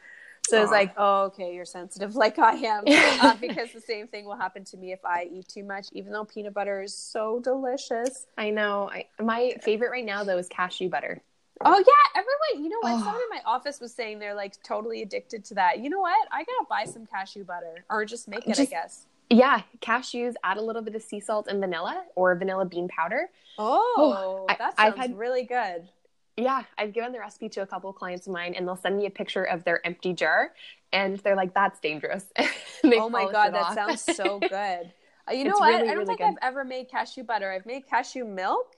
So 0.49 0.59
I 0.59 0.63
was 0.63 0.71
like, 0.71 0.95
oh, 0.97 1.25
okay, 1.25 1.55
you're 1.55 1.65
sensitive 1.65 2.17
like 2.17 2.39
I 2.39 2.55
am. 2.55 2.85
uh, 2.87 3.35
because 3.41 3.73
the 3.73 3.81
same 3.81 4.09
thing 4.09 4.25
will 4.25 4.37
happen 4.37 4.65
to 4.67 4.77
me 4.77 4.93
if 4.93 5.05
I 5.05 5.29
eat 5.31 5.49
too 5.49 5.65
much, 5.65 5.89
even 5.93 6.13
though 6.13 6.25
peanut 6.25 6.55
butter 6.55 6.83
is 6.83 6.95
so 6.95 7.41
delicious. 7.41 8.27
I 8.37 8.51
know. 8.51 8.91
I, 8.93 9.07
my 9.23 9.55
favorite 9.63 9.91
right 9.91 10.05
now 10.05 10.25
though 10.25 10.39
is 10.39 10.49
cashew 10.49 10.89
butter. 10.89 11.23
Oh 11.63 11.79
yeah, 11.79 12.21
everyone. 12.21 12.65
You 12.65 12.71
know 12.71 12.79
what? 12.81 12.95
Oh. 12.95 13.05
Someone 13.05 13.23
in 13.23 13.29
my 13.31 13.43
office 13.45 13.81
was 13.81 13.93
saying 13.93 14.19
they're 14.19 14.35
like 14.35 14.61
totally 14.63 15.03
addicted 15.03 15.45
to 15.47 15.55
that. 15.55 15.79
You 15.81 15.91
know 15.91 16.01
what? 16.01 16.29
I 16.33 16.39
gotta 16.45 16.65
buy 16.69 16.85
some 16.91 17.07
cashew 17.07 17.45
butter 17.45 17.85
or 17.91 18.05
just 18.05 18.29
make 18.29 18.49
it. 18.49 18.59
I 18.59 18.65
guess. 18.65 19.07
Yeah, 19.31 19.63
cashews. 19.81 20.35
Add 20.43 20.57
a 20.57 20.63
little 20.63 20.83
bit 20.83 20.95
of 20.97 21.03
sea 21.03 21.21
salt 21.21 21.47
and 21.49 21.61
vanilla, 21.61 22.05
or 22.17 22.35
vanilla 22.35 22.65
bean 22.65 22.89
powder. 22.89 23.31
Oh, 23.59 24.47
I- 24.49 24.55
that 24.57 24.75
I've 24.77 24.95
sounds 24.95 24.99
had- 25.07 25.19
really 25.19 25.45
good. 25.45 25.89
Yeah, 26.37 26.63
I've 26.79 26.93
given 26.93 27.13
the 27.13 27.19
recipe 27.19 27.49
to 27.51 27.63
a 27.63 27.67
couple 27.67 27.91
of 27.91 27.97
clients 27.97 28.27
of 28.27 28.33
mine, 28.33 28.55
and 28.55 28.67
they'll 28.67 28.77
send 28.77 28.97
me 28.97 29.07
a 29.07 29.11
picture 29.11 29.45
of 29.45 29.63
their 29.65 29.85
empty 29.87 30.15
jar, 30.15 30.53
and 30.93 31.19
they're 31.19 31.37
like, 31.37 31.55
"That's 31.55 31.79
dangerous." 31.81 32.27
Oh 32.85 33.11
my 33.11 33.31
god, 33.31 33.53
that 33.53 33.63
off. 33.63 33.75
sounds 33.75 34.17
so 34.17 34.39
good. 34.49 34.93
Uh, 35.29 35.33
you 35.33 35.45
know 35.45 35.59
what? 35.59 35.67
really, 35.69 35.83
I 35.83 35.87
don't 35.89 35.99
really 35.99 36.07
think 36.07 36.19
good. 36.21 36.25
I've 36.29 36.39
ever 36.41 36.65
made 36.65 36.89
cashew 36.91 37.25
butter. 37.25 37.53
I've 37.53 37.67
made 37.67 37.87
cashew 37.87 38.25
milk, 38.25 38.75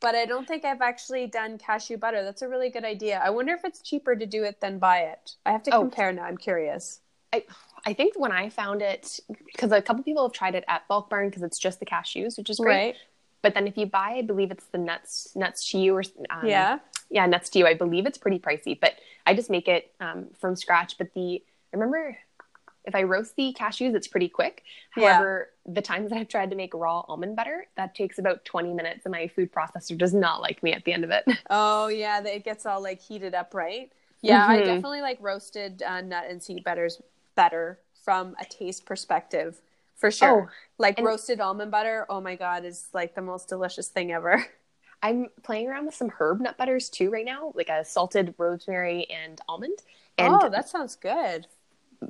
but 0.00 0.16
I 0.16 0.26
don't 0.26 0.46
think 0.48 0.64
I've 0.64 0.82
actually 0.82 1.28
done 1.28 1.56
cashew 1.56 1.96
butter. 1.96 2.24
That's 2.24 2.42
a 2.42 2.48
really 2.48 2.68
good 2.68 2.84
idea. 2.84 3.20
I 3.24 3.30
wonder 3.30 3.52
if 3.54 3.64
it's 3.64 3.80
cheaper 3.80 4.16
to 4.16 4.26
do 4.26 4.42
it 4.42 4.60
than 4.60 4.80
buy 4.80 5.02
it. 5.02 5.36
I 5.46 5.52
have 5.52 5.62
to 5.64 5.70
Oh. 5.74 5.80
compare 5.82 6.10
now. 6.12 6.24
I'm 6.24 6.36
curious. 6.36 7.00
I 7.32 7.44
think 7.92 8.18
when 8.18 8.32
I 8.32 8.48
found 8.48 8.80
it, 8.80 9.20
because 9.52 9.72
a 9.72 9.82
couple 9.82 10.02
people 10.02 10.22
have 10.22 10.32
tried 10.32 10.54
it 10.54 10.64
at 10.68 10.88
Bulk 10.88 11.10
Barn 11.10 11.28
because 11.28 11.42
it's 11.42 11.58
just 11.58 11.80
the 11.80 11.86
cashews, 11.86 12.38
which 12.38 12.48
is 12.48 12.58
great. 12.58 12.74
Right? 12.86 12.96
But 13.42 13.52
then 13.52 13.66
if 13.66 13.76
you 13.76 13.84
buy, 13.84 14.14
I 14.16 14.22
believe 14.22 14.50
it's 14.50 14.64
the 14.66 14.78
nuts 14.78 15.36
nuts 15.36 15.70
to 15.70 15.78
you 15.78 15.94
or 15.94 16.02
um, 16.30 16.46
yeah. 16.46 16.78
yeah 17.10 17.26
nuts 17.26 17.50
to 17.50 17.58
you. 17.58 17.66
I 17.66 17.74
believe 17.74 18.06
it's 18.06 18.16
pretty 18.16 18.38
pricey, 18.38 18.78
but 18.80 18.94
I 19.26 19.34
just 19.34 19.50
make 19.50 19.68
it 19.68 19.92
um, 20.00 20.28
from 20.40 20.56
scratch. 20.56 20.96
But 20.96 21.12
the 21.12 21.42
I 21.72 21.76
remember 21.76 22.16
if 22.86 22.94
I 22.94 23.02
roast 23.02 23.36
the 23.36 23.54
cashews, 23.58 23.94
it's 23.94 24.08
pretty 24.08 24.28
quick. 24.30 24.62
Yeah. 24.96 25.12
However, 25.12 25.50
the 25.66 25.82
times 25.82 26.08
that 26.10 26.18
I've 26.18 26.28
tried 26.28 26.50
to 26.50 26.56
make 26.56 26.72
raw 26.72 27.00
almond 27.06 27.36
butter, 27.36 27.66
that 27.76 27.94
takes 27.94 28.18
about 28.18 28.46
twenty 28.46 28.72
minutes, 28.72 29.04
and 29.04 29.12
my 29.12 29.28
food 29.28 29.52
processor 29.52 29.98
does 29.98 30.14
not 30.14 30.40
like 30.40 30.62
me 30.62 30.72
at 30.72 30.84
the 30.84 30.94
end 30.94 31.04
of 31.04 31.10
it. 31.10 31.24
Oh 31.50 31.88
yeah, 31.88 32.22
it 32.22 32.44
gets 32.44 32.64
all 32.64 32.82
like 32.82 33.00
heated 33.02 33.34
up, 33.34 33.52
right? 33.52 33.92
Yeah, 34.22 34.46
I 34.46 34.62
Mhm. 34.62 34.64
definitely 34.64 35.02
like 35.02 35.18
roasted 35.20 35.82
uh, 35.82 36.00
nut 36.00 36.24
and 36.30 36.42
seed 36.42 36.64
butters 36.64 37.02
better 37.34 37.80
from 38.04 38.34
a 38.40 38.44
taste 38.44 38.86
perspective, 38.86 39.60
for 39.96 40.10
sure. 40.10 40.48
Oh, 40.48 40.52
like 40.78 41.00
roasted 41.00 41.40
almond 41.40 41.70
butter, 41.70 42.06
oh 42.08 42.20
my 42.20 42.36
god, 42.36 42.64
is 42.64 42.88
like 42.92 43.14
the 43.14 43.22
most 43.22 43.48
delicious 43.48 43.88
thing 43.88 44.12
ever. 44.12 44.44
I'm 45.02 45.28
playing 45.42 45.68
around 45.68 45.86
with 45.86 45.94
some 45.94 46.10
herb 46.18 46.40
nut 46.40 46.56
butters 46.56 46.88
too 46.88 47.10
right 47.10 47.26
now, 47.26 47.52
like 47.54 47.68
a 47.68 47.84
salted 47.84 48.34
rosemary 48.38 49.06
and 49.10 49.40
almond. 49.48 49.78
And 50.16 50.34
oh, 50.34 50.48
that 50.48 50.68
sounds 50.68 50.96
good. 50.96 51.46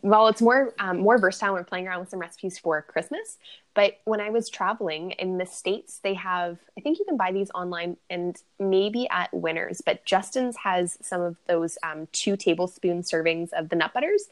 Well, 0.02 0.28
it's 0.28 0.40
more 0.42 0.74
um, 0.78 1.00
more 1.00 1.18
versatile. 1.18 1.54
We're 1.54 1.64
playing 1.64 1.86
around 1.88 2.00
with 2.00 2.10
some 2.10 2.20
recipes 2.20 2.58
for 2.58 2.82
Christmas. 2.82 3.38
But 3.74 3.98
when 4.04 4.20
I 4.20 4.30
was 4.30 4.48
traveling 4.48 5.12
in 5.12 5.38
the 5.38 5.46
states, 5.46 5.98
they 6.02 6.14
have 6.14 6.58
I 6.78 6.80
think 6.80 6.98
you 6.98 7.04
can 7.04 7.16
buy 7.16 7.32
these 7.32 7.50
online 7.54 7.96
and 8.08 8.36
maybe 8.58 9.08
at 9.10 9.32
Winners. 9.34 9.80
But 9.80 10.04
Justin's 10.04 10.56
has 10.58 10.96
some 11.02 11.20
of 11.20 11.36
those 11.46 11.76
um, 11.82 12.08
two 12.12 12.36
tablespoon 12.36 13.02
servings 13.02 13.52
of 13.52 13.68
the 13.68 13.76
nut 13.76 13.92
butters, 13.92 14.28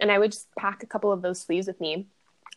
and 0.00 0.10
I 0.12 0.18
would 0.18 0.32
just 0.32 0.54
pack 0.56 0.82
a 0.82 0.86
couple 0.86 1.10
of 1.12 1.22
those 1.22 1.40
sleeves 1.40 1.66
with 1.66 1.80
me. 1.80 2.06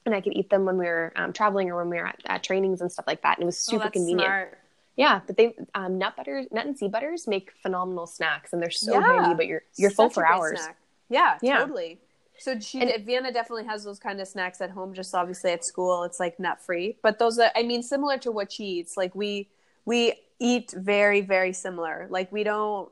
And 0.06 0.14
I 0.14 0.22
could 0.22 0.34
eat 0.36 0.52
them 0.52 0.66
when 0.66 0.78
we 0.78 0.86
were 0.86 1.12
um, 1.16 1.34
traveling 1.34 1.72
or 1.72 1.78
when 1.78 1.90
we 1.90 1.98
were 1.98 2.06
at, 2.06 2.20
at 2.28 2.44
trainings 2.44 2.80
and 2.80 2.92
stuff 2.92 3.08
like 3.08 3.24
that. 3.24 3.38
And 3.38 3.44
it 3.44 3.46
was 3.48 3.66
Oh, 3.68 3.72
super 3.72 3.84
that's 3.86 3.94
convenient. 3.94 4.22
smart. 4.30 4.60
Yeah, 4.98 5.22
but 5.26 5.36
they 5.36 5.56
um, 5.74 5.98
nut 5.98 6.16
butters, 6.16 6.46
nut 6.52 6.66
and 6.66 6.78
seed 6.78 6.92
butters 6.92 7.28
make 7.28 7.52
phenomenal 7.64 8.06
snacks, 8.08 8.54
and 8.54 8.62
they're 8.62 8.70
so 8.70 8.94
Yeah. 8.94 9.02
handy. 9.02 9.34
But 9.36 9.48
you're 9.48 9.64
you're 9.78 9.90
full 9.90 10.10
Such 10.10 10.12
a 10.12 10.16
for 10.16 10.26
hours. 10.28 10.60
snack. 10.62 10.78
Yeah, 11.10 11.38
Yeah. 11.42 11.60
totally. 11.60 12.00
So 12.40 12.60
she, 12.60 12.82
And- 12.82 13.06
Vienna 13.06 13.32
definitely 13.32 13.66
has 13.66 13.84
those 13.84 14.00
kind 14.00 14.20
of 14.20 14.28
snacks 14.28 14.62
at 14.62 14.72
home. 14.72 14.94
Just 14.94 15.14
obviously 15.16 15.52
at 15.52 15.64
school, 15.64 16.04
it's 16.04 16.20
like 16.20 16.40
nut 16.40 16.62
free. 16.62 16.98
But 17.02 17.20
those 17.20 17.40
are, 17.40 17.52
I 17.56 17.64
mean, 17.64 17.84
similar 17.84 18.18
to 18.20 18.32
what 18.32 18.52
she 18.52 18.66
eats. 18.66 18.98
Like 18.98 19.16
we 19.16 19.50
we 19.86 20.14
eat 20.40 20.74
very 20.76 21.22
very 21.22 21.54
similar. 21.54 22.08
Like 22.10 22.32
we 22.32 22.44
don't. 22.44 22.90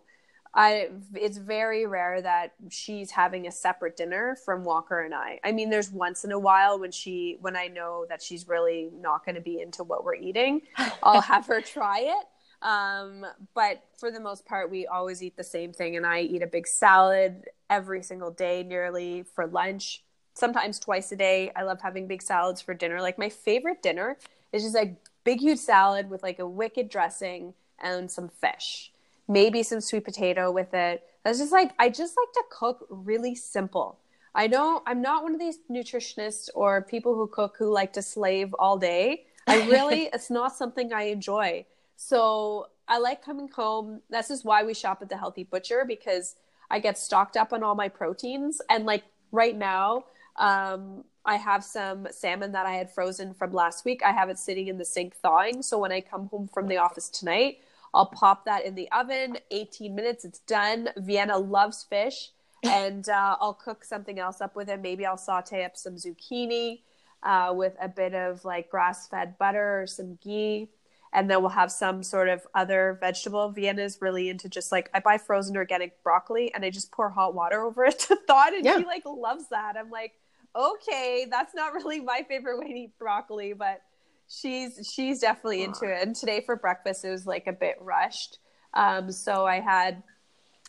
I 0.55 0.89
it's 1.15 1.37
very 1.39 1.87
rare 1.87 2.21
that 2.21 2.53
she's 2.69 3.09
having 3.09 3.47
a 3.47 3.51
separate 3.51 3.97
dinner 3.97 4.37
from 4.45 4.63
Walker 4.63 5.01
and 5.01 5.13
I. 5.13 5.39
I 5.43 5.51
mean, 5.51 5.71
there's 5.71 5.89
once 5.89 6.23
in 6.25 6.31
a 6.31 6.37
while 6.37 6.79
when 6.79 6.91
she 6.91 7.37
when 7.41 7.55
I 7.55 7.67
know 7.67 8.05
that 8.09 8.21
she's 8.21 8.47
really 8.47 8.91
not 8.93 9.25
going 9.25 9.33
to 9.35 9.41
be 9.41 9.59
into 9.59 9.83
what 9.83 10.03
we're 10.05 10.13
eating, 10.15 10.61
I'll 11.01 11.21
have 11.21 11.47
her 11.47 11.59
try 11.59 12.01
it. 12.01 12.25
Um, 12.63 13.25
but 13.53 13.83
for 13.97 14.09
the 14.09 14.21
most 14.21 14.45
part, 14.45 14.71
we 14.71 14.87
always 14.87 15.21
eat 15.21 15.35
the 15.35 15.43
same 15.43 15.73
thing, 15.73 15.97
and 15.97 16.05
I 16.05 16.21
eat 16.21 16.41
a 16.41 16.47
big 16.47 16.65
salad 16.65 17.49
every 17.69 18.01
single 18.01 18.31
day, 18.31 18.63
nearly 18.63 19.23
for 19.35 19.45
lunch, 19.45 20.01
sometimes 20.33 20.79
twice 20.79 21.11
a 21.11 21.17
day. 21.17 21.51
I 21.55 21.63
love 21.63 21.81
having 21.81 22.07
big 22.07 22.21
salads 22.21 22.61
for 22.61 22.73
dinner. 22.73 23.01
Like 23.01 23.19
my 23.19 23.29
favorite 23.29 23.83
dinner 23.83 24.17
is 24.53 24.63
just 24.63 24.77
a 24.77 24.95
big, 25.25 25.41
huge 25.41 25.59
salad 25.59 26.09
with 26.09 26.23
like 26.23 26.39
a 26.39 26.47
wicked 26.47 26.89
dressing 26.89 27.53
and 27.79 28.09
some 28.09 28.29
fish, 28.29 28.93
maybe 29.27 29.61
some 29.61 29.81
sweet 29.81 30.05
potato 30.05 30.49
with 30.49 30.73
it. 30.73 31.03
That's 31.25 31.39
just 31.39 31.51
like 31.51 31.73
I 31.79 31.89
just 31.89 32.15
like 32.17 32.31
to 32.33 32.43
cook 32.49 32.87
really 32.89 33.35
simple. 33.35 33.99
I 34.35 34.47
don't. 34.47 34.81
I'm 34.87 35.01
not 35.01 35.23
one 35.23 35.33
of 35.33 35.39
these 35.39 35.59
nutritionists 35.69 36.49
or 36.55 36.81
people 36.81 37.13
who 37.13 37.27
cook 37.27 37.55
who 37.59 37.71
like 37.71 37.91
to 37.93 38.01
slave 38.01 38.53
all 38.57 38.77
day. 38.77 39.25
I 39.47 39.67
really, 39.69 40.09
it's 40.13 40.29
not 40.29 40.55
something 40.55 40.93
I 40.93 41.03
enjoy. 41.03 41.65
So 41.95 42.67
I 42.87 42.97
like 42.99 43.23
coming 43.23 43.49
home. 43.49 44.01
This 44.09 44.29
is 44.29 44.43
why 44.43 44.63
we 44.63 44.73
shop 44.73 45.01
at 45.01 45.09
the 45.09 45.17
Healthy 45.17 45.45
Butcher 45.45 45.85
because 45.87 46.35
I 46.69 46.79
get 46.79 46.97
stocked 46.97 47.37
up 47.37 47.53
on 47.53 47.63
all 47.63 47.75
my 47.75 47.89
proteins. 47.89 48.61
And 48.69 48.85
like 48.85 49.03
right 49.31 49.55
now, 49.55 50.05
um, 50.37 51.03
I 51.25 51.37
have 51.37 51.63
some 51.63 52.07
salmon 52.11 52.51
that 52.51 52.65
I 52.65 52.73
had 52.73 52.91
frozen 52.91 53.33
from 53.33 53.53
last 53.53 53.85
week. 53.85 54.01
I 54.03 54.11
have 54.11 54.29
it 54.29 54.37
sitting 54.37 54.67
in 54.67 54.77
the 54.77 54.85
sink 54.85 55.15
thawing. 55.15 55.61
So 55.61 55.77
when 55.77 55.91
I 55.91 56.01
come 56.01 56.27
home 56.27 56.49
from 56.53 56.67
the 56.67 56.77
office 56.77 57.09
tonight, 57.09 57.59
I'll 57.93 58.07
pop 58.07 58.45
that 58.45 58.65
in 58.65 58.75
the 58.75 58.91
oven. 58.91 59.37
18 59.51 59.93
minutes, 59.95 60.25
it's 60.25 60.39
done. 60.39 60.89
Vienna 60.97 61.37
loves 61.37 61.83
fish. 61.83 62.31
And 62.65 63.09
uh, 63.09 63.35
I'll 63.41 63.55
cook 63.55 63.83
something 63.83 64.19
else 64.19 64.39
up 64.39 64.55
with 64.55 64.69
it. 64.69 64.81
Maybe 64.81 65.05
I'll 65.05 65.17
saute 65.17 65.65
up 65.65 65.75
some 65.75 65.95
zucchini 65.95 66.79
uh, 67.21 67.51
with 67.53 67.75
a 67.81 67.89
bit 67.89 68.13
of 68.13 68.45
like 68.45 68.69
grass 68.69 69.05
fed 69.09 69.37
butter 69.37 69.81
or 69.81 69.85
some 69.85 70.17
ghee 70.23 70.69
and 71.13 71.29
then 71.29 71.41
we'll 71.41 71.49
have 71.51 71.71
some 71.71 72.03
sort 72.03 72.27
of 72.27 72.45
other 72.55 72.97
vegetable. 72.99 73.49
Vienna's 73.51 73.99
really 74.01 74.29
into 74.29 74.49
just 74.49 74.71
like 74.71 74.89
I 74.93 74.99
buy 74.99 75.17
frozen 75.17 75.55
organic 75.55 76.01
broccoli 76.03 76.53
and 76.53 76.65
I 76.65 76.69
just 76.69 76.91
pour 76.91 77.09
hot 77.09 77.33
water 77.35 77.61
over 77.61 77.85
it 77.85 77.99
to 77.99 78.15
thaw 78.27 78.47
it, 78.47 78.55
and 78.55 78.65
Yeah. 78.65 78.79
she 78.79 78.85
like 78.85 79.03
loves 79.05 79.47
that. 79.49 79.77
I'm 79.77 79.89
like, 79.91 80.13
okay, 80.55 81.27
that's 81.29 81.55
not 81.55 81.73
really 81.73 81.99
my 82.01 82.25
favorite 82.27 82.59
way 82.59 82.67
to 82.67 82.73
eat 82.79 82.97
broccoli, 82.99 83.53
but 83.53 83.81
she's 84.27 84.89
she's 84.91 85.19
definitely 85.19 85.63
into 85.63 85.85
it. 85.85 86.01
And 86.05 86.15
today 86.15 86.41
for 86.41 86.55
breakfast 86.55 87.05
it 87.05 87.09
was 87.11 87.25
like 87.25 87.47
a 87.47 87.53
bit 87.53 87.77
rushed, 87.79 88.39
um, 88.73 89.11
so 89.11 89.45
I 89.45 89.59
had 89.59 90.01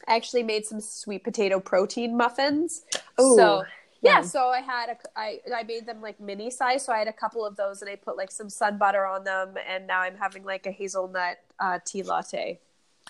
I 0.07 0.17
actually 0.17 0.43
made 0.43 0.67
some 0.67 0.81
sweet 0.81 1.25
potato 1.25 1.61
protein 1.61 2.17
muffins. 2.17 2.83
Ooh, 3.21 3.37
so 3.37 3.63
yeah, 4.05 4.21
so 4.23 4.49
I 4.49 4.61
had 4.61 4.91
a 4.91 4.97
I 5.17 5.41
I 5.55 5.63
made 5.65 5.87
them 5.87 6.01
like 6.03 6.21
mini 6.21 6.51
size, 6.51 6.85
so 6.85 6.93
I 6.93 6.99
had 6.99 7.09
a 7.09 7.13
couple 7.13 7.45
of 7.45 7.57
those, 7.57 7.83
and 7.83 7.91
I 7.91 7.97
put 7.97 8.17
like 8.17 8.31
some 8.31 8.51
sun 8.51 8.79
butter 8.79 9.05
on 9.07 9.25
them, 9.25 9.55
and 9.69 9.87
now 9.87 10.01
I'm 10.01 10.17
having 10.17 10.45
like 10.45 10.67
a 10.67 10.71
hazelnut 10.71 11.39
uh, 11.59 11.79
tea 11.85 12.03
latte. 12.03 12.61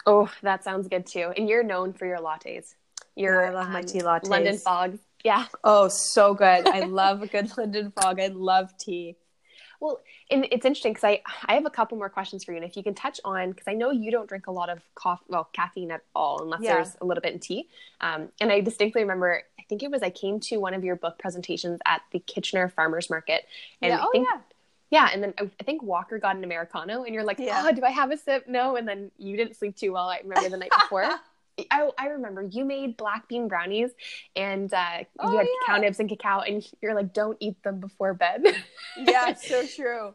Oh, 0.07 0.31
that 0.43 0.65
sounds 0.65 0.89
good 0.89 1.07
too. 1.07 1.33
And 1.37 1.49
you're 1.49 1.63
known 1.65 1.93
for 1.93 2.07
your 2.07 2.19
lattes. 2.19 2.75
Your 3.17 3.43
Yeah, 3.43 3.49
I 3.51 3.51
love 3.53 3.71
my 3.71 3.83
tea 3.83 4.01
lattes. 4.01 4.29
London 4.29 4.57
fog. 4.59 4.99
Yeah. 5.25 5.47
Oh, 5.63 5.89
so 5.89 6.35
good! 6.35 6.67
I 6.69 6.81
love 6.87 7.23
a 7.23 7.27
good 7.27 7.57
London 7.57 7.93
fog. 7.93 8.21
I 8.21 8.29
love 8.29 8.77
tea. 8.79 9.17
Well, 9.81 10.01
and 10.31 10.47
it's 10.51 10.65
interesting 10.65 10.93
because 10.93 11.05
I 11.05 11.23
I 11.47 11.55
have 11.55 11.67
a 11.67 11.71
couple 11.71 11.99
more 11.99 12.09
questions 12.09 12.45
for 12.45 12.53
you, 12.53 12.57
and 12.59 12.65
if 12.67 12.77
you 12.77 12.83
can 12.83 12.95
touch 12.95 13.21
on 13.25 13.51
because 13.51 13.67
I 13.69 13.75
know 13.75 13.91
you 13.91 14.11
don't 14.11 14.29
drink 14.29 14.47
a 14.47 14.51
lot 14.51 14.69
of 14.71 14.81
coffee, 14.95 15.25
well, 15.29 15.49
caffeine 15.53 15.91
at 15.91 16.03
all, 16.15 16.43
unless 16.43 16.63
Yeah. 16.63 16.75
there's 16.75 16.97
a 17.01 17.05
little 17.05 17.21
bit 17.23 17.35
in 17.35 17.41
tea. 17.41 17.69
Um, 18.01 18.29
and 18.41 18.51
I 18.53 18.61
distinctly 18.61 19.03
remember, 19.03 19.43
I 19.65 19.67
think 19.69 19.83
it 19.83 19.91
was 19.91 20.03
I 20.03 20.11
came 20.11 20.41
to 20.41 20.59
one 20.59 20.75
of 20.75 20.85
your 20.85 20.97
book 20.97 21.19
presentations 21.19 21.81
at 21.87 22.03
the 22.13 22.19
Kitchener 22.21 22.69
Farmers 22.69 23.09
Market, 23.11 23.47
and 23.81 23.91
yeah. 23.91 23.99
I 23.99 24.05
Oh 24.05 24.11
think 24.13 24.29
yeah. 24.31 24.41
yeah, 24.91 25.09
and 25.13 25.23
then 25.23 25.35
I 25.39 25.51
I 25.61 25.65
think 25.65 25.83
Walker 25.83 26.19
got 26.19 26.37
an 26.37 26.45
americano, 26.45 27.05
and 27.05 27.15
you're 27.15 27.25
like, 27.25 27.39
Yeah. 27.39 27.63
oh, 27.67 27.73
do 27.73 27.83
I 27.85 27.91
have 27.91 28.11
a 28.11 28.17
sip? 28.17 28.47
No, 28.47 28.77
and 28.77 28.87
then 28.87 29.11
you 29.19 29.37
didn't 29.37 29.57
sleep 29.57 29.77
too 29.77 29.93
well. 29.93 30.09
I 30.09 30.21
remember 30.23 30.49
the 30.51 30.57
night 30.59 30.73
before. 30.83 31.09
I, 31.71 31.89
I 31.97 32.07
remember 32.09 32.43
you 32.43 32.65
made 32.65 32.97
black 32.97 33.29
bean 33.29 33.47
brownies, 33.47 33.91
and 34.35 34.73
uh, 34.75 35.05
Oh, 35.21 35.31
you 35.31 35.39
had 35.39 35.47
yeah. 35.47 35.67
cacao 35.67 35.81
nibs 35.81 36.01
and 36.01 36.09
cacao, 36.09 36.41
and 36.41 36.69
you're 36.83 36.95
like, 36.95 37.13
don't 37.15 37.37
eat 37.41 37.63
them 37.63 37.79
before 37.79 38.13
bed. 38.13 38.43
yeah, 38.99 39.35
so 39.35 39.65
true. 39.65 40.15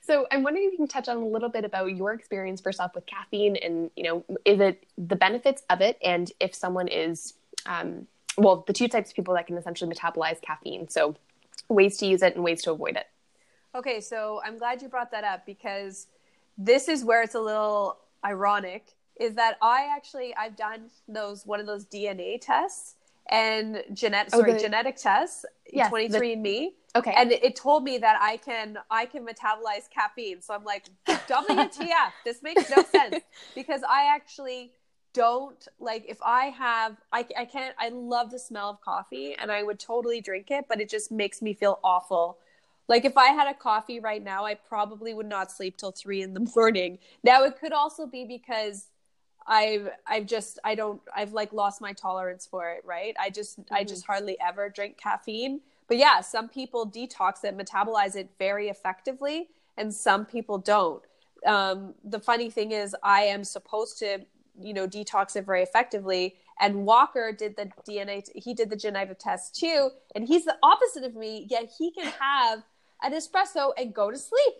So 0.00 0.26
I'm 0.32 0.42
wondering 0.42 0.64
if 0.66 0.72
you 0.72 0.78
can 0.78 0.88
touch 0.88 1.08
on 1.08 1.18
a 1.18 1.26
little 1.26 1.50
bit 1.50 1.66
about 1.66 1.94
your 1.94 2.14
experience 2.14 2.62
first 2.62 2.80
off 2.80 2.94
with 2.94 3.04
caffeine 3.04 3.56
and, 3.56 3.90
you 3.96 4.02
know, 4.02 4.24
is 4.46 4.60
it 4.60 4.82
the 4.96 5.14
benefits 5.14 5.62
of 5.68 5.82
it 5.82 5.98
and 6.02 6.32
if 6.40 6.54
someone 6.54 6.88
is, 6.88 7.34
um, 7.66 8.06
well, 8.38 8.64
the 8.66 8.72
two 8.72 8.88
types 8.88 9.10
of 9.10 9.16
people 9.16 9.34
that 9.34 9.46
can 9.46 9.56
essentially 9.56 9.92
metabolize 9.92 10.40
caffeine. 10.40 10.88
So 10.88 11.16
ways 11.68 11.98
to 11.98 12.06
use 12.06 12.22
it 12.22 12.34
and 12.34 12.44
ways 12.44 12.62
to 12.62 12.72
avoid 12.72 12.96
it. 12.96 13.06
Okay, 13.74 14.00
so 14.00 14.40
I'm 14.44 14.58
glad 14.58 14.80
you 14.80 14.88
brought 14.88 15.10
that 15.10 15.24
up 15.24 15.44
because 15.44 16.06
this 16.56 16.88
is 16.88 17.04
where 17.04 17.22
it's 17.22 17.34
a 17.34 17.40
little 17.40 17.98
ironic 18.24 18.94
is 19.20 19.34
that 19.34 19.58
I 19.60 19.88
actually 19.94 20.34
I've 20.36 20.56
done 20.56 20.90
those 21.06 21.44
one 21.44 21.60
of 21.60 21.66
those 21.66 21.84
DNA 21.84 22.40
tests 22.40 22.94
and 23.30 23.82
genetic 23.92 24.32
Oh, 24.32 24.38
sorry 24.38 24.58
genetic 24.58 24.96
tests 24.96 25.44
Yes, 25.72 25.92
23andme 25.92 26.72
Okay. 26.96 27.12
and 27.16 27.30
it, 27.30 27.44
it 27.44 27.56
told 27.56 27.84
me 27.84 27.98
that 27.98 28.16
I 28.20 28.38
can 28.38 28.78
I 28.90 29.06
can 29.06 29.26
metabolize 29.26 29.88
caffeine 29.90 30.40
so 30.40 30.54
I'm 30.54 30.64
like 30.64 30.86
WTF 31.06 32.12
this 32.24 32.42
makes 32.42 32.70
no 32.70 32.82
sense 32.92 33.22
because 33.54 33.82
I 33.88 34.12
actually 34.14 34.72
don't 35.18 35.68
like 35.80 36.04
if 36.08 36.18
I 36.22 36.46
have 36.46 36.96
I, 37.12 37.26
I 37.36 37.44
can't 37.44 37.74
I 37.78 37.88
love 37.90 38.30
the 38.30 38.38
smell 38.38 38.70
of 38.70 38.80
coffee 38.80 39.34
and 39.40 39.50
I 39.50 39.62
would 39.62 39.80
totally 39.80 40.20
drink 40.20 40.46
it 40.50 40.66
but 40.68 40.80
it 40.80 40.88
just 40.96 41.10
makes 41.10 41.42
me 41.42 41.52
feel 41.54 41.80
awful 41.82 42.38
Like 42.88 43.04
if 43.04 43.16
I 43.16 43.28
had 43.28 43.48
a 43.48 43.54
coffee 43.54 44.00
right 44.00 44.22
now, 44.22 44.44
I 44.46 44.54
probably 44.54 45.12
would 45.14 45.28
not 45.28 45.52
sleep 45.52 45.76
till 45.76 45.92
three 45.92 46.22
in 46.22 46.34
the 46.34 46.50
morning. 46.56 46.98
Now 47.22 47.44
it 47.44 47.58
could 47.60 47.72
also 47.72 48.06
be 48.06 48.24
because 48.24 48.88
I've 49.46 49.90
I've 50.06 50.26
just 50.26 50.58
I 50.64 50.74
don't 50.74 51.00
I've 51.14 51.32
like 51.32 51.52
lost 51.52 51.80
my 51.80 51.92
tolerance 51.92 52.46
for 52.46 52.70
it, 52.72 52.82
right? 52.84 53.14
I 53.20 53.30
just 53.30 53.60
mm-hmm. 53.60 53.74
I 53.74 53.84
just 53.84 54.06
hardly 54.06 54.36
ever 54.40 54.68
drink 54.68 54.98
caffeine. 54.98 55.60
But 55.88 55.98
yeah, 55.98 56.20
some 56.20 56.48
people 56.48 56.86
detox 56.90 57.44
it, 57.44 57.56
metabolize 57.56 58.14
it 58.16 58.30
very 58.38 58.68
effectively, 58.68 59.48
and 59.76 59.94
some 59.94 60.26
people 60.26 60.58
don't. 60.58 61.02
Um, 61.46 61.94
the 62.04 62.20
funny 62.20 62.50
thing 62.50 62.72
is, 62.72 62.96
I 63.02 63.22
am 63.22 63.44
supposed 63.44 63.98
to, 64.00 64.20
you 64.60 64.74
know, 64.74 64.86
detox 64.86 65.36
it 65.36 65.44
very 65.44 65.62
effectively. 65.62 66.36
And 66.60 66.84
Walker 66.84 67.32
did 67.32 67.56
the 67.56 67.70
DNA, 67.88 68.24
he 68.34 68.54
did 68.54 68.70
the 68.70 68.76
Geneva 68.76 69.14
test 69.14 69.54
too, 69.54 69.90
and 70.14 70.26
he's 70.26 70.44
the 70.44 70.56
opposite 70.62 71.04
of 71.04 71.14
me. 71.14 71.46
Yet 71.48 71.70
he 71.78 71.92
can 71.92 72.12
have 72.20 72.62
an 73.02 73.12
espresso 73.12 73.72
and 73.78 73.94
go 73.94 74.10
to 74.10 74.18
sleep. 74.18 74.54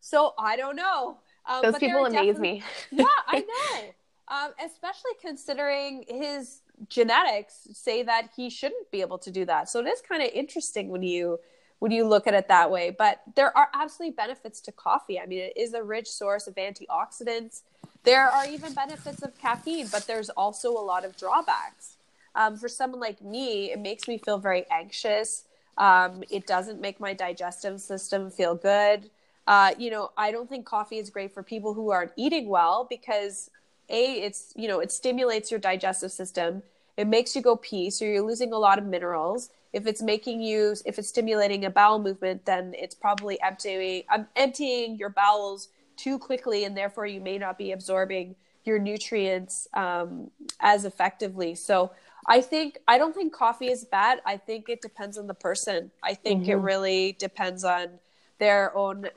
So 0.00 0.34
I 0.38 0.56
don't 0.56 0.76
know. 0.76 1.18
Um, 1.46 1.62
Those 1.62 1.78
people 1.78 2.06
amaze 2.06 2.38
me. 2.38 2.62
yeah, 2.90 3.06
I 3.26 3.40
know 3.40 3.90
um, 4.30 4.52
especially 4.64 5.10
considering 5.20 6.04
his 6.08 6.62
genetics 6.88 7.66
say 7.72 8.02
that 8.04 8.30
he 8.34 8.48
shouldn't 8.48 8.90
be 8.90 9.00
able 9.00 9.18
to 9.18 9.30
do 9.30 9.44
that. 9.44 9.68
So 9.68 9.80
it 9.80 9.86
is 9.86 10.00
kind 10.00 10.22
of 10.22 10.30
interesting 10.32 10.88
when 10.88 11.02
you 11.02 11.38
when 11.80 11.90
you 11.90 12.06
look 12.06 12.26
at 12.26 12.34
it 12.34 12.46
that 12.48 12.70
way. 12.70 12.94
But 12.96 13.22
there 13.34 13.56
are 13.56 13.68
absolutely 13.74 14.14
benefits 14.14 14.60
to 14.62 14.72
coffee. 14.72 15.18
I 15.18 15.26
mean, 15.26 15.40
it 15.40 15.54
is 15.56 15.74
a 15.74 15.82
rich 15.82 16.08
source 16.08 16.46
of 16.46 16.54
antioxidants. 16.54 17.62
There 18.04 18.26
are 18.26 18.46
even 18.46 18.72
benefits 18.72 19.22
of 19.22 19.36
caffeine, 19.38 19.88
but 19.90 20.06
there's 20.06 20.30
also 20.30 20.70
a 20.72 20.80
lot 20.80 21.04
of 21.04 21.16
drawbacks. 21.16 21.96
Um, 22.34 22.56
for 22.56 22.68
someone 22.68 23.00
like 23.00 23.20
me, 23.20 23.72
it 23.72 23.78
makes 23.78 24.08
me 24.08 24.18
feel 24.18 24.38
very 24.38 24.64
anxious. 24.70 25.44
Um, 25.76 26.22
it 26.30 26.46
doesn't 26.46 26.80
make 26.80 27.00
my 27.00 27.12
digestive 27.12 27.80
system 27.80 28.30
feel 28.30 28.54
good. 28.54 29.10
Uh, 29.46 29.74
you 29.78 29.90
know, 29.90 30.10
I 30.16 30.30
don't 30.30 30.48
think 30.48 30.64
coffee 30.64 30.98
is 30.98 31.10
great 31.10 31.32
for 31.32 31.42
people 31.42 31.74
who 31.74 31.90
aren't 31.90 32.12
eating 32.16 32.48
well 32.48 32.86
because 32.88 33.50
a 33.90 34.12
it's 34.22 34.52
you 34.56 34.68
know 34.68 34.80
it 34.80 34.90
stimulates 34.90 35.50
your 35.50 35.60
digestive 35.60 36.12
system 36.12 36.62
it 36.96 37.06
makes 37.06 37.34
you 37.34 37.42
go 37.42 37.56
pee 37.56 37.90
so 37.90 38.04
you're 38.04 38.22
losing 38.22 38.52
a 38.52 38.58
lot 38.58 38.78
of 38.78 38.84
minerals 38.84 39.50
if 39.72 39.86
it's 39.86 40.00
making 40.00 40.40
you 40.40 40.74
if 40.84 40.98
it's 40.98 41.08
stimulating 41.08 41.64
a 41.64 41.70
bowel 41.70 41.98
movement 41.98 42.44
then 42.46 42.72
it's 42.78 42.94
probably 42.94 43.40
emptying 43.42 44.04
um, 44.12 44.26
emptying 44.36 44.96
your 44.96 45.10
bowels 45.10 45.68
too 46.00 46.18
quickly 46.18 46.64
and 46.64 46.76
therefore 46.76 47.06
you 47.06 47.20
may 47.20 47.38
not 47.38 47.58
be 47.58 47.72
absorbing 47.72 48.34
your 48.64 48.78
nutrients 48.78 49.68
um, 49.74 50.30
as 50.60 50.84
effectively. 50.84 51.54
So 51.54 51.92
i 52.26 52.38
think 52.42 52.76
i 52.86 52.98
don't 52.98 53.14
think 53.14 53.32
coffee 53.32 53.70
is 53.76 53.82
bad. 53.84 54.20
I 54.26 54.36
think 54.36 54.68
it 54.68 54.82
depends 54.82 55.16
on 55.16 55.26
the 55.26 55.38
person. 55.48 55.90
I 56.02 56.12
think 56.14 56.42
mm-hmm. 56.42 56.50
it 56.52 56.56
really 56.56 57.16
depends 57.18 57.64
on 57.64 57.86
their 58.38 58.76
own 58.76 59.08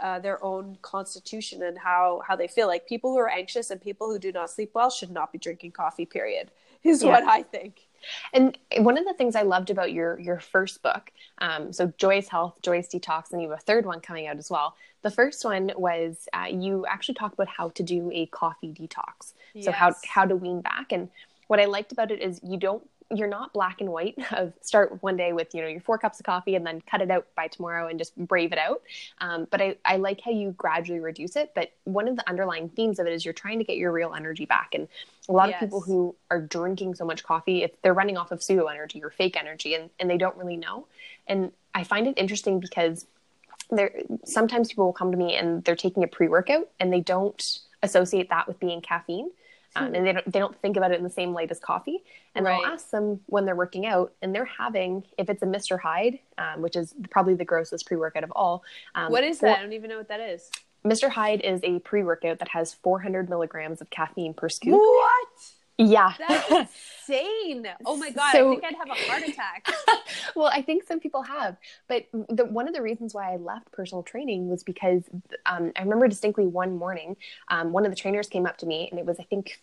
uh, 0.00 0.18
their 0.20 0.42
own 0.44 0.78
constitution 0.80 1.62
and 1.62 1.76
how 1.78 2.22
how 2.26 2.36
they 2.36 2.48
feel. 2.48 2.68
Like 2.68 2.86
people 2.86 3.10
who 3.12 3.18
are 3.18 3.28
anxious 3.28 3.70
and 3.70 3.80
people 3.80 4.06
who 4.10 4.18
do 4.18 4.30
not 4.30 4.48
sleep 4.48 4.70
well 4.74 4.90
should 4.90 5.10
not 5.10 5.32
be 5.32 5.38
drinking 5.38 5.72
coffee 5.72 6.06
period 6.06 6.50
is 6.84 7.02
yeah. 7.02 7.10
what 7.10 7.24
i 7.24 7.42
think 7.42 7.88
and 8.32 8.58
one 8.78 8.98
of 8.98 9.04
the 9.04 9.14
things 9.14 9.36
i 9.36 9.42
loved 9.42 9.70
about 9.70 9.92
your 9.92 10.18
your 10.20 10.40
first 10.40 10.82
book 10.82 11.12
um, 11.38 11.72
so 11.72 11.92
joyous 11.98 12.28
health 12.28 12.58
joyous 12.62 12.88
detox 12.88 13.32
and 13.32 13.42
you 13.42 13.50
have 13.50 13.58
a 13.58 13.62
third 13.62 13.86
one 13.86 14.00
coming 14.00 14.26
out 14.26 14.38
as 14.38 14.50
well. 14.50 14.76
The 15.02 15.10
first 15.10 15.44
one 15.44 15.72
was 15.76 16.28
uh, 16.32 16.46
you 16.48 16.86
actually 16.86 17.14
talked 17.14 17.34
about 17.34 17.48
how 17.48 17.70
to 17.70 17.82
do 17.82 18.10
a 18.12 18.26
coffee 18.26 18.72
detox. 18.72 19.34
So 19.60 19.72
how 19.72 19.94
how 20.06 20.24
to 20.24 20.36
wean 20.36 20.60
back. 20.60 20.92
And 20.92 21.08
what 21.48 21.60
i 21.60 21.66
liked 21.66 21.92
about 21.92 22.10
it 22.10 22.22
is 22.22 22.40
you 22.42 22.56
don't 22.56 22.88
you're 23.14 23.28
not 23.28 23.52
black 23.52 23.80
and 23.80 23.90
white. 23.90 24.16
Of 24.32 24.54
start 24.62 25.02
one 25.02 25.16
day 25.16 25.32
with 25.32 25.54
you 25.54 25.60
know 25.60 25.68
your 25.68 25.80
four 25.80 25.98
cups 25.98 26.18
of 26.18 26.26
coffee 26.26 26.54
and 26.54 26.66
then 26.66 26.80
cut 26.80 27.02
it 27.02 27.10
out 27.10 27.26
by 27.36 27.48
tomorrow 27.48 27.88
and 27.88 27.98
just 27.98 28.16
brave 28.16 28.52
it 28.52 28.58
out. 28.58 28.82
Um, 29.18 29.46
but 29.50 29.60
I, 29.60 29.76
I 29.84 29.96
like 29.98 30.20
how 30.22 30.30
you 30.30 30.52
gradually 30.52 31.00
reduce 31.00 31.36
it. 31.36 31.52
But 31.54 31.72
one 31.84 32.08
of 32.08 32.16
the 32.16 32.28
underlying 32.28 32.70
themes 32.70 32.98
of 32.98 33.06
it 33.06 33.12
is 33.12 33.24
you're 33.24 33.34
trying 33.34 33.58
to 33.58 33.64
get 33.64 33.76
your 33.76 33.92
real 33.92 34.14
energy 34.14 34.46
back. 34.46 34.70
And 34.74 34.88
a 35.28 35.32
lot 35.32 35.50
yes. 35.50 35.62
of 35.62 35.66
people 35.68 35.80
who 35.82 36.14
are 36.30 36.40
drinking 36.40 36.94
so 36.94 37.04
much 37.04 37.22
coffee 37.22 37.62
if 37.62 37.80
they're 37.82 37.94
running 37.94 38.16
off 38.16 38.32
of 38.32 38.42
pseudo 38.42 38.66
energy 38.66 39.02
or 39.02 39.10
fake 39.10 39.36
energy 39.38 39.74
and, 39.74 39.90
and 40.00 40.08
they 40.08 40.18
don't 40.18 40.36
really 40.36 40.56
know. 40.56 40.86
And 41.26 41.52
i 41.74 41.84
find 41.84 42.06
it 42.06 42.14
interesting 42.16 42.60
because 42.60 43.06
there 43.70 43.92
sometimes 44.24 44.68
people 44.68 44.84
will 44.84 44.92
come 44.92 45.10
to 45.10 45.16
me 45.16 45.36
and 45.36 45.64
they're 45.64 45.76
taking 45.76 46.04
a 46.04 46.06
pre-workout 46.06 46.68
and 46.78 46.92
they 46.92 47.00
don't 47.00 47.60
associate 47.82 48.28
that 48.28 48.46
with 48.46 48.60
being 48.60 48.80
caffeine 48.80 49.30
um, 49.76 49.94
and 49.94 50.06
they 50.06 50.12
don't 50.12 50.32
they 50.32 50.38
don't 50.38 50.56
think 50.60 50.76
about 50.76 50.92
it 50.92 50.98
in 50.98 51.04
the 51.04 51.10
same 51.10 51.32
light 51.32 51.50
as 51.50 51.58
coffee. 51.58 52.02
And 52.34 52.46
right. 52.46 52.60
I'll 52.64 52.72
ask 52.72 52.90
them 52.90 53.20
when 53.26 53.44
they're 53.44 53.56
working 53.56 53.86
out, 53.86 54.12
and 54.22 54.34
they're 54.34 54.44
having 54.44 55.04
if 55.18 55.28
it's 55.28 55.42
a 55.42 55.46
Mr. 55.46 55.80
Hyde, 55.80 56.18
um, 56.38 56.62
which 56.62 56.76
is 56.76 56.94
probably 57.10 57.34
the 57.34 57.44
grossest 57.44 57.86
pre 57.86 57.96
workout 57.96 58.24
of 58.24 58.32
all. 58.34 58.64
Um, 58.94 59.10
what 59.10 59.24
is 59.24 59.40
that? 59.40 59.58
I 59.58 59.62
don't 59.62 59.72
even 59.72 59.90
know 59.90 59.98
what 59.98 60.08
that 60.08 60.20
is. 60.20 60.50
Mr. 60.84 61.08
Hyde 61.08 61.40
is 61.42 61.60
a 61.62 61.78
pre 61.80 62.02
workout 62.02 62.38
that 62.40 62.48
has 62.48 62.74
400 62.74 63.28
milligrams 63.28 63.80
of 63.80 63.90
caffeine 63.90 64.34
per 64.34 64.48
scoop. 64.48 64.74
What? 64.74 65.52
Yeah. 65.88 66.12
That's 66.18 66.50
insane. 67.08 67.66
Oh 67.84 67.96
my 67.96 68.10
God. 68.10 68.32
So, 68.32 68.48
I 68.48 68.50
think 68.52 68.64
I'd 68.64 68.74
have 68.76 68.88
a 68.88 69.10
heart 69.10 69.22
attack. 69.28 69.66
well, 70.36 70.46
I 70.46 70.62
think 70.62 70.84
some 70.84 71.00
people 71.00 71.22
have. 71.22 71.56
But 71.88 72.06
the, 72.28 72.44
one 72.44 72.68
of 72.68 72.74
the 72.74 72.82
reasons 72.82 73.12
why 73.12 73.32
I 73.32 73.36
left 73.36 73.72
personal 73.72 74.02
training 74.02 74.48
was 74.48 74.62
because 74.62 75.02
um, 75.46 75.72
I 75.76 75.82
remember 75.82 76.06
distinctly 76.08 76.46
one 76.46 76.76
morning, 76.76 77.16
um, 77.48 77.72
one 77.72 77.84
of 77.84 77.90
the 77.90 77.96
trainers 77.96 78.28
came 78.28 78.46
up 78.46 78.56
to 78.58 78.66
me 78.66 78.88
and 78.90 79.00
it 79.00 79.06
was, 79.06 79.18
I 79.18 79.24
think, 79.24 79.58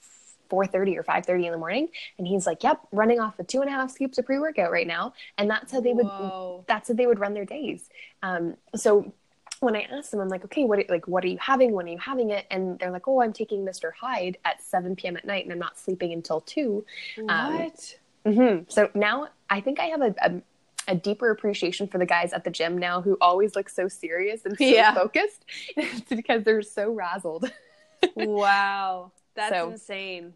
4.30 0.50 0.98
or 0.98 1.04
5.30 1.04 1.46
in 1.46 1.52
the 1.52 1.58
morning 1.58 1.90
and 2.18 2.28
he's 2.28 2.48
like 2.48 2.64
yep 2.64 2.80
running 2.92 3.20
off 3.20 3.38
of 3.40 3.48
two 3.48 3.62
and 3.62 3.70
a 3.70 3.72
half 3.72 3.92
scoops 3.92 4.18
of 4.18 4.26
pre-workout 4.26 4.72
right 4.72 4.88
now 4.88 5.14
and 5.38 5.50
that's 5.50 5.72
how 5.72 5.80
they 5.80 5.94
would 5.94 6.08
Whoa. 6.08 6.66
that's 6.68 6.88
how 6.88 6.96
they 6.96 7.06
would 7.06 7.20
run 7.20 7.36
their 7.36 7.46
days 7.46 7.88
um, 8.24 8.56
so 8.76 9.14
when 9.60 9.76
I 9.76 9.82
asked 9.92 10.12
them, 10.12 10.20
I'm 10.20 10.30
like, 10.30 10.46
okay, 10.46 10.64
what 10.64 10.80
like 10.90 11.08
what 11.08 11.24
are 11.24 11.28
you 11.28 11.38
having? 11.38 11.74
When 11.74 11.88
are 11.88 11.92
you 11.92 11.98
having 11.98 12.30
it? 12.30 12.46
And 12.50 12.80
they're 12.80 12.92
like, 12.92 13.08
oh, 13.08 13.22
I'm 13.22 13.34
taking 13.34 13.66
Mr. 13.66 13.92
Hyde 14.00 14.38
at 14.46 14.64
7 14.64 14.96
p.m. 14.96 15.18
at 15.18 15.26
night, 15.26 15.44
and 15.44 15.52
I'm 15.52 15.60
not 15.60 15.78
sleeping 15.78 16.14
until 16.14 16.42
two. 16.42 16.86
Um, 17.18 17.58
what? 17.58 17.96
Um, 18.26 18.34
mm-hmm. 18.34 18.64
So 18.70 18.90
now 18.94 19.28
I 19.50 19.62
think 19.62 19.80
I 19.80 19.86
have 19.86 20.02
a, 20.02 20.16
a, 20.22 20.42
a 20.88 20.96
deeper 20.96 21.30
appreciation 21.30 21.88
for 21.88 21.98
the 21.98 22.06
guys 22.06 22.32
at 22.32 22.44
the 22.44 22.50
gym 22.50 22.78
now 22.78 23.02
who 23.02 23.18
always 23.20 23.56
look 23.56 23.70
so 23.70 23.88
serious 23.88 24.46
and 24.46 24.58
so 24.58 24.64
yeah. 24.64 24.94
focused. 24.94 25.46
it's 25.78 26.02
because 26.10 26.44
they're 26.44 26.62
so 26.62 26.96
razzled. 26.96 27.52
wow, 28.16 29.12
that's 29.36 29.54
so, 29.54 29.72
insane. 29.72 30.34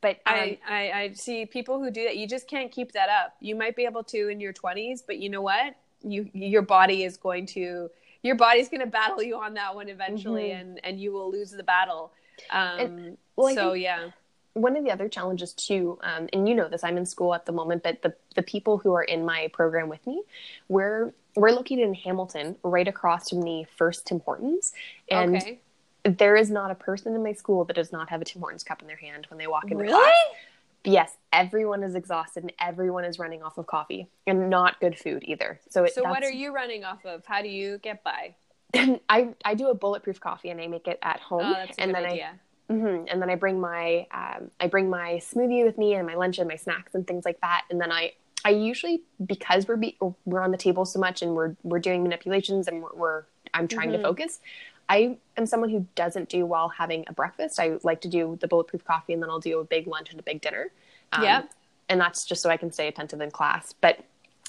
But 0.00 0.16
um, 0.26 0.34
I, 0.34 0.58
I, 0.66 0.92
I 0.92 1.12
see 1.14 1.44
people 1.44 1.82
who 1.82 1.90
do 1.90 2.04
that. 2.04 2.16
You 2.16 2.26
just 2.26 2.48
can't 2.48 2.70
keep 2.70 2.92
that 2.92 3.08
up. 3.08 3.34
You 3.40 3.56
might 3.56 3.76
be 3.76 3.84
able 3.84 4.04
to 4.04 4.28
in 4.28 4.40
your 4.40 4.52
20s, 4.52 5.02
but 5.06 5.18
you 5.18 5.28
know 5.28 5.42
what? 5.42 5.76
You 6.02 6.30
your 6.32 6.62
body 6.62 7.04
is 7.04 7.18
going 7.18 7.44
to 7.46 7.90
your 8.22 8.34
body's 8.34 8.68
going 8.68 8.80
to 8.80 8.86
battle 8.86 9.22
you 9.22 9.36
on 9.36 9.54
that 9.54 9.74
one 9.74 9.88
eventually 9.88 10.50
mm-hmm. 10.50 10.60
and 10.60 10.80
and 10.84 11.00
you 11.00 11.12
will 11.12 11.30
lose 11.30 11.50
the 11.50 11.62
battle 11.62 12.12
um 12.50 12.78
and, 12.78 13.18
well, 13.36 13.54
so 13.54 13.72
yeah 13.72 14.10
one 14.54 14.76
of 14.76 14.84
the 14.84 14.90
other 14.90 15.08
challenges 15.08 15.52
too 15.52 15.98
um, 16.02 16.28
and 16.32 16.48
you 16.48 16.54
know 16.54 16.68
this 16.68 16.82
i'm 16.84 16.96
in 16.96 17.06
school 17.06 17.34
at 17.34 17.46
the 17.46 17.52
moment 17.52 17.82
but 17.82 18.02
the, 18.02 18.14
the 18.34 18.42
people 18.42 18.78
who 18.78 18.92
are 18.94 19.02
in 19.02 19.24
my 19.24 19.48
program 19.52 19.88
with 19.88 20.04
me 20.06 20.22
we're 20.68 21.12
we're 21.36 21.50
located 21.50 21.80
in 21.80 21.94
hamilton 21.94 22.56
right 22.62 22.88
across 22.88 23.30
from 23.30 23.42
the 23.42 23.64
first 23.76 24.06
tim 24.06 24.20
hortons 24.20 24.72
and 25.10 25.36
okay. 25.36 25.60
there 26.04 26.36
is 26.36 26.50
not 26.50 26.70
a 26.70 26.74
person 26.74 27.14
in 27.14 27.22
my 27.22 27.32
school 27.32 27.64
that 27.64 27.76
does 27.76 27.92
not 27.92 28.08
have 28.10 28.20
a 28.20 28.24
tim 28.24 28.40
hortons 28.40 28.64
cup 28.64 28.82
in 28.82 28.88
their 28.88 28.96
hand 28.96 29.26
when 29.30 29.38
they 29.38 29.46
walk 29.46 29.70
in 29.70 29.78
really? 29.78 29.92
the 29.92 29.96
class 29.96 30.12
yes, 30.84 31.16
everyone 31.32 31.82
is 31.82 31.94
exhausted 31.94 32.42
and 32.44 32.52
everyone 32.60 33.04
is 33.04 33.18
running 33.18 33.42
off 33.42 33.58
of 33.58 33.66
coffee 33.66 34.08
and 34.26 34.50
not 34.50 34.80
good 34.80 34.98
food 34.98 35.22
either. 35.26 35.60
So, 35.68 35.84
it, 35.84 35.94
so 35.94 36.02
what 36.02 36.22
are 36.22 36.30
you 36.30 36.52
running 36.52 36.84
off 36.84 37.04
of? 37.04 37.24
How 37.26 37.42
do 37.42 37.48
you 37.48 37.78
get 37.78 38.02
by? 38.04 38.34
I 39.08 39.34
I 39.44 39.54
do 39.54 39.68
a 39.68 39.74
bulletproof 39.74 40.20
coffee 40.20 40.50
and 40.50 40.60
I 40.60 40.66
make 40.66 40.86
it 40.86 40.98
at 41.02 41.20
home. 41.20 41.42
Oh, 41.44 41.52
that's 41.52 41.78
a 41.78 41.80
and 41.80 41.92
good 41.92 42.04
then 42.04 42.10
idea. 42.10 42.30
I 42.68 42.72
mm-hmm, 42.72 43.04
and 43.08 43.20
then 43.20 43.30
I 43.30 43.34
bring 43.34 43.60
my 43.60 44.06
um, 44.12 44.50
I 44.60 44.68
bring 44.68 44.88
my 44.88 45.20
smoothie 45.22 45.64
with 45.64 45.76
me 45.76 45.94
and 45.94 46.06
my 46.06 46.14
lunch 46.14 46.38
and 46.38 46.48
my 46.48 46.56
snacks 46.56 46.94
and 46.94 47.06
things 47.06 47.24
like 47.24 47.40
that. 47.40 47.64
And 47.70 47.80
then 47.80 47.90
I 47.90 48.12
I 48.44 48.50
usually 48.50 49.02
because 49.24 49.66
we're 49.66 49.76
be, 49.76 49.98
we're 50.24 50.40
on 50.40 50.50
the 50.50 50.56
table 50.56 50.84
so 50.84 50.98
much 50.98 51.22
and 51.22 51.34
we're 51.34 51.56
we're 51.62 51.80
doing 51.80 52.02
manipulations 52.02 52.68
and 52.68 52.82
we're, 52.82 52.94
we're 52.94 53.24
I'm 53.52 53.68
trying 53.68 53.88
mm-hmm. 53.88 54.02
to 54.02 54.08
focus. 54.08 54.40
I 54.90 55.16
am 55.36 55.46
someone 55.46 55.70
who 55.70 55.86
doesn't 55.94 56.28
do 56.28 56.44
well 56.44 56.68
having 56.68 57.04
a 57.06 57.12
breakfast. 57.12 57.60
I 57.60 57.78
like 57.84 58.00
to 58.00 58.08
do 58.08 58.36
the 58.40 58.48
bulletproof 58.48 58.84
coffee 58.84 59.12
and 59.12 59.22
then 59.22 59.30
I'll 59.30 59.38
do 59.38 59.60
a 59.60 59.64
big 59.64 59.86
lunch 59.86 60.10
and 60.10 60.18
a 60.18 60.22
big 60.22 60.40
dinner. 60.40 60.72
Um, 61.12 61.22
yeah. 61.22 61.42
And 61.88 62.00
that's 62.00 62.24
just 62.24 62.42
so 62.42 62.50
I 62.50 62.56
can 62.56 62.72
stay 62.72 62.88
attentive 62.88 63.20
in 63.20 63.30
class. 63.30 63.72
But 63.80 64.04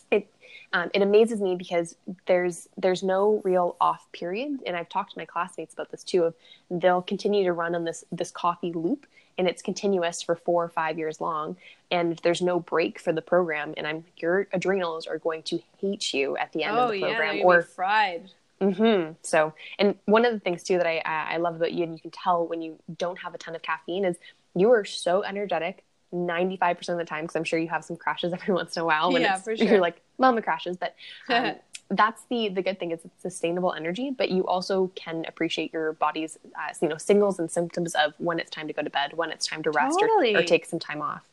it 0.09 0.27
um, 0.73 0.89
it 0.95 1.03
amazes 1.03 1.41
me 1.41 1.55
because 1.55 1.95
there's 2.25 2.67
there's 2.75 3.03
no 3.03 3.41
real 3.43 3.75
off 3.79 4.11
period, 4.13 4.59
and 4.65 4.75
I've 4.75 4.89
talked 4.89 5.11
to 5.13 5.19
my 5.19 5.25
classmates 5.25 5.73
about 5.73 5.91
this 5.91 6.03
too. 6.03 6.23
Of 6.23 6.35
they'll 6.69 7.01
continue 7.01 7.43
to 7.43 7.53
run 7.53 7.75
on 7.75 7.83
this 7.83 8.03
this 8.11 8.31
coffee 8.31 8.71
loop, 8.71 9.05
and 9.37 9.47
it's 9.47 9.61
continuous 9.61 10.21
for 10.21 10.35
four 10.35 10.63
or 10.63 10.69
five 10.69 10.97
years 10.97 11.19
long, 11.19 11.57
and 11.89 12.19
there's 12.23 12.41
no 12.41 12.59
break 12.59 12.99
for 12.99 13.11
the 13.11 13.21
program. 13.21 13.73
And 13.75 13.87
I'm 13.87 14.05
your 14.17 14.47
adrenals 14.53 15.07
are 15.07 15.17
going 15.17 15.43
to 15.43 15.59
hate 15.79 16.13
you 16.13 16.37
at 16.37 16.51
the 16.53 16.63
end 16.63 16.77
oh, 16.77 16.85
of 16.85 16.91
the 16.91 17.01
program, 17.01 17.37
yeah, 17.37 17.43
or 17.43 17.61
fried. 17.63 18.31
Mm-hmm. 18.61 19.13
So, 19.23 19.53
and 19.79 19.95
one 20.05 20.23
of 20.23 20.33
the 20.33 20.39
things 20.39 20.63
too 20.63 20.77
that 20.77 20.87
I 20.87 20.99
I 20.99 21.37
love 21.37 21.55
about 21.55 21.73
you, 21.73 21.83
and 21.83 21.93
you 21.93 21.99
can 21.99 22.11
tell 22.11 22.45
when 22.47 22.61
you 22.61 22.77
don't 22.97 23.17
have 23.17 23.33
a 23.33 23.37
ton 23.37 23.55
of 23.55 23.61
caffeine, 23.61 24.05
is 24.05 24.17
you 24.55 24.71
are 24.71 24.85
so 24.85 25.23
energetic 25.23 25.83
95% 26.13 26.89
of 26.89 26.97
the 26.97 27.05
time 27.05 27.23
because 27.23 27.35
i'm 27.35 27.43
sure 27.43 27.59
you 27.59 27.69
have 27.69 27.83
some 27.83 27.95
crashes 27.95 28.33
every 28.33 28.53
once 28.53 28.75
in 28.75 28.81
a 28.81 28.85
while 28.85 29.11
when 29.11 29.21
yeah, 29.21 29.37
for 29.37 29.55
sure. 29.57 29.67
you're 29.67 29.79
like 29.79 30.01
mama 30.17 30.41
crashes 30.41 30.77
but 30.77 30.95
um, 31.29 31.55
that's 31.89 32.23
the 32.29 32.49
the 32.49 32.61
good 32.61 32.79
thing 32.79 32.91
is 32.91 32.99
it's 33.03 33.21
sustainable 33.21 33.73
energy 33.73 34.11
but 34.11 34.29
you 34.29 34.45
also 34.45 34.91
can 34.95 35.25
appreciate 35.27 35.71
your 35.73 35.93
body's 35.93 36.37
uh, 36.55 36.73
you 36.81 36.87
know 36.87 36.97
signals 36.97 37.39
and 37.39 37.49
symptoms 37.49 37.95
of 37.95 38.13
when 38.17 38.39
it's 38.39 38.49
time 38.49 38.67
to 38.67 38.73
go 38.73 38.81
to 38.81 38.89
bed 38.89 39.13
when 39.13 39.31
it's 39.31 39.47
time 39.47 39.63
to 39.63 39.71
rest 39.71 39.99
totally. 39.99 40.35
or, 40.35 40.39
or 40.39 40.43
take 40.43 40.65
some 40.65 40.79
time 40.79 41.01
off 41.01 41.23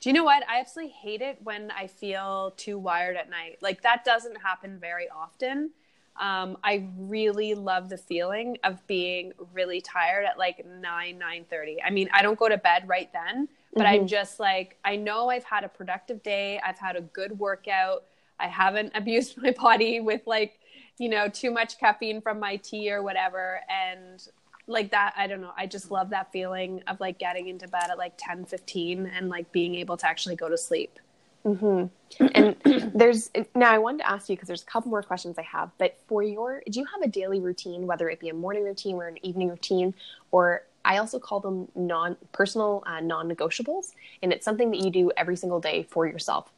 do 0.00 0.08
you 0.08 0.12
know 0.12 0.24
what 0.24 0.42
i 0.48 0.60
absolutely 0.60 0.92
hate 0.92 1.20
it 1.20 1.38
when 1.42 1.70
i 1.72 1.86
feel 1.86 2.52
too 2.56 2.78
wired 2.78 3.16
at 3.16 3.30
night 3.30 3.58
like 3.60 3.82
that 3.82 4.04
doesn't 4.04 4.36
happen 4.40 4.78
very 4.78 5.08
often 5.08 5.70
um, 6.16 6.58
I 6.64 6.88
really 6.96 7.54
love 7.54 7.88
the 7.88 7.96
feeling 7.96 8.58
of 8.64 8.84
being 8.86 9.32
really 9.52 9.80
tired 9.80 10.24
at 10.24 10.38
like 10.38 10.64
9, 10.66 11.18
9 11.18 11.44
30. 11.48 11.82
I 11.82 11.90
mean, 11.90 12.08
I 12.12 12.22
don't 12.22 12.38
go 12.38 12.48
to 12.48 12.58
bed 12.58 12.84
right 12.86 13.10
then, 13.12 13.48
but 13.74 13.84
mm-hmm. 13.84 14.02
I'm 14.02 14.06
just 14.06 14.40
like, 14.40 14.78
I 14.84 14.96
know 14.96 15.30
I've 15.30 15.44
had 15.44 15.64
a 15.64 15.68
productive 15.68 16.22
day. 16.22 16.60
I've 16.64 16.78
had 16.78 16.96
a 16.96 17.02
good 17.02 17.38
workout. 17.38 18.04
I 18.40 18.48
haven't 18.48 18.92
abused 18.96 19.40
my 19.40 19.52
body 19.52 20.00
with 20.00 20.22
like, 20.26 20.58
you 20.98 21.08
know, 21.08 21.28
too 21.28 21.50
much 21.50 21.78
caffeine 21.78 22.20
from 22.20 22.40
my 22.40 22.56
tea 22.56 22.90
or 22.90 23.02
whatever. 23.02 23.60
And 23.70 24.20
like 24.66 24.90
that, 24.90 25.14
I 25.16 25.26
don't 25.26 25.40
know. 25.40 25.52
I 25.56 25.66
just 25.66 25.90
love 25.90 26.10
that 26.10 26.32
feeling 26.32 26.82
of 26.88 27.00
like 27.00 27.18
getting 27.18 27.48
into 27.48 27.68
bed 27.68 27.90
at 27.90 27.98
like 27.98 28.14
10, 28.18 28.44
15 28.44 29.06
and 29.06 29.28
like 29.28 29.50
being 29.52 29.74
able 29.76 29.96
to 29.96 30.06
actually 30.08 30.36
go 30.36 30.48
to 30.48 30.58
sleep. 30.58 30.98
Mm-hmm. 31.44 31.86
And 32.34 32.92
there's 32.94 33.30
now 33.54 33.70
I 33.70 33.78
wanted 33.78 33.98
to 33.98 34.10
ask 34.10 34.28
you 34.28 34.36
because 34.36 34.48
there's 34.48 34.62
a 34.62 34.66
couple 34.66 34.90
more 34.90 35.02
questions 35.02 35.38
I 35.38 35.42
have. 35.42 35.70
But 35.78 35.98
for 36.06 36.22
your, 36.22 36.62
do 36.68 36.80
you 36.80 36.86
have 36.86 37.02
a 37.02 37.08
daily 37.08 37.40
routine, 37.40 37.86
whether 37.86 38.08
it 38.08 38.20
be 38.20 38.28
a 38.28 38.34
morning 38.34 38.64
routine 38.64 38.96
or 38.96 39.08
an 39.08 39.24
evening 39.24 39.48
routine, 39.48 39.94
or 40.30 40.62
I 40.84 40.98
also 40.98 41.18
call 41.18 41.40
them 41.40 41.68
non 41.74 42.16
personal 42.32 42.82
uh, 42.86 43.00
non 43.00 43.28
negotiables, 43.28 43.92
and 44.22 44.32
it's 44.32 44.44
something 44.44 44.70
that 44.70 44.80
you 44.80 44.90
do 44.90 45.10
every 45.16 45.36
single 45.36 45.60
day 45.60 45.84
for 45.84 46.06
yourself. 46.06 46.50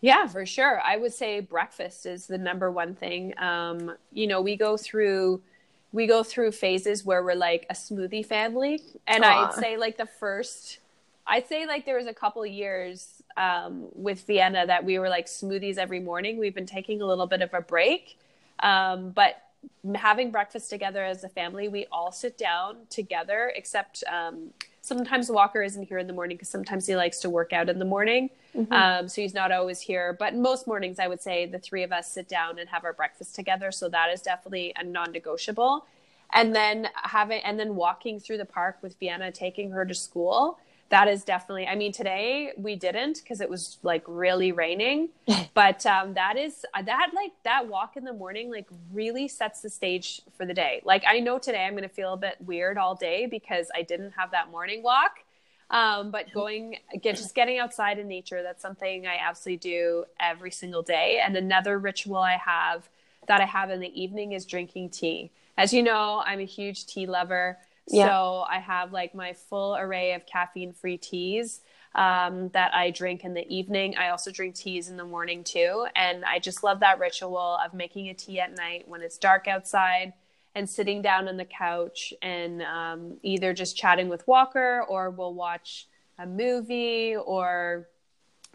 Yeah, 0.00 0.26
for 0.26 0.46
sure. 0.46 0.80
I 0.80 0.96
would 0.96 1.12
say 1.12 1.40
breakfast 1.40 2.06
is 2.06 2.26
the 2.26 2.38
number 2.38 2.70
one 2.70 2.94
thing. 2.94 3.38
Um, 3.38 3.96
you 4.12 4.26
know, 4.26 4.40
we 4.40 4.56
go 4.56 4.76
through 4.76 5.42
we 5.92 6.06
go 6.06 6.22
through 6.22 6.52
phases 6.52 7.04
where 7.04 7.22
we're 7.22 7.34
like 7.34 7.66
a 7.68 7.74
smoothie 7.74 8.24
family, 8.24 8.82
and 9.06 9.24
Aww. 9.24 9.48
I'd 9.48 9.54
say 9.54 9.76
like 9.76 9.96
the 9.96 10.06
first, 10.06 10.78
I'd 11.26 11.48
say 11.48 11.66
like 11.66 11.84
there 11.84 11.96
was 11.96 12.06
a 12.06 12.14
couple 12.14 12.44
years 12.46 13.19
um, 13.36 13.86
with 13.94 14.26
Vienna 14.26 14.66
that 14.66 14.84
we 14.84 14.98
were 14.98 15.08
like 15.08 15.26
smoothies 15.26 15.78
every 15.78 16.00
morning. 16.00 16.38
We've 16.38 16.54
been 16.54 16.66
taking 16.66 17.02
a 17.02 17.06
little 17.06 17.26
bit 17.26 17.42
of 17.42 17.52
a 17.54 17.60
break, 17.60 18.18
um, 18.60 19.10
but 19.10 19.42
having 19.94 20.30
breakfast 20.30 20.70
together 20.70 21.04
as 21.04 21.24
a 21.24 21.28
family, 21.28 21.68
we 21.68 21.86
all 21.92 22.12
sit 22.12 22.38
down 22.38 22.78
together, 22.88 23.52
except 23.54 24.04
um, 24.10 24.50
sometimes 24.80 25.30
Walker 25.30 25.62
isn't 25.62 25.84
here 25.84 25.98
in 25.98 26.06
the 26.06 26.12
morning 26.12 26.36
because 26.36 26.48
sometimes 26.48 26.86
he 26.86 26.96
likes 26.96 27.20
to 27.20 27.30
work 27.30 27.52
out 27.52 27.68
in 27.68 27.78
the 27.78 27.84
morning. 27.84 28.30
Mm-hmm. 28.56 28.72
Um, 28.72 29.08
so 29.08 29.22
he's 29.22 29.34
not 29.34 29.52
always 29.52 29.80
here. 29.80 30.16
But 30.18 30.34
most 30.34 30.66
mornings, 30.66 30.98
I 30.98 31.08
would 31.08 31.22
say 31.22 31.46
the 31.46 31.58
three 31.58 31.82
of 31.82 31.92
us 31.92 32.10
sit 32.10 32.28
down 32.28 32.58
and 32.58 32.68
have 32.68 32.84
our 32.84 32.92
breakfast 32.92 33.34
together. 33.34 33.70
So 33.70 33.88
that 33.88 34.10
is 34.10 34.22
definitely 34.22 34.72
a 34.76 34.84
non 34.84 35.12
negotiable. 35.12 35.86
And 36.32 36.54
then 36.54 36.88
having, 36.94 37.40
and 37.42 37.58
then 37.58 37.74
walking 37.74 38.20
through 38.20 38.38
the 38.38 38.44
park 38.44 38.78
with 38.82 38.98
Vienna, 38.98 39.32
taking 39.32 39.70
her 39.72 39.84
to 39.84 39.94
school 39.94 40.58
that 40.90 41.08
is 41.08 41.24
definitely 41.24 41.66
i 41.66 41.74
mean 41.74 41.92
today 41.92 42.52
we 42.56 42.76
didn't 42.76 43.20
because 43.22 43.40
it 43.40 43.48
was 43.48 43.78
like 43.82 44.04
really 44.06 44.52
raining 44.52 45.08
but 45.54 45.84
um, 45.86 46.14
that 46.14 46.36
is 46.36 46.64
uh, 46.74 46.82
that 46.82 47.10
like 47.14 47.32
that 47.44 47.66
walk 47.66 47.96
in 47.96 48.04
the 48.04 48.12
morning 48.12 48.50
like 48.50 48.66
really 48.92 49.26
sets 49.26 49.62
the 49.62 49.70
stage 49.70 50.20
for 50.36 50.44
the 50.44 50.54
day. 50.54 50.82
Like 50.84 51.04
i 51.08 51.20
know 51.20 51.38
today 51.38 51.64
i'm 51.64 51.72
going 51.72 51.82
to 51.82 51.88
feel 51.88 52.12
a 52.12 52.16
bit 52.16 52.36
weird 52.44 52.76
all 52.76 52.94
day 52.94 53.26
because 53.26 53.68
i 53.74 53.82
didn't 53.82 54.12
have 54.12 54.32
that 54.32 54.50
morning 54.50 54.82
walk 54.82 55.20
um, 55.70 56.10
but 56.10 56.32
going 56.34 56.76
get, 57.00 57.16
just 57.16 57.34
getting 57.34 57.58
outside 57.58 57.98
in 57.98 58.08
nature 58.08 58.42
that's 58.42 58.62
something 58.62 59.06
i 59.06 59.16
absolutely 59.16 59.58
do 59.58 60.04
every 60.18 60.50
single 60.50 60.82
day. 60.82 61.20
And 61.24 61.36
another 61.36 61.78
ritual 61.78 62.18
i 62.18 62.36
have 62.36 62.88
that 63.28 63.40
i 63.40 63.46
have 63.46 63.70
in 63.70 63.80
the 63.80 64.00
evening 64.00 64.32
is 64.32 64.44
drinking 64.44 64.90
tea. 64.90 65.30
As 65.56 65.72
you 65.72 65.82
know 65.82 66.22
i'm 66.26 66.40
a 66.40 66.44
huge 66.44 66.86
tea 66.86 67.06
lover 67.06 67.58
yeah. 67.88 68.08
So 68.08 68.44
I 68.48 68.58
have 68.58 68.92
like 68.92 69.14
my 69.14 69.32
full 69.32 69.76
array 69.76 70.12
of 70.14 70.26
caffeine 70.26 70.72
free 70.72 70.98
teas 70.98 71.60
um, 71.94 72.48
that 72.50 72.74
I 72.74 72.90
drink 72.90 73.24
in 73.24 73.34
the 73.34 73.46
evening. 73.52 73.96
I 73.96 74.10
also 74.10 74.30
drink 74.30 74.54
teas 74.54 74.88
in 74.88 74.96
the 74.96 75.04
morning 75.04 75.42
too. 75.42 75.86
And 75.96 76.24
I 76.24 76.38
just 76.38 76.62
love 76.62 76.80
that 76.80 76.98
ritual 76.98 77.58
of 77.64 77.74
making 77.74 78.08
a 78.08 78.14
tea 78.14 78.40
at 78.40 78.56
night 78.56 78.86
when 78.86 79.02
it's 79.02 79.18
dark 79.18 79.48
outside 79.48 80.12
and 80.54 80.68
sitting 80.68 81.02
down 81.02 81.28
on 81.28 81.36
the 81.36 81.44
couch 81.44 82.12
and 82.22 82.62
um, 82.62 83.16
either 83.22 83.52
just 83.54 83.76
chatting 83.76 84.08
with 84.08 84.26
Walker 84.26 84.84
or 84.88 85.10
we'll 85.10 85.34
watch 85.34 85.86
a 86.18 86.26
movie 86.26 87.16
or 87.16 87.88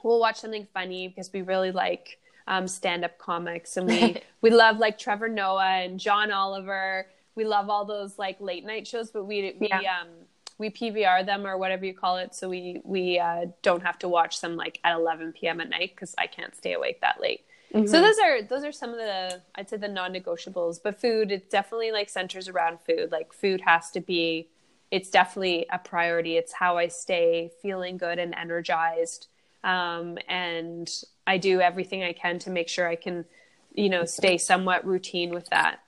we'll 0.04 0.20
watch 0.20 0.38
something 0.38 0.68
funny 0.74 1.08
because 1.08 1.32
we 1.34 1.42
really 1.42 1.72
like 1.72 2.20
um, 2.48 2.68
stand-up 2.68 3.18
comics 3.18 3.76
and 3.76 3.88
we 3.88 4.22
we 4.42 4.50
love 4.50 4.78
like 4.78 4.98
Trevor 4.98 5.30
Noah 5.30 5.84
and 5.84 6.00
John 6.00 6.32
Oliver 6.32 7.08
we 7.36 7.46
love 7.46 7.70
all 7.70 7.86
those 7.86 8.18
like 8.18 8.40
late 8.40 8.66
night 8.66 8.88
shows, 8.88 9.12
but 9.12 9.26
we 9.26 9.56
we 9.60 9.68
yeah. 9.70 10.02
um 10.02 10.08
we 10.58 10.70
PVR 10.70 11.26
them 11.26 11.46
or 11.46 11.58
whatever 11.58 11.86
you 11.86 11.94
call 11.94 12.18
it, 12.18 12.34
so 12.34 12.50
we 12.50 12.82
we 12.84 13.20
uh, 13.20 13.48
don't 13.62 13.84
have 13.84 14.00
to 14.00 14.10
watch 14.10 14.42
them 14.42 14.56
like 14.56 14.80
at 14.84 14.96
11 14.96 15.34
p.m. 15.34 15.60
at 15.60 15.70
night 15.70 15.92
because 15.96 16.16
I 16.18 16.28
can't 16.28 16.56
stay 16.56 16.74
awake 16.74 17.02
that 17.02 17.20
late. 17.20 17.42
Mm-hmm. 17.74 17.88
So 17.88 18.02
those 18.02 18.18
are 18.20 18.42
those 18.42 18.64
are 18.64 18.72
some 18.72 18.92
of 18.92 18.98
the 18.98 19.42
I'd 19.56 19.70
say 19.70 19.78
the 19.78 19.90
non-negotiables. 19.90 20.80
But 20.82 21.00
food, 21.00 21.32
it 21.32 21.50
definitely 21.50 21.92
like 21.92 22.10
centers 22.10 22.48
around 22.48 22.80
food. 22.82 23.12
Like 23.12 23.34
food 23.34 23.62
has 23.62 23.92
to 23.92 24.00
be, 24.00 24.48
it's 24.92 25.10
definitely 25.10 25.66
a 25.72 25.78
priority. 25.78 26.38
It's 26.38 26.54
how 26.54 26.78
I 26.78 26.88
stay 26.88 27.52
feeling 27.62 27.98
good 27.98 28.18
and 28.18 28.34
energized, 28.34 29.28
um, 29.64 30.18
and 30.30 30.90
I 31.28 31.38
do 31.38 31.60
everything 31.60 32.04
I 32.04 32.14
can 32.14 32.40
to 32.40 32.50
make 32.50 32.70
sure 32.70 32.88
I 32.88 32.96
can, 32.96 33.26
you 33.74 33.90
know, 33.90 34.06
stay 34.06 34.38
somewhat 34.38 34.86
routine 34.86 35.32
with 35.32 35.50
that. 35.50 35.80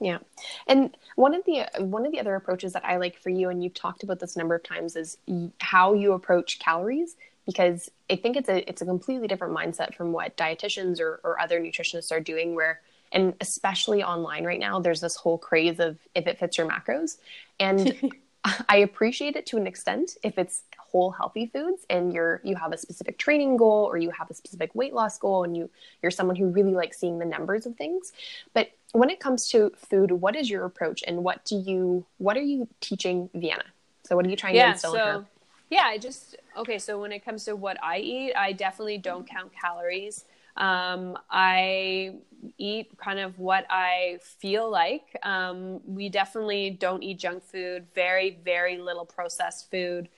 Yeah. 0.00 0.18
And 0.66 0.96
one 1.14 1.34
of 1.34 1.44
the 1.44 1.66
one 1.78 2.04
of 2.04 2.12
the 2.12 2.20
other 2.20 2.34
approaches 2.34 2.72
that 2.74 2.84
I 2.84 2.96
like 2.96 3.18
for 3.18 3.30
you 3.30 3.48
and 3.48 3.62
you've 3.62 3.74
talked 3.74 4.02
about 4.02 4.20
this 4.20 4.36
a 4.36 4.38
number 4.38 4.54
of 4.54 4.62
times 4.62 4.96
is 4.96 5.18
how 5.58 5.94
you 5.94 6.12
approach 6.12 6.58
calories 6.58 7.16
because 7.46 7.90
I 8.10 8.16
think 8.16 8.36
it's 8.36 8.48
a 8.48 8.68
it's 8.68 8.82
a 8.82 8.84
completely 8.86 9.28
different 9.28 9.56
mindset 9.56 9.94
from 9.94 10.12
what 10.12 10.36
dietitians 10.36 11.00
or, 11.00 11.20
or 11.24 11.40
other 11.40 11.60
nutritionists 11.60 12.12
are 12.12 12.20
doing 12.20 12.54
where 12.54 12.80
and 13.12 13.34
especially 13.40 14.02
online 14.02 14.44
right 14.44 14.60
now 14.60 14.80
there's 14.80 15.00
this 15.00 15.16
whole 15.16 15.38
craze 15.38 15.80
of 15.80 15.98
if 16.14 16.26
it 16.26 16.38
fits 16.38 16.58
your 16.58 16.68
macros 16.68 17.16
and 17.58 18.12
I 18.68 18.78
appreciate 18.78 19.34
it 19.34 19.46
to 19.46 19.56
an 19.56 19.66
extent 19.66 20.16
if 20.22 20.38
it's 20.38 20.62
whole 20.78 21.10
healthy 21.10 21.46
foods 21.46 21.84
and 21.90 22.12
you're 22.12 22.40
you 22.44 22.54
have 22.56 22.72
a 22.72 22.78
specific 22.78 23.18
training 23.18 23.56
goal 23.56 23.84
or 23.84 23.96
you 23.96 24.10
have 24.10 24.30
a 24.30 24.34
specific 24.34 24.74
weight 24.74 24.94
loss 24.94 25.18
goal 25.18 25.44
and 25.44 25.56
you 25.56 25.68
you're 26.00 26.10
someone 26.10 26.36
who 26.36 26.48
really 26.48 26.74
likes 26.74 26.98
seeing 26.98 27.18
the 27.18 27.24
numbers 27.24 27.66
of 27.66 27.76
things 27.76 28.12
but 28.54 28.70
when 28.96 29.10
it 29.10 29.20
comes 29.20 29.48
to 29.48 29.70
food 29.76 30.10
what 30.10 30.36
is 30.36 30.48
your 30.48 30.64
approach 30.64 31.02
and 31.06 31.22
what 31.22 31.44
do 31.44 31.56
you 31.56 32.04
what 32.18 32.36
are 32.36 32.42
you 32.42 32.68
teaching 32.80 33.28
vienna 33.34 33.64
so 34.04 34.16
what 34.16 34.24
are 34.26 34.28
you 34.28 34.36
trying 34.36 34.54
yeah, 34.54 34.66
to 34.66 34.72
instill 34.72 34.92
so, 34.92 34.98
in 34.98 35.14
her 35.14 35.26
yeah 35.70 35.84
i 35.84 35.98
just 35.98 36.36
okay 36.56 36.78
so 36.78 37.00
when 37.00 37.12
it 37.12 37.24
comes 37.24 37.44
to 37.44 37.56
what 37.56 37.76
i 37.82 37.98
eat 37.98 38.32
i 38.34 38.52
definitely 38.52 38.98
don't 38.98 39.28
count 39.28 39.50
calories 39.52 40.24
um, 40.56 41.18
I 41.30 42.14
eat 42.56 42.96
kind 42.96 43.18
of 43.18 43.38
what 43.38 43.66
I 43.68 44.18
feel 44.22 44.70
like. 44.70 45.16
Um, 45.22 45.80
we 45.86 46.08
definitely 46.08 46.70
don't 46.70 47.02
eat 47.02 47.18
junk 47.18 47.44
food, 47.44 47.86
very, 47.94 48.38
very 48.44 48.78
little 48.78 49.04
processed 49.04 49.70
food. 49.70 50.08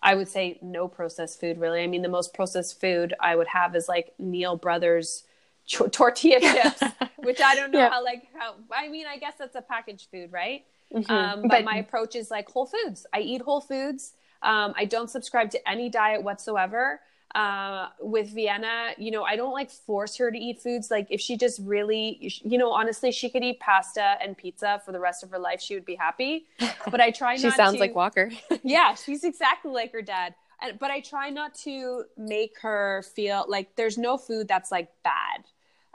I 0.00 0.14
would 0.14 0.28
say 0.28 0.58
no 0.62 0.86
processed 0.86 1.40
food, 1.40 1.58
really. 1.58 1.82
I 1.82 1.88
mean, 1.88 2.02
the 2.02 2.08
most 2.08 2.32
processed 2.32 2.80
food 2.80 3.14
I 3.18 3.34
would 3.34 3.48
have 3.48 3.74
is 3.74 3.88
like 3.88 4.14
Neal 4.18 4.56
Brothers 4.56 5.24
ch- 5.68 5.92
tortilla 5.92 6.40
chips, 6.40 6.82
which 7.18 7.40
I 7.40 7.54
don't 7.54 7.70
know 7.70 7.78
yeah. 7.78 7.90
how, 7.90 8.02
like, 8.02 8.26
how, 8.36 8.54
I 8.72 8.88
mean, 8.88 9.06
I 9.06 9.18
guess 9.18 9.34
that's 9.38 9.54
a 9.54 9.62
packaged 9.62 10.08
food, 10.10 10.32
right? 10.32 10.64
Mm-hmm. 10.92 11.12
Um, 11.12 11.42
but, 11.42 11.50
but, 11.50 11.64
my 11.64 11.76
approach 11.76 12.16
is 12.16 12.30
like 12.30 12.50
whole 12.50 12.66
foods. 12.66 13.06
I 13.12 13.20
eat 13.20 13.42
whole 13.42 13.60
foods. 13.60 14.14
Um, 14.42 14.74
I 14.76 14.84
don't 14.84 15.08
subscribe 15.10 15.50
to 15.52 15.68
any 15.68 15.88
diet 15.88 16.24
whatsoever 16.24 17.00
uh, 17.34 17.88
with 18.00 18.30
Vienna, 18.30 18.92
you 18.96 19.10
know, 19.10 19.22
I 19.22 19.36
don't 19.36 19.52
like 19.52 19.70
force 19.70 20.16
her 20.16 20.30
to 20.30 20.38
eat 20.38 20.60
foods. 20.60 20.90
Like 20.90 21.06
if 21.10 21.20
she 21.20 21.36
just 21.36 21.60
really, 21.62 22.32
you 22.42 22.56
know, 22.56 22.72
honestly, 22.72 23.12
she 23.12 23.28
could 23.28 23.44
eat 23.44 23.60
pasta 23.60 24.16
and 24.22 24.36
pizza 24.36 24.80
for 24.84 24.92
the 24.92 25.00
rest 25.00 25.22
of 25.22 25.30
her 25.30 25.38
life. 25.38 25.60
She 25.60 25.74
would 25.74 25.84
be 25.84 25.94
happy. 25.94 26.46
But 26.90 27.02
I 27.02 27.10
try 27.10 27.34
not 27.34 27.40
to 27.42 27.50
she 27.50 27.56
sounds 27.56 27.74
to, 27.74 27.80
like 27.80 27.94
Walker. 27.94 28.30
yeah, 28.62 28.94
she's 28.94 29.24
exactly 29.24 29.70
like 29.70 29.92
her 29.92 30.00
dad. 30.00 30.34
And, 30.62 30.78
but 30.78 30.90
I 30.90 31.00
try 31.00 31.28
not 31.28 31.54
to 31.56 32.04
make 32.16 32.58
her 32.62 33.02
feel 33.14 33.44
like 33.46 33.76
there's 33.76 33.98
no 33.98 34.16
food 34.16 34.48
that's 34.48 34.72
like 34.72 34.88
bad. 35.04 35.44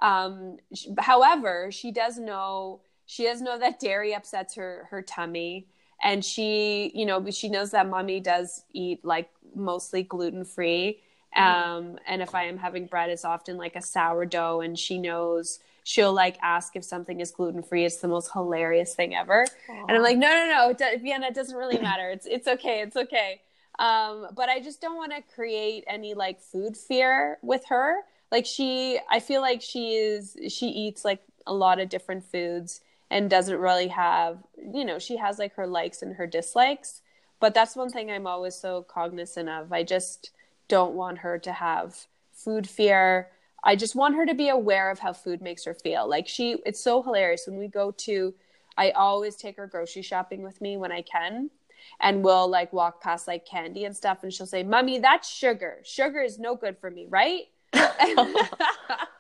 Um, 0.04 0.58
however, 1.00 1.72
she 1.72 1.92
does 1.92 2.20
know 2.20 2.82
she 3.06 3.24
does 3.24 3.42
know 3.42 3.58
that 3.58 3.80
dairy 3.80 4.14
upsets 4.14 4.56
her 4.56 4.88
her 4.92 5.02
tummy 5.02 5.68
and 6.02 6.24
she 6.24 6.92
you 6.94 7.06
know 7.06 7.30
she 7.32 7.50
knows 7.50 7.72
that 7.72 7.90
mommy 7.90 8.20
does 8.20 8.64
eat 8.74 9.04
like 9.04 9.30
mostly 9.56 10.04
gluten 10.04 10.46
free 10.46 11.00
um, 11.36 11.98
and 12.06 12.22
if 12.22 12.36
I 12.36 12.44
am 12.44 12.58
having 12.58 12.86
bread, 12.86 13.10
it's 13.10 13.26
often 13.26 13.58
like 13.58 13.76
a 13.76 13.82
sourdough, 13.82 14.62
and 14.62 14.78
she 14.78 14.98
knows 14.98 15.60
she'll 15.84 16.14
like 16.14 16.38
ask 16.42 16.76
if 16.76 16.84
something 16.84 17.20
is 17.20 17.32
gluten 17.32 17.64
free. 17.64 17.86
It's 17.86 17.98
the 17.98 18.08
most 18.08 18.32
hilarious 18.32 18.94
thing 18.96 19.16
ever. 19.16 19.46
Aww. 19.70 19.86
And 19.88 19.98
I'm 19.98 20.04
like, 20.04 20.18
no, 20.18 20.28
no, 20.28 20.48
no, 20.48 20.70
it 20.70 21.02
Vienna, 21.02 21.28
it 21.28 21.34
doesn't 21.34 21.58
really 21.58 21.80
matter. 21.80 22.10
It's 22.10 22.26
it's 22.26 22.48
okay, 22.48 22.82
it's 22.82 22.96
okay. 22.96 23.42
Um, 23.80 24.28
but 24.36 24.50
I 24.50 24.60
just 24.60 24.82
don't 24.82 24.96
want 24.96 25.12
to 25.14 25.24
create 25.34 25.84
any 25.88 26.14
like 26.14 26.40
food 26.40 26.78
fear 26.78 27.40
with 27.42 27.66
her. 27.70 28.02
Like 28.34 28.48
she, 28.48 29.00
I 29.12 29.20
feel 29.20 29.42
like 29.42 29.62
she 29.62 29.94
is 29.94 30.36
she 30.50 30.66
eats 30.66 31.06
like 31.06 31.22
a 31.46 31.54
lot 31.54 31.80
of 31.80 31.88
different 31.88 32.26
foods 32.26 32.82
and 33.12 33.30
doesn't 33.30 33.60
really 33.60 33.90
have, 33.90 34.40
you 34.58 34.84
know, 34.84 34.98
she 34.98 35.18
has 35.18 35.38
like 35.38 35.54
her 35.54 35.68
likes 35.68 36.02
and 36.02 36.16
her 36.16 36.26
dislikes. 36.26 37.04
But 37.40 37.54
that's 37.54 37.76
one 37.76 37.92
thing 37.92 38.10
I'm 38.10 38.26
always 38.26 38.56
so 38.56 38.82
cognizant 38.90 39.50
of. 39.50 39.72
I 39.72 39.84
just 39.84 40.32
don't 40.68 40.96
want 40.96 41.20
her 41.20 41.38
to 41.38 41.54
have 41.54 42.08
food 42.32 42.68
fear. 42.68 43.30
I 43.64 43.76
just 43.76 43.96
want 43.96 44.16
her 44.16 44.26
to 44.26 44.34
be 44.34 44.50
aware 44.50 44.90
of 44.90 44.98
how 44.98 45.14
food 45.14 45.40
makes 45.40 45.66
her 45.66 45.76
feel. 45.76 46.10
Like 46.10 46.28
she, 46.28 46.58
it's 46.66 46.84
so 46.84 47.04
hilarious 47.04 47.46
when 47.46 47.60
we 47.60 47.68
go 47.68 47.92
to, 47.92 48.34
I 48.76 48.90
always 48.92 49.36
take 49.36 49.58
her 49.58 49.68
grocery 49.68 50.02
shopping 50.02 50.42
with 50.42 50.60
me 50.60 50.76
when 50.76 50.92
I 50.92 51.04
can. 51.04 51.52
And 52.00 52.24
we'll 52.24 52.48
like 52.48 52.74
walk 52.74 53.00
past 53.00 53.28
like 53.28 53.46
candy 53.46 53.86
and 53.86 53.96
stuff. 53.96 54.24
And 54.24 54.34
she'll 54.34 54.48
say, 54.48 54.64
Mommy, 54.64 54.98
that's 54.98 55.30
sugar. 55.30 55.82
Sugar 55.84 56.22
is 56.22 56.40
no 56.40 56.56
good 56.56 56.80
for 56.80 56.90
me, 56.90 57.06
right? 57.08 57.44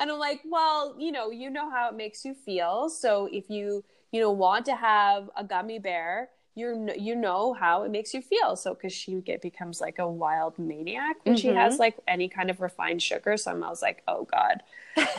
And 0.00 0.10
I'm 0.10 0.18
like, 0.18 0.40
well, 0.46 0.96
you 0.98 1.12
know, 1.12 1.30
you 1.30 1.50
know 1.50 1.70
how 1.70 1.90
it 1.90 1.94
makes 1.94 2.24
you 2.24 2.32
feel. 2.32 2.88
So 2.88 3.28
if 3.30 3.50
you, 3.50 3.84
you 4.12 4.20
know, 4.20 4.30
want 4.30 4.64
to 4.64 4.74
have 4.74 5.28
a 5.36 5.44
gummy 5.44 5.78
bear, 5.78 6.30
you 6.54 6.88
you 6.98 7.14
know 7.14 7.52
how 7.52 7.82
it 7.82 7.90
makes 7.90 8.14
you 8.14 8.22
feel. 8.22 8.56
So 8.56 8.72
because 8.72 8.94
she 8.94 9.20
get 9.20 9.42
becomes 9.42 9.78
like 9.80 9.98
a 9.98 10.08
wild 10.08 10.58
maniac 10.58 11.16
when 11.22 11.36
mm-hmm. 11.36 11.40
she 11.40 11.48
has 11.48 11.74
mm-hmm. 11.74 11.80
like 11.80 11.96
any 12.08 12.28
kind 12.28 12.50
of 12.50 12.62
refined 12.62 13.02
sugar. 13.02 13.36
So 13.36 13.52
I 13.52 13.68
was 13.68 13.82
like, 13.82 14.02
oh 14.08 14.26
god. 14.32 14.62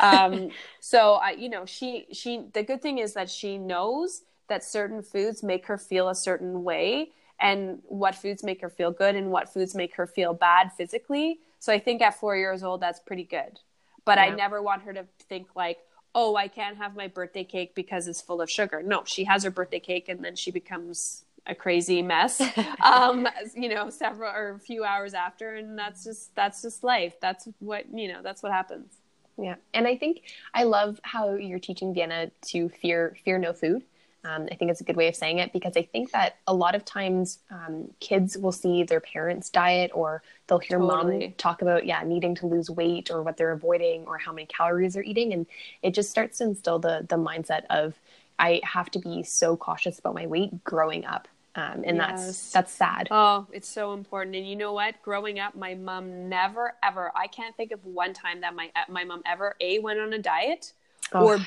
um, 0.02 0.50
so 0.80 1.14
I, 1.14 1.32
you 1.32 1.50
know, 1.50 1.66
she 1.66 2.08
she. 2.12 2.46
The 2.52 2.64
good 2.64 2.82
thing 2.82 2.98
is 2.98 3.14
that 3.14 3.30
she 3.30 3.60
knows 3.60 4.24
that 4.50 4.64
certain 4.64 5.04
foods 5.04 5.44
make 5.44 5.68
her 5.68 5.78
feel 5.78 6.10
a 6.10 6.16
certain 6.16 6.64
way 6.64 7.12
and 7.40 7.80
what 7.84 8.16
foods 8.16 8.44
make 8.44 8.62
her 8.62 8.70
feel 8.70 8.92
good 8.92 9.16
and 9.16 9.32
what 9.32 9.54
foods 9.54 9.76
make 9.76 9.96
her 9.96 10.08
feel 10.08 10.34
bad 10.34 10.72
physically. 10.74 11.40
So 11.62 11.72
I 11.72 11.80
think 11.80 12.02
at 12.02 12.20
four 12.20 12.36
years 12.36 12.62
old, 12.62 12.82
that's 12.82 13.00
pretty 13.00 13.24
good 13.24 13.60
but 14.06 14.18
yeah. 14.18 14.26
I 14.26 14.30
never 14.32 14.62
want 14.62 14.84
her 14.84 14.94
to 14.94 15.06
think 15.30 15.48
like, 15.56 15.80
oh, 16.14 16.36
I 16.36 16.48
can't 16.48 16.78
have 16.78 16.96
my 16.96 17.08
birthday 17.08 17.44
cake 17.44 17.76
because 17.76 18.08
it's 18.08 18.22
full 18.22 18.42
of 18.42 18.50
sugar. 18.50 18.82
No, 18.84 19.04
she 19.06 19.24
has 19.26 19.44
her 19.44 19.52
birthday 19.52 19.80
cake 19.80 20.10
and 20.10 20.24
then 20.24 20.36
she 20.36 20.52
becomes 20.52 21.24
a 21.46 21.56
crazy 21.56 22.02
mess. 22.02 22.42
um, 22.84 23.28
you 23.56 23.70
know, 23.70 23.90
several 23.90 24.32
or 24.32 24.56
a 24.56 24.60
few 24.60 24.84
hours 24.84 25.14
after, 25.14 25.56
and 25.56 25.78
that's 25.78 26.04
just 26.04 26.36
that's 26.36 26.62
just 26.62 26.84
life. 26.84 27.16
That's 27.22 27.48
what 27.60 27.86
you 27.94 28.12
know. 28.12 28.22
That's 28.22 28.44
what 28.44 28.52
happens. 28.52 28.94
Yeah, 29.38 29.56
and 29.74 29.88
I 29.88 29.96
think 29.96 30.22
I 30.54 30.64
love 30.64 31.00
how 31.04 31.36
you're 31.36 31.60
teaching 31.60 31.94
Vienna 31.94 32.32
to 32.48 32.70
fear 32.70 33.18
fear 33.24 33.38
no 33.38 33.54
food. 33.54 33.84
Um, 34.24 34.48
I 34.52 34.56
think 34.56 34.70
it's 34.70 34.82
a 34.82 34.84
good 34.84 34.98
way 34.98 35.08
of 35.08 35.16
saying 35.16 35.40
it 35.40 35.52
because 35.52 35.76
I 35.76 35.82
think 35.82 36.12
that 36.12 36.38
a 36.46 36.54
lot 36.54 36.76
of 36.76 36.86
times 36.86 37.40
um, 37.50 37.90
kids 38.00 38.38
will 38.38 38.52
see 38.52 38.84
their 38.84 39.00
parents' 39.00 39.50
diet 39.50 39.90
or 39.94 40.22
they'll 40.48 40.60
hear 40.60 40.78
totally. 40.78 41.20
mom 41.20 41.34
talk 41.38 41.64
about, 41.64 41.86
yeah, 41.88 42.04
needing 42.04 42.36
to 42.36 42.46
lose 42.46 42.70
weight 42.70 43.10
or 43.10 43.24
what 43.24 43.38
they're 43.38 43.52
avoiding 43.52 44.06
or 44.06 44.20
how 44.20 44.32
many 44.32 44.46
calories 44.46 44.94
they're 44.94 45.04
eating. 45.04 45.34
And 45.34 45.48
it 45.82 45.96
just 45.96 46.12
starts 46.12 46.38
to 46.38 46.44
instill 46.44 46.78
the, 46.78 47.06
the 47.10 47.16
mindset 47.16 47.64
of, 47.72 47.96
I 48.38 48.62
have 48.64 48.92
to 48.92 49.00
be 49.00 49.24
so 49.24 49.58
cautious 49.58 49.98
about 49.98 50.14
my 50.14 50.28
weight 50.28 50.64
growing 50.64 51.06
up. 51.06 51.28
Um, 51.54 51.84
and 51.86 51.98
yes. 51.98 52.26
that's 52.26 52.52
that's 52.52 52.72
sad. 52.72 53.08
Oh, 53.12 53.46
it's 53.52 53.68
so 53.68 53.94
important. 53.94 54.38
And 54.38 54.48
you 54.48 54.56
know 54.56 54.72
what? 54.72 55.02
Growing 55.02 55.38
up, 55.38 55.54
my 55.54 55.76
mom 55.76 56.30
never 56.30 56.76
ever. 56.82 57.12
I 57.14 57.28
can't 57.28 57.56
think 57.58 57.74
of 57.74 57.84
one 57.86 58.14
time 58.14 58.40
that 58.42 58.56
my 58.56 58.72
my 58.88 59.04
mom 59.04 59.22
ever 59.26 59.56
a 59.60 59.80
went 59.80 60.00
on 60.00 60.14
a 60.14 60.18
diet 60.18 60.72
oh, 61.12 61.26
or 61.26 61.38
b 61.38 61.44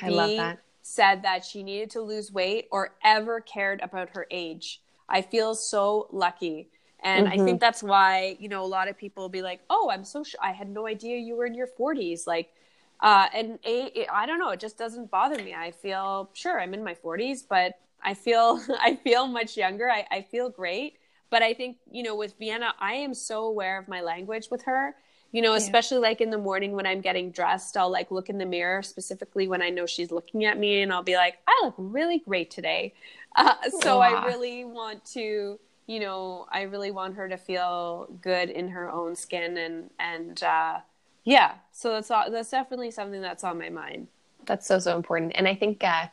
said 0.86 1.22
that 1.22 1.42
she 1.42 1.62
needed 1.62 1.88
to 1.88 2.02
lose 2.02 2.30
weight 2.30 2.68
or 2.70 2.92
ever 3.02 3.40
cared 3.40 3.80
about 3.80 4.10
her 4.10 4.26
age. 4.30 4.82
I 5.08 5.22
feel 5.22 5.54
so 5.54 6.08
lucky. 6.12 6.68
And 7.02 7.26
mm-hmm. 7.26 7.40
I 7.40 7.44
think 7.44 7.58
that's 7.58 7.82
why, 7.82 8.36
you 8.38 8.50
know, 8.50 8.62
a 8.62 8.66
lot 8.66 8.88
of 8.88 8.98
people 8.98 9.30
be 9.30 9.40
like, 9.40 9.60
oh, 9.70 9.88
I'm 9.90 10.04
so, 10.04 10.22
sh- 10.22 10.34
I 10.42 10.52
had 10.52 10.68
no 10.68 10.86
idea 10.86 11.16
you 11.16 11.36
were 11.36 11.46
in 11.46 11.54
your 11.54 11.66
40s. 11.66 12.26
Like, 12.26 12.52
uh, 13.00 13.28
and 13.34 13.58
I 13.64 14.26
don't 14.26 14.38
know, 14.38 14.50
it 14.50 14.60
just 14.60 14.76
doesn't 14.76 15.10
bother 15.10 15.42
me. 15.42 15.54
I 15.54 15.70
feel, 15.70 16.28
sure, 16.34 16.60
I'm 16.60 16.74
in 16.74 16.84
my 16.84 16.94
40s, 16.94 17.44
but 17.48 17.78
I 18.02 18.12
feel, 18.12 18.60
I 18.78 18.96
feel 18.96 19.26
much 19.26 19.56
younger. 19.56 19.90
I, 19.90 20.04
I 20.10 20.20
feel 20.20 20.50
great. 20.50 20.98
But 21.30 21.42
I 21.42 21.54
think, 21.54 21.78
you 21.90 22.02
know, 22.02 22.14
with 22.14 22.34
Vienna, 22.38 22.74
I 22.78 22.92
am 22.92 23.14
so 23.14 23.46
aware 23.46 23.78
of 23.78 23.88
my 23.88 24.02
language 24.02 24.48
with 24.50 24.64
her 24.64 24.94
you 25.34 25.42
know 25.42 25.54
especially 25.54 25.96
yeah. 25.96 26.08
like 26.08 26.20
in 26.20 26.30
the 26.30 26.38
morning 26.38 26.72
when 26.72 26.86
i'm 26.86 27.00
getting 27.00 27.30
dressed 27.32 27.76
i'll 27.76 27.90
like 27.90 28.10
look 28.12 28.30
in 28.30 28.38
the 28.38 28.46
mirror 28.46 28.82
specifically 28.82 29.48
when 29.48 29.60
i 29.60 29.68
know 29.68 29.84
she's 29.84 30.12
looking 30.12 30.44
at 30.44 30.56
me 30.58 30.80
and 30.80 30.92
i'll 30.92 31.02
be 31.02 31.16
like 31.16 31.38
i 31.48 31.60
look 31.64 31.74
really 31.76 32.20
great 32.20 32.50
today 32.50 32.94
uh, 33.36 33.54
so 33.80 33.98
Aww. 33.98 34.22
i 34.22 34.26
really 34.26 34.64
want 34.64 35.04
to 35.06 35.58
you 35.86 36.00
know 36.00 36.46
i 36.52 36.62
really 36.62 36.92
want 36.92 37.16
her 37.16 37.28
to 37.28 37.36
feel 37.36 38.08
good 38.22 38.48
in 38.48 38.68
her 38.68 38.88
own 38.88 39.16
skin 39.16 39.58
and 39.58 39.90
and 39.98 40.42
uh, 40.44 40.78
yeah 41.24 41.54
so 41.72 41.90
that's 41.90 42.10
all, 42.12 42.30
that's 42.30 42.50
definitely 42.50 42.92
something 42.92 43.20
that's 43.20 43.42
on 43.42 43.58
my 43.58 43.68
mind 43.68 44.06
that's 44.46 44.68
so 44.68 44.78
so 44.78 44.94
important 44.94 45.32
and 45.34 45.48
i 45.48 45.54
think 45.54 45.82
uh, 45.82 46.06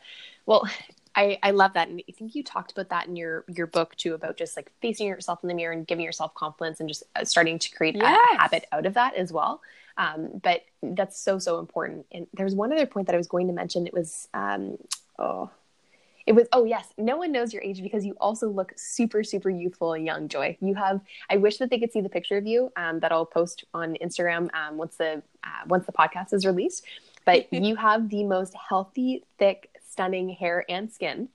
well 0.48 0.68
I, 1.16 1.38
I 1.44 1.52
love 1.52 1.74
that. 1.74 1.90
And 1.90 2.02
I 2.08 2.12
think 2.12 2.36
you 2.36 2.44
talked 2.44 2.72
about 2.72 2.90
that 2.90 3.08
in 3.08 3.16
your, 3.16 3.44
your 3.48 3.68
book 3.68 3.96
too, 3.96 4.14
about 4.14 4.38
just 4.38 4.56
like 4.56 4.72
facing 4.82 5.08
yourself 5.08 5.40
in 5.44 5.50
the 5.50 5.54
mirror 5.54 5.74
and 5.74 5.86
giving 5.86 6.06
yourself 6.06 6.34
confidence 6.34 6.80
and 6.80 6.88
just 6.88 7.04
uh, 7.16 7.26
starting 7.26 7.60
to 7.60 7.72
create 7.72 7.96
yes. 7.96 8.20
a, 8.34 8.38
habit 8.38 8.66
out 8.72 8.86
of 8.86 8.94
that 8.94 9.16
as 9.16 9.32
well. 9.32 9.62
Um, 9.98 10.40
but 10.42 10.64
that's 10.82 11.20
so, 11.20 11.38
so 11.38 11.60
important. 11.60 12.06
And 12.12 12.28
there's 12.34 12.56
one 12.56 12.72
other 12.72 12.86
point 12.86 13.08
that 13.08 13.14
I 13.14 13.18
was 13.18 13.28
going 13.28 13.48
to 13.48 13.54
mention. 13.54 13.86
It 13.86 13.94
was, 13.94 14.30
um, 14.34 14.78
oh, 15.20 15.50
it 16.26 16.34
was, 16.34 16.48
oh 16.54 16.64
yes, 16.64 16.88
no 16.98 17.18
one 17.18 17.32
knows 17.32 17.52
your 17.52 17.64
age 17.64 17.82
because 17.82 18.06
you 18.06 18.16
also 18.22 18.48
look 18.48 18.72
super, 18.78 19.24
super 19.24 19.50
youthful 19.50 19.94
and 19.94 20.06
young, 20.06 20.28
Joy. 20.28 20.58
You 20.62 20.76
have, 20.76 21.02
I 21.30 21.38
wish 21.38 21.58
that 21.58 21.70
they 21.70 21.80
could 21.80 21.92
see 21.92 22.02
the 22.02 22.10
picture 22.10 22.38
of 22.38 22.46
you 22.46 22.72
um, 22.78 23.00
that 23.02 23.12
I'll 23.12 23.26
post 23.26 23.66
on 23.74 23.98
Instagram 24.02 24.50
um, 24.54 24.78
once 24.78 24.96
the, 24.96 25.22
uh, 25.44 25.66
once 25.68 25.86
the 25.86 25.92
podcast 25.92 26.34
is 26.34 26.46
released. 26.46 26.86
But 27.26 27.52
you 27.54 27.76
have 27.76 28.10
the 28.10 28.24
most 28.24 28.54
healthy, 28.54 29.26
thick, 29.38 29.71
stunning 29.92 30.30
hair 30.30 30.66
and 30.70 30.92
skin. 30.92 31.30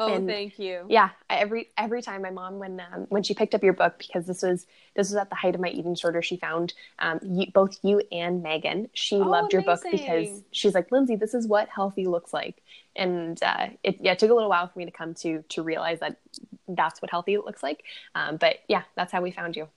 Oh, 0.00 0.14
and 0.14 0.28
thank 0.28 0.60
you. 0.60 0.86
Yeah, 0.88 1.10
every 1.28 1.70
every 1.76 2.02
time 2.02 2.22
my 2.22 2.30
mom 2.30 2.60
when 2.60 2.80
um, 2.80 3.06
when 3.08 3.24
she 3.24 3.34
picked 3.34 3.54
up 3.54 3.64
your 3.64 3.72
book 3.72 3.98
because 3.98 4.26
this 4.26 4.42
was 4.42 4.64
this 4.94 5.08
was 5.08 5.16
at 5.16 5.28
the 5.28 5.34
height 5.34 5.56
of 5.56 5.60
my 5.60 5.68
eating 5.68 5.94
disorder, 5.94 6.22
she 6.22 6.36
found 6.36 6.72
um, 7.00 7.18
you, 7.24 7.46
both 7.52 7.78
you 7.82 8.00
and 8.12 8.44
Meghan. 8.44 8.90
She 8.92 9.16
oh, 9.16 9.28
loved 9.28 9.52
your 9.52 9.62
book 9.62 9.80
because 9.90 10.42
she's 10.52 10.74
like 10.74 10.92
Lindsay, 10.92 11.16
this 11.16 11.34
is 11.34 11.48
what 11.48 11.68
healthy 11.68 12.06
looks 12.06 12.32
like, 12.32 12.62
and 12.94 13.42
uh, 13.42 13.68
it 13.82 13.96
yeah 14.00 14.12
it 14.12 14.20
took 14.20 14.30
a 14.30 14.34
little 14.34 14.50
while 14.50 14.68
for 14.68 14.78
me 14.78 14.84
to 14.84 14.92
come 14.92 15.14
to 15.14 15.42
to 15.48 15.62
realize 15.64 15.98
that 15.98 16.16
that's 16.68 17.02
what 17.02 17.10
healthy 17.10 17.36
looks 17.36 17.64
like. 17.64 17.82
Um, 18.14 18.36
but 18.36 18.58
yeah, 18.68 18.82
that's 18.94 19.10
how 19.10 19.20
we 19.20 19.32
found 19.32 19.56
you 19.56 19.68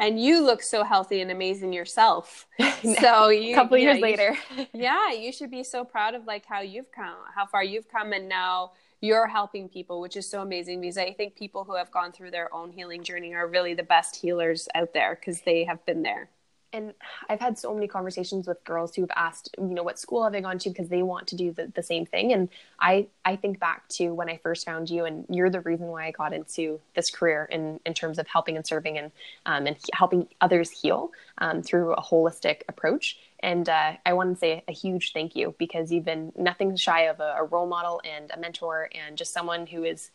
and 0.00 0.20
you 0.20 0.40
look 0.42 0.62
so 0.62 0.82
healthy 0.82 1.20
and 1.20 1.30
amazing 1.30 1.72
yourself. 1.72 2.46
So 2.82 3.28
you, 3.28 3.52
a 3.52 3.54
couple 3.54 3.76
yeah, 3.76 3.92
years 3.92 4.00
later, 4.00 4.38
should, 4.56 4.68
yeah, 4.72 5.12
you 5.12 5.32
should 5.32 5.50
be 5.50 5.62
so 5.62 5.84
proud 5.84 6.14
of 6.14 6.24
like 6.26 6.46
how 6.46 6.60
you've 6.62 6.90
come, 6.90 7.16
how 7.34 7.44
far 7.44 7.62
you've 7.62 7.88
come, 7.88 8.14
and 8.14 8.26
now 8.26 8.72
you're 9.02 9.26
helping 9.26 9.68
people, 9.68 10.00
which 10.00 10.16
is 10.16 10.28
so 10.28 10.40
amazing. 10.40 10.80
Because 10.80 10.96
I 10.96 11.12
think 11.12 11.36
people 11.36 11.64
who 11.64 11.76
have 11.76 11.90
gone 11.90 12.10
through 12.10 12.30
their 12.30 12.52
own 12.54 12.70
healing 12.70 13.04
journey 13.04 13.34
are 13.34 13.46
really 13.46 13.74
the 13.74 13.82
best 13.82 14.16
healers 14.16 14.66
out 14.74 14.94
there 14.94 15.14
because 15.20 15.42
they 15.42 15.64
have 15.64 15.84
been 15.84 16.02
there 16.02 16.30
and 16.72 16.94
I've 17.28 17.40
had 17.40 17.58
so 17.58 17.74
many 17.74 17.88
conversations 17.88 18.46
with 18.46 18.62
girls 18.64 18.94
who've 18.94 19.10
asked, 19.16 19.54
you 19.58 19.64
know, 19.64 19.82
what 19.82 19.98
school 19.98 20.22
have 20.22 20.32
they 20.32 20.40
gone 20.40 20.58
to 20.58 20.70
because 20.70 20.88
they 20.88 21.02
want 21.02 21.26
to 21.28 21.36
do 21.36 21.52
the, 21.52 21.70
the 21.74 21.82
same 21.82 22.06
thing. 22.06 22.32
And 22.32 22.48
I, 22.78 23.08
I 23.24 23.36
think 23.36 23.58
back 23.58 23.88
to 23.90 24.10
when 24.10 24.28
I 24.28 24.36
first 24.36 24.64
found 24.64 24.88
you, 24.88 25.04
and 25.04 25.24
you're 25.28 25.50
the 25.50 25.60
reason 25.60 25.86
why 25.86 26.06
I 26.06 26.10
got 26.12 26.32
into 26.32 26.80
this 26.94 27.10
career 27.10 27.48
in, 27.50 27.80
in 27.84 27.94
terms 27.94 28.18
of 28.18 28.26
helping 28.28 28.56
and 28.56 28.66
serving 28.66 28.98
and 28.98 29.12
um, 29.46 29.66
and 29.66 29.76
helping 29.92 30.28
others 30.40 30.70
heal 30.70 31.10
um, 31.38 31.62
through 31.62 31.92
a 31.94 32.02
holistic 32.02 32.62
approach. 32.68 33.18
And 33.40 33.68
uh, 33.68 33.92
I 34.04 34.12
want 34.12 34.34
to 34.34 34.38
say 34.38 34.62
a 34.68 34.72
huge 34.72 35.12
thank 35.12 35.34
you 35.34 35.54
because 35.58 35.90
you've 35.90 36.04
been 36.04 36.32
nothing 36.36 36.76
shy 36.76 37.02
of 37.02 37.20
a, 37.20 37.36
a 37.38 37.44
role 37.44 37.66
model 37.66 38.00
and 38.04 38.30
a 38.30 38.38
mentor 38.38 38.90
and 38.94 39.16
just 39.16 39.32
someone 39.32 39.66
who 39.66 39.84
is 39.84 40.10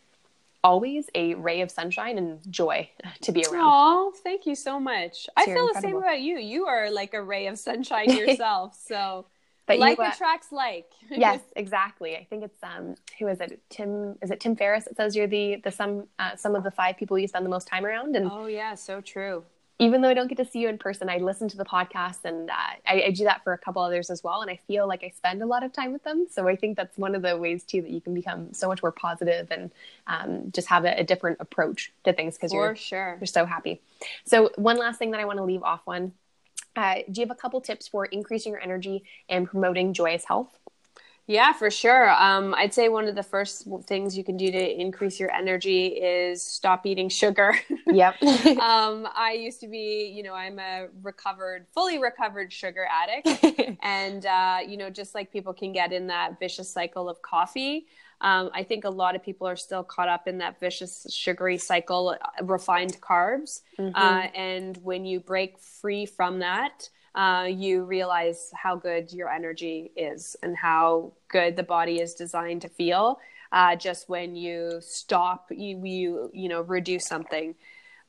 always 0.66 1.08
a 1.14 1.36
ray 1.36 1.62
of 1.62 1.70
sunshine 1.70 2.18
and 2.18 2.40
joy 2.52 2.90
to 3.22 3.32
be 3.32 3.46
around. 3.46 3.62
Oh, 3.64 4.14
thank 4.24 4.48
you 4.48 4.56
so 4.56 4.80
much. 4.80 5.28
I 5.38 5.46
feel 5.46 5.68
incredible. 5.68 5.74
the 5.74 5.82
same 5.82 5.98
about 5.98 6.22
you. 6.22 6.40
You 6.40 6.66
are 6.66 6.90
like 6.90 7.14
a 7.14 7.22
ray 7.22 7.46
of 7.46 7.60
sunshine 7.60 8.10
yourself. 8.18 8.76
So 8.76 9.28
but 9.68 9.78
like 9.78 10.00
you, 10.00 10.04
uh, 10.04 10.10
attracts 10.10 10.52
like. 10.52 10.88
yes, 11.12 11.42
exactly. 11.56 12.18
I 12.18 12.24
think 12.24 12.44
it's 12.44 12.62
um 12.64 12.96
who 13.20 13.28
is 13.28 13.40
it? 13.42 13.62
Tim 13.70 14.18
is 14.24 14.32
it 14.32 14.40
Tim 14.40 14.56
Ferriss 14.56 14.86
that 14.86 14.98
says 14.98 15.16
you're 15.16 15.28
the 15.28 15.58
the 15.64 15.72
some 15.72 16.08
uh, 16.18 16.36
some 16.36 16.56
of 16.56 16.64
the 16.64 16.72
five 16.72 16.98
people 16.98 17.18
you 17.20 17.28
spend 17.28 17.46
the 17.46 17.50
most 17.50 17.68
time 17.68 17.86
around 17.86 18.16
and 18.16 18.30
Oh 18.32 18.48
yeah, 18.48 18.74
so 18.74 19.02
true 19.02 19.44
even 19.78 20.02
though 20.02 20.10
I 20.10 20.14
don't 20.14 20.28
get 20.28 20.38
to 20.38 20.46
see 20.46 20.60
you 20.60 20.70
in 20.70 20.78
person, 20.78 21.10
I 21.10 21.18
listen 21.18 21.50
to 21.50 21.58
the 21.58 21.66
podcast 21.66 22.24
and 22.24 22.50
uh, 22.50 22.54
I, 22.88 23.04
I, 23.08 23.12
do 23.12 23.26
that 23.26 23.44
for 23.44 23.52
a 23.52 23.58
couple 23.58 23.82
others 23.82 24.10
as 24.10 24.24
well. 24.24 24.42
And 24.42 24.50
I 24.50 24.58
feel 24.68 24.88
like 24.88 25.04
I 25.04 25.10
spend 25.10 25.42
a 25.42 25.46
lot 25.46 25.64
of 25.64 25.74
time 25.74 25.92
with 25.92 26.04
them. 26.04 26.28
So 26.32 26.48
I 26.48 26.56
think 26.56 26.78
that's 26.78 26.98
one 26.98 27.14
of 27.14 27.22
the 27.22 27.38
ways 27.38 27.64
too 27.64 27.82
that 27.82 27.92
you 27.92 28.00
can 28.00 28.14
become 28.14 28.54
so 28.54 28.70
much 28.70 28.82
more 28.82 28.94
positive 28.94 29.52
and 29.52 29.72
um, 30.08 30.52
just 30.54 30.70
have 30.70 30.86
a, 30.86 31.00
a, 31.00 31.04
different 31.04 31.38
approach 31.42 31.92
to 32.06 32.14
things 32.14 32.36
because 32.36 32.54
you're 32.54 32.76
sure 32.76 33.18
you're 33.20 33.28
so 33.28 33.46
happy. 33.46 33.82
So 34.26 34.50
one 34.56 34.78
last 34.78 34.98
thing 34.98 35.12
that 35.12 35.20
I 35.20 35.26
want 35.26 35.40
to 35.40 35.44
leave 35.44 35.64
off 35.64 35.82
on: 35.88 36.14
uh, 36.76 36.96
do 37.12 37.20
you 37.20 37.28
have 37.28 37.36
a 37.36 37.40
couple 37.40 37.60
tips 37.60 37.88
for 37.88 38.06
increasing 38.06 38.54
your 38.54 38.62
energy 38.62 39.04
and 39.28 39.48
promoting 39.48 39.94
joyous 39.94 40.24
health? 40.26 40.58
Yeah, 41.28 41.54
for 41.54 41.72
sure. 41.72 42.12
Um, 42.12 42.54
I'd 42.54 42.74
say 42.74 42.88
one 42.88 43.08
of 43.08 43.16
the 43.16 43.24
first 43.24 43.68
things 43.88 44.16
you 44.16 44.24
can 44.24 44.38
do 44.38 44.52
to 44.52 44.82
increase 44.82 45.20
your 45.20 45.32
energy 45.32 45.88
is 45.88 46.44
stop 46.44 46.86
eating 46.86 47.10
sugar. 47.10 47.56
Yep. 47.88 48.22
um, 48.60 49.08
I 49.16 49.38
used 49.40 49.60
to 49.62 49.68
be, 49.68 50.14
you 50.16 50.22
know, 50.22 50.34
I'm 50.34 50.60
a 50.60 50.88
recovered, 51.02 51.66
fully 51.74 51.98
recovered 51.98 52.54
sugar 52.54 52.88
addict. 52.92 53.78
and, 53.84 54.26
uh, 54.26 54.60
you 54.68 54.78
know, 54.78 54.92
just 54.92 55.16
like 55.16 55.32
people 55.32 55.54
can 55.54 55.72
get 55.72 55.92
in 55.92 56.08
that 56.08 56.40
vicious 56.40 56.70
cycle 56.70 57.10
of 57.10 57.22
coffee, 57.24 57.88
um, 58.22 58.50
I 58.54 58.64
think 58.64 58.86
a 58.86 58.90
lot 58.90 59.16
of 59.16 59.24
people 59.24 59.48
are 59.48 59.56
still 59.56 59.84
caught 59.84 60.08
up 60.08 60.28
in 60.28 60.38
that 60.40 60.60
vicious 60.60 61.06
sugary 61.10 61.58
cycle, 61.58 62.16
uh, 62.22 62.44
refined 62.44 63.00
carbs. 63.02 63.62
Mm-hmm. 63.78 63.96
Uh, 63.96 64.28
and 64.34 64.78
when 64.78 65.06
you 65.06 65.20
break 65.20 65.60
free 65.60 66.06
from 66.06 66.40
that, 66.40 66.90
uh, 67.16 67.48
you 67.50 67.84
realize 67.84 68.52
how 68.54 68.76
good 68.76 69.12
your 69.12 69.30
energy 69.30 69.92
is 69.96 70.36
and 70.44 70.56
how 70.56 71.14
good 71.30 71.56
the 71.56 71.64
body 71.64 72.00
is 72.02 72.14
designed 72.14 72.62
to 72.62 72.70
feel. 72.70 73.20
Uh, 73.52 73.76
just 73.76 74.10
when 74.10 74.36
you 74.36 74.80
stop, 74.82 75.48
you, 75.50 75.84
you 75.86 76.32
you 76.34 76.50
know 76.50 76.62
reduce 76.62 77.06
something. 77.06 77.56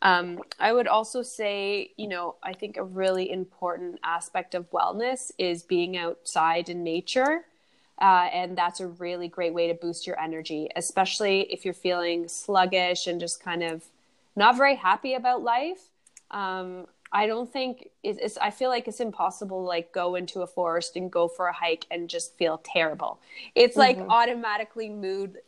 Um, 0.03 0.41
I 0.59 0.73
would 0.73 0.89
also 0.89 1.23
say, 1.23 1.93
you 1.97 2.09
know, 2.09 2.35
I 2.43 2.53
think 2.53 2.77
a 2.77 2.85
really 2.85 3.31
important 3.31 3.99
aspect 4.05 4.55
of 4.55 4.71
wellness 4.71 5.31
is 5.39 5.63
being 5.63 5.97
outside 5.97 6.69
in 6.69 6.83
nature. 6.83 7.45
Uh, 7.99 8.29
and 8.33 8.59
that's 8.59 8.81
a 8.81 8.87
really 8.87 9.27
great 9.27 9.55
way 9.55 9.69
to 9.69 9.75
boost 9.75 10.07
your 10.07 10.21
energy, 10.21 10.69
especially 10.77 11.43
if 11.53 11.65
you're 11.65 11.73
feeling 11.73 12.29
sluggish 12.29 13.07
and 13.07 13.19
just 13.21 13.43
kind 13.43 13.63
of 13.63 13.85
not 14.35 14.57
very 14.57 14.75
happy 14.75 15.15
about 15.15 15.43
life. 15.43 15.89
Um, 16.31 16.87
I 17.13 17.27
don't 17.27 17.51
think 17.53 17.91
it's, 18.03 18.19
it's, 18.21 18.39
I 18.39 18.51
feel 18.51 18.69
like 18.69 18.89
it's 18.89 19.01
impossible 19.01 19.63
to 19.63 19.67
like 19.67 19.93
go 19.93 20.15
into 20.17 20.43
a 20.43 20.47
forest 20.47 20.97
and 20.97 21.11
go 21.11 21.29
for 21.29 21.47
a 21.47 21.53
hike 21.53 21.87
and 21.91 22.09
just 22.09 22.37
feel 22.37 22.59
terrible. 22.65 23.21
It's 23.55 23.77
like 23.77 23.99
Mhm. 23.99 24.09
automatically 24.09 24.89
mood 24.89 25.39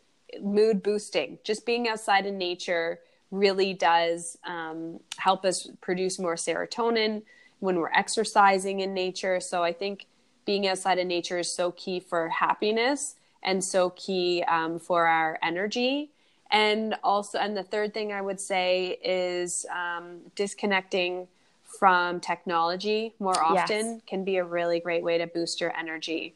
mood 0.43 0.83
boosting. 0.83 1.39
Just 1.43 1.65
being 1.65 1.89
outside 1.89 2.27
in 2.27 2.37
nature 2.39 3.01
really 3.31 3.73
does 3.75 4.37
um, 4.45 5.01
help 5.17 5.45
us 5.45 5.69
produce 5.81 6.19
more 6.19 6.35
serotonin 6.35 7.23
when 7.61 7.77
we're 7.77 7.93
exercising 7.93 8.81
in 8.81 8.95
nature. 8.95 9.41
So 9.41 9.63
I 9.65 9.73
think 9.73 10.07
being 10.45 10.67
outside 10.67 10.99
in 10.99 11.09
nature 11.09 11.39
is 11.39 11.53
so 11.53 11.73
key 11.73 11.99
for 12.01 12.29
happiness 12.29 13.17
and 13.43 13.65
so 13.65 13.91
key 13.91 14.43
um, 14.45 14.79
for 14.79 15.07
our 15.07 15.39
energy. 15.43 16.11
And 16.51 16.95
also, 17.03 17.39
and 17.39 17.57
the 17.57 17.63
third 17.63 17.93
thing 17.93 18.13
I 18.13 18.23
would 18.23 18.41
say 18.41 18.99
is 19.03 19.67
um, 19.75 20.21
disconnecting 20.35 21.29
from 21.79 22.21
technology 22.21 23.14
more 23.19 23.41
often 23.43 23.87
Yes. 23.87 24.01
can 24.07 24.25
be 24.25 24.37
a 24.37 24.45
really 24.45 24.81
great 24.81 25.03
way 25.03 25.19
to 25.19 25.27
boost 25.27 25.61
your 25.61 25.77
energy. 25.77 26.35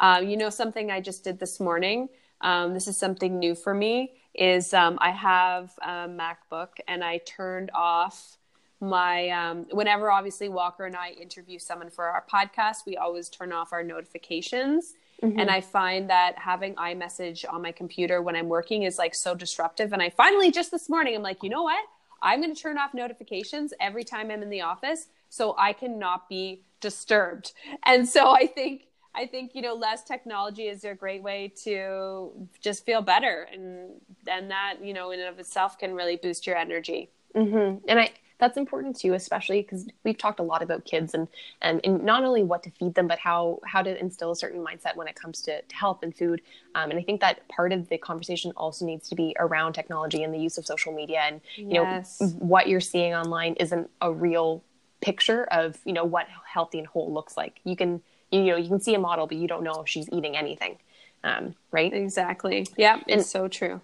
Um, 0.00 0.28
you 0.28 0.36
know, 0.36 0.50
something 0.50 0.90
I 0.90 1.00
just 1.00 1.22
did 1.24 1.38
this 1.38 1.60
morning. 1.60 2.08
Um, 2.40 2.74
this 2.74 2.88
is 2.88 2.96
something 2.96 3.38
new 3.38 3.54
for 3.54 3.72
me. 3.72 4.14
Is 4.34 4.74
um, 4.74 4.98
I 5.00 5.10
have 5.10 5.72
a 5.82 6.08
MacBook 6.08 6.80
and 6.88 7.04
I 7.04 7.18
turned 7.18 7.70
off 7.74 8.38
my 8.80 9.28
um, 9.28 9.66
whenever 9.70 10.10
obviously 10.10 10.48
Walker 10.48 10.86
and 10.86 10.96
I 10.96 11.10
interview 11.10 11.58
someone 11.58 11.90
for 11.90 12.06
our 12.06 12.24
podcast, 12.30 12.78
we 12.84 12.96
always 12.96 13.28
turn 13.28 13.52
off 13.52 13.72
our 13.72 13.84
notifications. 13.84 14.94
Mm-hmm. 15.22 15.38
And 15.38 15.50
I 15.50 15.60
find 15.60 16.10
that 16.10 16.36
having 16.36 16.74
iMessage 16.74 17.44
on 17.48 17.62
my 17.62 17.70
computer 17.70 18.20
when 18.20 18.34
I'm 18.34 18.48
working 18.48 18.82
is 18.82 18.98
like 18.98 19.14
so 19.14 19.36
disruptive. 19.36 19.92
And 19.92 20.02
I 20.02 20.10
finally 20.10 20.50
just 20.50 20.72
this 20.72 20.88
morning, 20.88 21.14
I'm 21.14 21.22
like, 21.22 21.44
you 21.44 21.48
know 21.48 21.62
what? 21.62 21.84
I'm 22.22 22.40
going 22.40 22.54
to 22.54 22.60
turn 22.60 22.78
off 22.78 22.94
notifications 22.94 23.74
every 23.80 24.04
time 24.04 24.30
I'm 24.30 24.42
in 24.42 24.50
the 24.50 24.62
office 24.62 25.08
so 25.32 25.54
I 25.58 25.72
cannot 25.72 26.28
be 26.28 26.62
disturbed. 26.80 27.54
And 27.84 28.06
so 28.06 28.32
I 28.32 28.46
think 28.46 28.86
I 29.14 29.26
think 29.26 29.54
you 29.54 29.62
know 29.62 29.74
less 29.74 30.04
technology 30.04 30.68
is 30.68 30.84
a 30.84 30.94
great 30.94 31.22
way 31.22 31.52
to 31.64 32.30
just 32.60 32.84
feel 32.84 33.00
better, 33.02 33.48
and 33.52 34.00
and 34.28 34.50
that 34.50 34.76
you 34.82 34.92
know 34.92 35.10
in 35.10 35.20
and 35.20 35.28
of 35.30 35.38
itself 35.38 35.78
can 35.78 35.94
really 35.94 36.16
boost 36.16 36.46
your 36.46 36.56
energy. 36.56 37.10
hmm 37.34 37.76
And 37.88 37.98
I 38.00 38.12
that's 38.42 38.56
important 38.56 38.98
too, 38.98 39.14
especially 39.14 39.62
because 39.62 39.86
we've 40.02 40.18
talked 40.18 40.40
a 40.40 40.42
lot 40.42 40.62
about 40.62 40.84
kids 40.84 41.14
and, 41.14 41.28
and 41.60 41.80
and 41.84 42.02
not 42.02 42.24
only 42.24 42.42
what 42.42 42.64
to 42.64 42.70
feed 42.72 42.92
them, 42.96 43.06
but 43.06 43.20
how 43.20 43.60
how 43.64 43.82
to 43.82 43.96
instill 44.00 44.32
a 44.32 44.36
certain 44.36 44.60
mindset 44.64 44.96
when 44.96 45.06
it 45.06 45.14
comes 45.14 45.40
to, 45.42 45.62
to 45.62 45.76
health 45.76 46.00
and 46.02 46.12
food. 46.14 46.42
Um, 46.74 46.90
and 46.90 46.98
I 46.98 47.02
think 47.04 47.20
that 47.20 47.46
part 47.46 47.72
of 47.72 47.88
the 47.88 47.98
conversation 47.98 48.50
also 48.56 48.84
needs 48.84 49.08
to 49.10 49.14
be 49.14 49.36
around 49.38 49.74
technology 49.74 50.24
and 50.24 50.34
the 50.34 50.40
use 50.40 50.58
of 50.58 50.66
social 50.66 50.92
media. 50.92 51.20
And 51.20 51.40
you 51.56 51.80
Yes. 51.80 52.18
know 52.20 52.26
what 52.40 52.66
you're 52.68 52.80
seeing 52.80 53.14
online 53.14 53.54
isn't 53.54 53.88
a 54.00 54.12
real 54.12 54.64
picture 55.00 55.44
of 55.44 55.78
you 55.84 55.92
know 55.92 56.04
what 56.04 56.26
healthy 56.52 56.78
and 56.78 56.88
whole 56.88 57.14
looks 57.14 57.36
like. 57.36 57.60
You 57.62 57.76
can 57.76 58.02
you 58.32 58.42
know 58.46 58.56
you 58.56 58.68
can 58.68 58.80
see 58.80 58.94
a 58.96 58.98
model, 58.98 59.28
but 59.28 59.36
you 59.36 59.46
don't 59.46 59.62
know 59.62 59.82
if 59.82 59.88
she's 59.88 60.08
eating 60.10 60.36
anything, 60.36 60.78
um, 61.22 61.54
right? 61.70 61.92
Exactly. 61.94 62.66
Yeah, 62.76 62.96
And- 63.08 63.20
it's 63.20 63.30
so 63.30 63.46
true. 63.46 63.80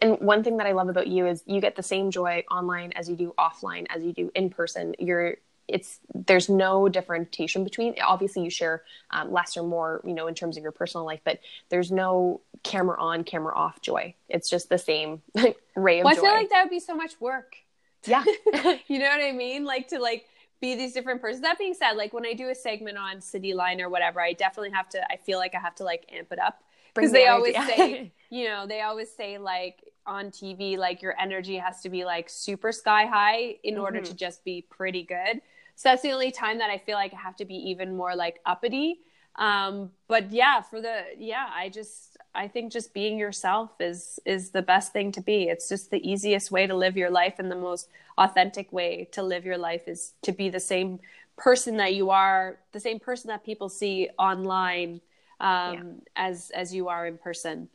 And 0.00 0.18
one 0.20 0.44
thing 0.44 0.58
that 0.58 0.66
I 0.66 0.72
love 0.72 0.88
about 0.88 1.06
you 1.06 1.26
is 1.26 1.42
you 1.46 1.60
get 1.60 1.76
the 1.76 1.82
same 1.82 2.10
joy 2.10 2.44
online 2.50 2.92
as 2.92 3.08
you 3.08 3.16
do 3.16 3.34
offline, 3.38 3.86
as 3.90 4.02
you 4.02 4.12
do 4.12 4.30
in 4.34 4.50
person. 4.50 4.94
You're 4.98 5.36
it's 5.72 6.00
there's 6.14 6.48
no 6.48 6.88
differentiation 6.88 7.64
between. 7.64 7.94
Obviously, 8.02 8.42
you 8.42 8.50
share 8.50 8.82
um, 9.10 9.32
less 9.32 9.56
or 9.56 9.62
more, 9.62 10.00
you 10.04 10.14
know, 10.14 10.26
in 10.26 10.34
terms 10.34 10.56
of 10.56 10.62
your 10.62 10.72
personal 10.72 11.06
life, 11.06 11.20
but 11.24 11.40
there's 11.68 11.90
no 11.90 12.40
camera 12.62 13.00
on, 13.00 13.24
camera 13.24 13.54
off 13.54 13.80
joy. 13.80 14.14
It's 14.28 14.50
just 14.50 14.68
the 14.68 14.78
same 14.78 15.22
ray 15.76 16.00
of 16.00 16.04
Well, 16.04 16.12
I 16.12 16.16
feel 16.16 16.32
like 16.32 16.50
that 16.50 16.64
would 16.64 16.70
be 16.70 16.80
so 16.80 16.94
much 16.94 17.20
work. 17.20 17.56
yeah, 18.04 18.24
you 18.88 18.98
know 18.98 19.08
what 19.08 19.22
I 19.22 19.32
mean? 19.32 19.64
Like 19.64 19.88
to 19.88 19.98
like 19.98 20.26
be 20.60 20.74
these 20.74 20.92
different 20.92 21.20
persons. 21.20 21.42
That 21.42 21.58
being 21.58 21.74
said, 21.74 21.92
like 21.92 22.12
when 22.12 22.26
I 22.26 22.34
do 22.34 22.50
a 22.50 22.54
segment 22.54 22.98
on 22.98 23.18
Cityline 23.18 23.80
or 23.80 23.88
whatever, 23.88 24.20
I 24.20 24.32
definitely 24.32 24.70
have 24.70 24.88
to. 24.90 25.02
I 25.10 25.16
feel 25.16 25.38
like 25.38 25.54
I 25.54 25.60
have 25.60 25.74
to 25.76 25.84
like 25.84 26.04
amp 26.12 26.32
it 26.32 26.38
up 26.38 26.62
because 26.94 27.12
they 27.12 27.26
always 27.26 27.54
say, 27.64 28.12
you 28.30 28.44
know, 28.48 28.66
they 28.66 28.82
always 28.82 29.10
say 29.14 29.38
like 29.38 29.84
on 30.06 30.30
TV, 30.30 30.76
like 30.76 31.02
your 31.02 31.14
energy 31.20 31.56
has 31.56 31.80
to 31.82 31.88
be 31.88 32.04
like 32.04 32.28
super 32.28 32.72
sky 32.72 33.06
high 33.06 33.56
in 33.62 33.78
order 33.78 34.00
Mhm. 34.00 34.04
to 34.06 34.14
just 34.14 34.44
be 34.44 34.62
pretty 34.70 35.02
good. 35.04 35.40
So 35.76 35.88
that's 35.88 36.02
the 36.02 36.12
only 36.12 36.30
time 36.30 36.58
that 36.58 36.70
I 36.70 36.78
feel 36.78 36.96
like 36.96 37.14
I 37.14 37.16
have 37.16 37.36
to 37.36 37.44
be 37.44 37.54
even 37.70 37.96
more 37.96 38.14
like 38.14 38.40
uppity. 38.44 39.00
Um, 39.36 39.92
but 40.08 40.30
yeah, 40.32 40.60
for 40.60 40.80
the 40.80 41.04
yeah, 41.16 41.48
I 41.54 41.68
just 41.68 42.16
I 42.34 42.48
think 42.48 42.72
just 42.72 42.92
being 42.92 43.18
yourself 43.18 43.70
is 43.80 44.18
is 44.26 44.50
the 44.50 44.62
best 44.62 44.92
thing 44.92 45.12
to 45.12 45.20
be. 45.20 45.44
It's 45.44 45.68
just 45.68 45.90
the 45.90 46.06
easiest 46.08 46.50
way 46.50 46.66
to 46.66 46.74
live 46.74 46.96
your 46.96 47.10
life 47.10 47.34
and 47.38 47.50
the 47.50 47.56
most 47.56 47.88
authentic 48.18 48.72
way 48.72 49.08
to 49.12 49.22
live 49.22 49.44
your 49.46 49.56
life 49.58 49.88
is 49.88 50.12
to 50.22 50.32
be 50.32 50.48
the 50.50 50.60
same 50.60 51.00
person 51.36 51.76
that 51.78 51.94
you 51.94 52.10
are, 52.10 52.58
the 52.72 52.80
same 52.80 52.98
person 53.00 53.28
that 53.28 53.44
people 53.44 53.68
see 53.68 54.10
online 54.18 55.00
um, 55.40 55.74
Yeah. 55.74 55.82
as 56.16 56.50
as 56.50 56.74
you 56.74 56.88
are 56.88 57.06
in 57.06 57.18
person. 57.18 57.68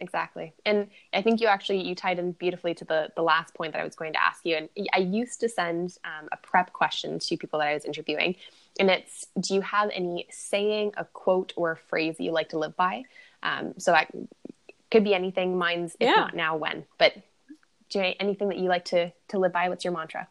exactly. 0.00 0.52
And 0.66 0.88
I 1.14 1.22
think 1.22 1.40
you 1.40 1.46
actually 1.46 1.80
you 1.88 1.94
tied 1.94 2.18
in 2.18 2.32
beautifully 2.32 2.74
to 2.74 2.84
the 2.84 3.08
the 3.16 3.22
last 3.22 3.54
point 3.54 3.72
that 3.72 3.80
I 3.80 3.84
was 3.84 3.94
going 3.96 4.12
to 4.12 4.22
ask 4.22 4.44
you. 4.44 4.56
And 4.56 4.68
I 4.92 4.98
used 4.98 5.40
to 5.40 5.48
send 5.48 5.96
um, 6.04 6.28
a 6.32 6.36
prep 6.36 6.72
question 6.72 7.18
to 7.18 7.36
people 7.36 7.58
that 7.60 7.68
I 7.68 7.74
was 7.74 7.84
interviewing, 7.84 8.36
and 8.78 8.90
it's 8.90 9.26
do 9.40 9.54
you 9.54 9.62
have 9.62 9.90
any 9.92 10.26
saying, 10.30 10.92
a 10.96 11.04
quote, 11.04 11.52
or 11.56 11.72
a 11.72 11.76
phrase 11.76 12.16
that 12.18 12.24
you 12.24 12.32
like 12.32 12.50
to 12.50 12.58
live 12.58 12.76
by? 12.76 13.04
Um, 13.42 13.74
so 13.78 13.92
that 13.92 14.10
could 14.90 15.04
be 15.04 15.14
anything. 15.14 15.56
Mine's 15.58 15.96
if 16.00 16.10
Yeah. 16.10 16.16
not 16.16 16.34
now, 16.34 16.56
when. 16.56 16.84
But 16.98 17.14
do 17.88 18.00
you 18.00 18.14
anything 18.20 18.48
that 18.48 18.58
you 18.58 18.68
like 18.68 18.84
to 18.86 19.12
to 19.28 19.38
live 19.38 19.52
by? 19.52 19.68
What's 19.68 19.84
your 19.84 19.94
mantra? 19.94 20.28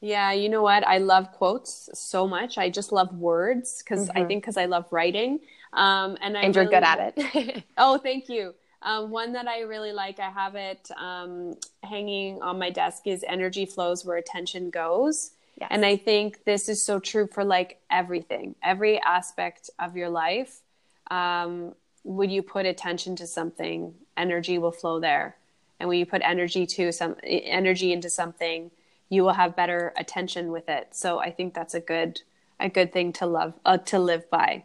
Yeah, 0.00 0.32
you 0.32 0.48
know 0.48 0.62
what? 0.62 0.84
I 0.86 0.98
love 0.98 1.30
quotes 1.32 1.88
so 1.94 2.26
much. 2.26 2.58
I 2.58 2.70
just 2.70 2.90
love 2.90 3.14
words 3.14 3.82
because 3.82 4.10
I 4.16 4.24
Mhm. 4.24 4.28
think 4.28 4.42
because 4.42 4.56
I 4.56 4.64
love 4.66 4.86
writing. 4.90 5.40
Um, 5.72 6.16
and 6.20 6.36
I 6.36 6.42
and 6.42 6.54
you're 6.54 6.64
really- 6.64 6.74
good 6.74 6.84
at 6.84 7.14
it. 7.16 7.64
Oh, 7.78 7.98
thank 7.98 8.28
you. 8.28 8.54
Um, 8.82 9.10
one 9.10 9.32
that 9.34 9.46
I 9.46 9.60
really 9.60 9.92
like, 9.92 10.18
I 10.18 10.28
have 10.30 10.56
it 10.56 10.90
um, 10.96 11.54
hanging 11.84 12.42
on 12.42 12.58
my 12.58 12.70
desk, 12.70 13.06
is 13.06 13.24
energy 13.28 13.64
flows 13.64 14.04
where 14.04 14.16
attention 14.16 14.70
goes. 14.70 15.30
Yes. 15.60 15.68
And 15.70 15.86
I 15.86 15.96
think 15.96 16.44
this 16.44 16.68
is 16.68 16.82
so 16.82 16.98
true 16.98 17.28
for 17.28 17.44
like 17.44 17.78
everything, 17.90 18.56
every 18.62 19.00
aspect 19.00 19.70
of 19.78 19.96
your 19.96 20.08
life. 20.08 20.62
Um, 21.10 21.74
when 22.02 22.30
you 22.30 22.42
put 22.42 22.66
attention 22.66 23.14
to 23.16 23.26
something, 23.26 23.94
energy 24.16 24.58
will 24.58 24.72
flow 24.72 24.98
there. 24.98 25.36
And 25.78 25.88
when 25.88 25.98
you 25.98 26.06
put 26.06 26.22
energy 26.24 26.66
to 26.66 26.90
some 26.92 27.16
energy 27.22 27.92
into 27.92 28.10
something, 28.10 28.72
you 29.08 29.22
will 29.22 29.34
have 29.34 29.54
better 29.54 29.92
attention 29.96 30.50
with 30.50 30.68
it. 30.68 30.88
So 30.92 31.20
I 31.20 31.30
think 31.30 31.54
that's 31.54 31.74
a 31.74 31.80
good 31.80 32.22
a 32.58 32.68
good 32.68 32.92
thing 32.92 33.12
to 33.14 33.26
love 33.26 33.54
uh, 33.64 33.78
to 33.78 33.98
live 33.98 34.28
by. 34.30 34.64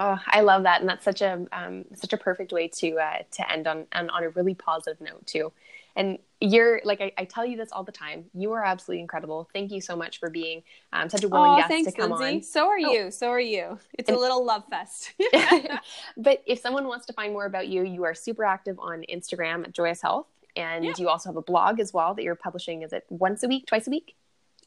Oh, 0.00 0.18
I 0.28 0.42
love 0.42 0.62
that, 0.62 0.80
and 0.80 0.88
that's 0.88 1.04
such 1.04 1.22
a 1.22 1.44
um, 1.52 1.84
such 1.94 2.12
a 2.12 2.16
perfect 2.16 2.52
way 2.52 2.68
to 2.68 2.98
uh, 2.98 3.18
to 3.32 3.50
end 3.52 3.66
on, 3.66 3.86
on 3.92 4.08
on 4.10 4.22
a 4.22 4.28
really 4.30 4.54
positive 4.54 5.00
note 5.00 5.26
too. 5.26 5.52
And 5.96 6.18
you're 6.40 6.80
like 6.84 7.00
I, 7.00 7.10
I 7.18 7.24
tell 7.24 7.44
you 7.44 7.56
this 7.56 7.72
all 7.72 7.82
the 7.82 7.90
time. 7.90 8.26
You 8.32 8.52
are 8.52 8.62
absolutely 8.64 9.00
incredible. 9.00 9.48
Thank 9.52 9.72
you 9.72 9.80
so 9.80 9.96
much 9.96 10.20
for 10.20 10.30
being 10.30 10.62
um, 10.92 11.08
such 11.08 11.24
a 11.24 11.28
willing 11.28 11.50
Oh, 11.50 11.56
guest 11.56 11.68
thanks, 11.68 11.92
to 11.92 11.98
come 12.00 12.12
Lindsay. 12.12 12.46
So 12.46 12.68
are 12.68 12.76
Oh. 12.80 12.92
you. 12.92 13.10
So 13.10 13.28
are 13.30 13.40
you. 13.40 13.80
It's 13.94 14.08
And- 14.08 14.16
a 14.16 14.20
little 14.20 14.44
love 14.44 14.62
fest. 14.70 15.14
but 16.16 16.44
if 16.46 16.60
someone 16.60 16.86
wants 16.86 17.06
to 17.06 17.12
find 17.12 17.32
more 17.32 17.46
about 17.46 17.66
you, 17.66 17.82
you 17.82 18.04
are 18.04 18.14
super 18.14 18.44
active 18.44 18.78
on 18.78 19.02
Instagram 19.12 19.64
at 19.64 19.72
Joyous 19.72 20.00
Health, 20.00 20.26
and 20.54 20.84
Yeah. 20.84 20.92
you 20.96 21.08
also 21.08 21.30
have 21.30 21.36
a 21.36 21.42
blog 21.42 21.80
as 21.80 21.92
well 21.92 22.14
that 22.14 22.22
you're 22.22 22.36
publishing. 22.36 22.82
Is 22.82 22.92
it 22.92 23.04
once 23.08 23.42
a 23.42 23.48
week, 23.48 23.66
twice 23.66 23.88
a 23.88 23.90
week? 23.90 24.14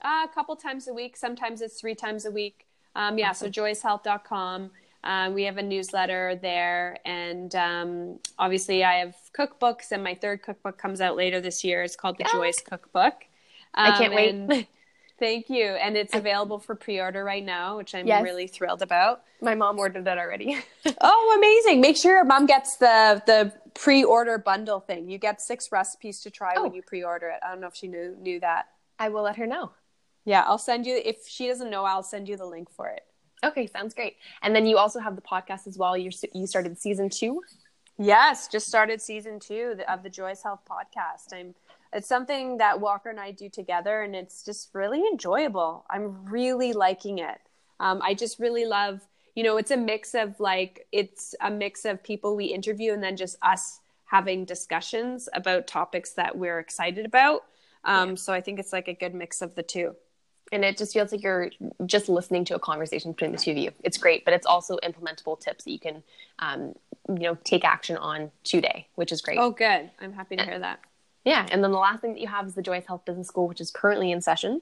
Uh, 0.01 0.25
a 0.29 0.33
couple 0.33 0.53
times 0.57 0.89
a 0.89 0.93
week. 0.93 1.15
Sometimes 1.15 1.61
it's 1.61 1.79
three 1.79 1.95
times 1.95 2.25
a 2.25 2.31
week. 2.31 2.65
Um, 2.93 3.17
yeah, 3.17 3.31
so 3.31 3.47
joyoushealth.com. 3.47 4.71
Um, 5.03 5.33
we 5.33 5.43
have 5.43 5.57
a 5.57 5.63
newsletter 5.63 6.39
there, 6.41 6.97
and 7.05 7.53
um, 7.55 8.19
obviously, 8.37 8.83
I 8.83 8.95
have 8.95 9.15
cookbooks, 9.37 9.91
and 9.91 10.03
my 10.03 10.13
third 10.13 10.43
cookbook 10.43 10.77
comes 10.77 11.01
out 11.01 11.15
later 11.15 11.41
this 11.41 11.63
year. 11.63 11.83
It's 11.83 11.95
called 11.95 12.17
the 12.17 12.25
yeah. 12.25 12.33
Joyous 12.33 12.59
Cookbook. 12.61 13.13
I 13.73 13.97
can't 13.97 14.13
um, 14.13 14.47
wait. 14.47 14.67
Thank 15.21 15.51
you. 15.51 15.65
And 15.65 15.95
it's 15.95 16.15
available 16.15 16.57
for 16.57 16.73
pre 16.73 16.99
order 16.99 17.23
right 17.23 17.45
now, 17.45 17.77
which 17.77 17.93
I'm 17.93 18.07
yes. 18.07 18.23
really 18.23 18.47
thrilled 18.47 18.81
about. 18.81 19.21
My 19.39 19.53
mom 19.53 19.77
ordered 19.77 20.07
it 20.07 20.17
already. 20.17 20.57
oh, 21.01 21.35
amazing. 21.37 21.79
Make 21.79 21.95
sure 21.95 22.15
your 22.15 22.25
mom 22.25 22.47
gets 22.47 22.77
the 22.77 23.21
the 23.27 23.53
pre 23.75 24.03
order 24.03 24.39
bundle 24.39 24.79
thing. 24.79 25.07
You 25.09 25.19
get 25.19 25.39
six 25.39 25.71
recipes 25.71 26.21
to 26.21 26.31
try 26.31 26.53
oh. 26.57 26.63
when 26.63 26.73
you 26.73 26.81
pre 26.81 27.03
order 27.03 27.29
it. 27.29 27.39
I 27.45 27.51
don't 27.51 27.61
know 27.61 27.67
if 27.67 27.75
she 27.75 27.87
knew 27.87 28.15
knew 28.19 28.39
that. 28.39 28.69
I 28.97 29.09
will 29.09 29.21
let 29.21 29.35
her 29.35 29.45
know. 29.45 29.71
Yeah, 30.25 30.43
I'll 30.47 30.57
send 30.57 30.87
you 30.87 30.99
if 31.03 31.27
she 31.27 31.47
doesn't 31.47 31.69
know, 31.69 31.83
I'll 31.83 32.03
send 32.03 32.27
you 32.27 32.35
the 32.35 32.45
link 32.45 32.71
for 32.71 32.87
it. 32.87 33.03
Okay, 33.43 33.67
sounds 33.67 33.93
great. 33.93 34.17
And 34.41 34.55
then 34.55 34.65
you 34.65 34.77
also 34.77 34.99
have 34.99 35.15
the 35.15 35.21
podcast 35.21 35.67
as 35.67 35.77
well. 35.77 35.97
You 35.97 36.11
you 36.33 36.47
started 36.47 36.77
season 36.79 37.09
two. 37.09 37.41
Yes, 37.97 38.47
just 38.47 38.67
started 38.67 39.01
season 39.01 39.39
two 39.39 39.75
of 39.87 40.03
the 40.03 40.09
Joyous 40.09 40.43
Health 40.43 40.61
podcast. 40.69 41.33
I'm 41.33 41.55
it's 41.93 42.07
something 42.07 42.57
that 42.57 42.79
Walker 42.79 43.09
and 43.09 43.19
I 43.19 43.31
do 43.31 43.49
together, 43.49 44.01
and 44.01 44.15
it's 44.15 44.43
just 44.43 44.69
really 44.73 44.99
enjoyable. 44.99 45.85
I'm 45.89 46.25
really 46.25 46.73
liking 46.73 47.19
it. 47.19 47.37
Um, 47.79 48.01
I 48.01 48.13
just 48.13 48.39
really 48.39 48.65
love, 48.65 49.01
you 49.35 49.43
know, 49.43 49.57
it's 49.57 49.71
a 49.71 49.77
mix 49.77 50.13
of 50.13 50.39
like, 50.39 50.87
it's 50.91 51.35
a 51.41 51.51
mix 51.51 51.83
of 51.83 52.01
people 52.01 52.35
we 52.35 52.45
interview 52.45 52.93
and 52.93 53.03
then 53.03 53.17
just 53.17 53.35
us 53.41 53.79
having 54.05 54.45
discussions 54.45 55.27
about 55.33 55.67
topics 55.67 56.11
that 56.13 56.37
we're 56.37 56.59
excited 56.59 57.05
about. 57.05 57.43
Um, 57.83 58.09
yeah. 58.09 58.15
So 58.15 58.33
I 58.33 58.41
think 58.41 58.59
it's 58.59 58.71
like 58.71 58.87
a 58.87 58.93
good 58.93 59.13
mix 59.13 59.41
of 59.41 59.55
the 59.55 59.63
two. 59.63 59.95
And 60.51 60.65
it 60.65 60.77
just 60.77 60.93
feels 60.93 61.11
like 61.11 61.23
you're 61.23 61.49
just 61.85 62.09
listening 62.09 62.43
to 62.45 62.55
a 62.55 62.59
conversation 62.59 63.11
between 63.11 63.31
the 63.31 63.37
two 63.37 63.51
of 63.51 63.57
you. 63.57 63.71
It's 63.83 63.97
great, 63.97 64.25
but 64.25 64.33
it's 64.33 64.45
also 64.45 64.77
implementable 64.83 65.39
tips 65.39 65.63
that 65.63 65.71
you 65.71 65.79
can, 65.79 66.03
um, 66.39 66.73
you 67.07 67.19
know, 67.19 67.37
take 67.43 67.63
action 67.63 67.95
on 67.95 68.31
today, 68.43 68.87
which 68.95 69.11
is 69.11 69.21
great. 69.21 69.37
Oh, 69.37 69.51
good. 69.51 69.89
I'm 69.99 70.11
happy 70.11 70.35
to 70.35 70.43
hear 70.43 70.59
that. 70.59 70.79
Yeah, 71.23 71.47
and 71.51 71.63
then 71.63 71.71
the 71.71 71.77
last 71.77 72.01
thing 72.01 72.13
that 72.13 72.19
you 72.19 72.27
have 72.27 72.47
is 72.47 72.55
the 72.55 72.61
Joyous 72.61 72.85
Health 72.85 73.05
Business 73.05 73.27
School, 73.27 73.47
which 73.47 73.61
is 73.61 73.69
currently 73.71 74.11
in 74.11 74.21
session. 74.21 74.61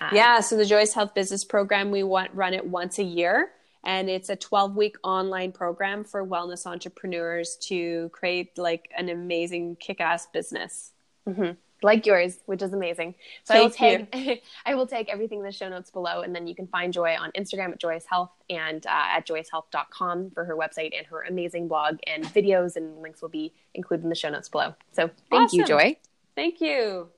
Um, 0.00 0.10
yeah, 0.12 0.40
so 0.40 0.56
the 0.56 0.66
Joyous 0.66 0.92
Health 0.92 1.14
Business 1.14 1.44
Program, 1.44 1.90
we 1.90 2.02
want, 2.02 2.34
run 2.34 2.52
it 2.52 2.66
once 2.66 2.98
a 2.98 3.04
year, 3.04 3.50
and 3.84 4.10
it's 4.10 4.28
a 4.28 4.36
12 4.36 4.76
week 4.76 4.96
online 5.04 5.52
program 5.52 6.04
for 6.04 6.26
wellness 6.26 6.66
entrepreneurs 6.66 7.56
to 7.68 8.08
create 8.10 8.58
like 8.58 8.90
an 8.96 9.08
amazing 9.08 9.76
kick 9.76 10.00
ass 10.00 10.26
business. 10.26 10.92
Mm-hmm. 11.28 11.52
Like 11.82 12.06
yours, 12.06 12.38
which 12.46 12.62
is 12.62 12.72
amazing. 12.72 13.14
So 13.44 13.54
I 13.54 13.60
will 13.60 13.70
tag 13.70 14.40
I 14.66 14.74
will 14.74 14.86
tag 14.86 15.08
everything 15.08 15.38
in 15.38 15.44
the 15.44 15.52
show 15.52 15.68
notes 15.68 15.90
below, 15.90 16.20
and 16.20 16.34
then 16.34 16.46
you 16.46 16.54
can 16.54 16.66
find 16.66 16.92
Joy 16.92 17.16
on 17.18 17.30
Instagram 17.32 17.72
at 17.72 17.80
Joyous 17.80 18.04
Health 18.06 18.30
and 18.48 18.84
uh, 18.86 18.90
at 18.90 19.26
joyoushealth.com 19.26 20.30
for 20.30 20.44
her 20.44 20.56
website 20.56 20.96
and 20.96 21.06
her 21.06 21.22
amazing 21.22 21.68
blog 21.68 21.98
and 22.06 22.24
videos, 22.24 22.76
and 22.76 23.00
links 23.00 23.22
will 23.22 23.28
be 23.28 23.52
included 23.74 24.04
in 24.04 24.10
the 24.10 24.16
show 24.16 24.30
notes 24.30 24.48
below. 24.48 24.74
So 24.92 25.10
thank 25.30 25.44
awesome. 25.44 25.60
you, 25.60 25.66
Joy. 25.66 25.96
Thank 26.34 26.60
you. 26.60 27.08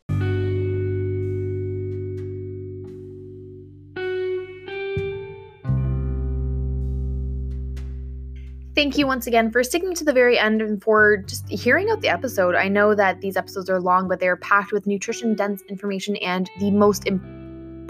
Thank 8.74 8.96
you 8.96 9.06
once 9.06 9.26
again 9.26 9.50
for 9.50 9.62
sticking 9.62 9.94
to 9.94 10.04
the 10.04 10.14
very 10.14 10.38
end 10.38 10.62
and 10.62 10.82
for 10.82 11.18
just 11.18 11.46
hearing 11.48 11.90
out 11.90 12.00
the 12.00 12.08
episode. 12.08 12.54
I 12.54 12.68
know 12.68 12.94
that 12.94 13.20
these 13.20 13.36
episodes 13.36 13.68
are 13.68 13.78
long, 13.78 14.08
but 14.08 14.18
they 14.18 14.28
are 14.28 14.36
packed 14.36 14.72
with 14.72 14.86
nutrition 14.86 15.34
dense 15.34 15.62
information 15.68 16.16
and 16.16 16.50
the 16.58 16.70
most 16.70 17.06
important 17.06 17.41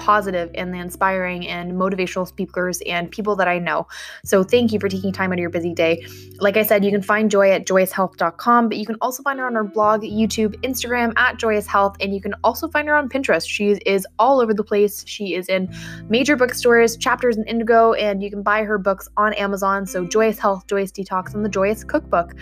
positive 0.02 0.50
and 0.56 0.74
the 0.74 0.78
inspiring 0.78 1.46
and 1.46 1.72
motivational 1.72 2.26
speakers 2.26 2.80
and 2.86 3.08
people 3.10 3.36
that 3.36 3.46
I 3.46 3.60
know. 3.60 3.86
So 4.24 4.42
thank 4.42 4.72
you 4.72 4.80
for 4.80 4.88
taking 4.88 5.12
time 5.12 5.30
out 5.30 5.34
of 5.34 5.38
your 5.38 5.50
busy 5.50 5.72
day. 5.72 6.04
Like 6.40 6.56
I 6.56 6.64
said, 6.64 6.84
you 6.84 6.90
can 6.90 7.02
find 7.02 7.30
Joy 7.30 7.52
at 7.52 7.66
joyoushealth.com, 7.66 8.68
but 8.68 8.78
you 8.78 8.84
can 8.84 8.96
also 9.00 9.22
find 9.22 9.38
her 9.38 9.46
on 9.46 9.54
her 9.54 9.62
blog, 9.62 10.02
YouTube, 10.02 10.56
Instagram 10.62 11.12
at 11.16 11.38
Joyous 11.38 11.68
Health, 11.68 11.96
and 12.00 12.12
you 12.12 12.20
can 12.20 12.34
also 12.42 12.68
find 12.68 12.88
her 12.88 12.96
on 12.96 13.08
Pinterest. 13.08 13.48
She 13.48 13.70
is 13.86 14.04
all 14.18 14.40
over 14.40 14.52
the 14.52 14.64
place. 14.64 15.04
She 15.06 15.34
is 15.34 15.48
in 15.48 15.72
major 16.08 16.34
bookstores, 16.36 16.96
Chapters 16.96 17.36
in 17.36 17.44
Indigo, 17.44 17.92
and 17.92 18.22
you 18.22 18.30
can 18.30 18.42
buy 18.42 18.64
her 18.64 18.78
books 18.78 19.08
on 19.16 19.32
Amazon. 19.34 19.86
So 19.86 20.04
Joyous 20.04 20.40
Health, 20.40 20.66
Joyous 20.66 20.90
Detox, 20.90 21.32
and 21.32 21.44
the 21.44 21.48
Joyous 21.48 21.84
Cookbook. 21.84 22.34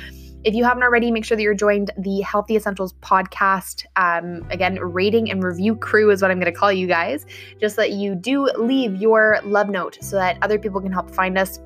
If 0.42 0.54
you 0.54 0.64
haven't 0.64 0.82
already, 0.82 1.10
make 1.10 1.26
sure 1.26 1.36
that 1.36 1.42
you're 1.42 1.52
joined 1.52 1.90
the 1.98 2.22
Healthy 2.22 2.56
Essentials 2.56 2.94
podcast. 3.02 3.84
Um, 3.96 4.42
again, 4.50 4.78
rating 4.78 5.30
and 5.30 5.42
review 5.42 5.76
crew 5.76 6.10
is 6.10 6.22
what 6.22 6.30
I'm 6.30 6.40
going 6.40 6.50
to 6.50 6.58
call 6.58 6.72
you 6.72 6.86
guys, 6.86 7.26
just 7.60 7.76
that 7.76 7.92
you 7.92 8.14
do 8.14 8.46
leave 8.56 8.96
your 8.96 9.40
love 9.44 9.68
note 9.68 9.98
so 10.00 10.16
that 10.16 10.38
other 10.40 10.58
people 10.58 10.80
can 10.80 10.92
help 10.92 11.10
find 11.10 11.36
us 11.36 11.58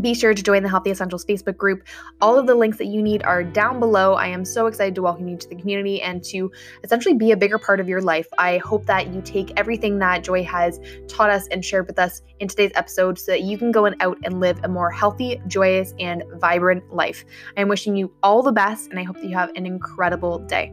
be 0.00 0.14
sure 0.14 0.34
to 0.34 0.42
join 0.42 0.62
the 0.62 0.68
Healthy 0.68 0.90
Essentials 0.90 1.24
Facebook 1.24 1.56
group. 1.56 1.84
All 2.20 2.38
of 2.38 2.46
the 2.46 2.54
links 2.54 2.78
that 2.78 2.86
you 2.86 3.02
need 3.02 3.22
are 3.22 3.44
down 3.44 3.78
below. 3.78 4.14
I 4.14 4.26
am 4.26 4.44
so 4.44 4.66
excited 4.66 4.94
to 4.96 5.02
welcome 5.02 5.28
you 5.28 5.36
to 5.36 5.48
the 5.48 5.54
community 5.54 6.02
and 6.02 6.22
to 6.24 6.50
essentially 6.82 7.14
be 7.14 7.32
a 7.32 7.36
bigger 7.36 7.58
part 7.58 7.80
of 7.80 7.88
your 7.88 8.00
life. 8.00 8.26
I 8.38 8.58
hope 8.58 8.86
that 8.86 9.12
you 9.12 9.22
take 9.22 9.52
everything 9.56 9.98
that 10.00 10.24
Joy 10.24 10.42
has 10.44 10.80
taught 11.08 11.30
us 11.30 11.46
and 11.48 11.64
shared 11.64 11.86
with 11.86 11.98
us 11.98 12.22
in 12.40 12.48
today's 12.48 12.72
episode 12.74 13.18
so 13.18 13.32
that 13.32 13.42
you 13.42 13.56
can 13.56 13.70
go 13.70 13.84
and 13.84 13.96
out 14.00 14.18
and 14.24 14.40
live 14.40 14.58
a 14.64 14.68
more 14.68 14.90
healthy, 14.90 15.40
joyous, 15.46 15.94
and 15.98 16.24
vibrant 16.34 16.92
life. 16.92 17.24
I 17.56 17.60
am 17.60 17.68
wishing 17.68 17.96
you 17.96 18.12
all 18.22 18.42
the 18.42 18.52
best 18.52 18.90
and 18.90 18.98
I 18.98 19.04
hope 19.04 19.16
that 19.16 19.26
you 19.26 19.36
have 19.36 19.50
an 19.54 19.66
incredible 19.66 20.40
day. 20.40 20.72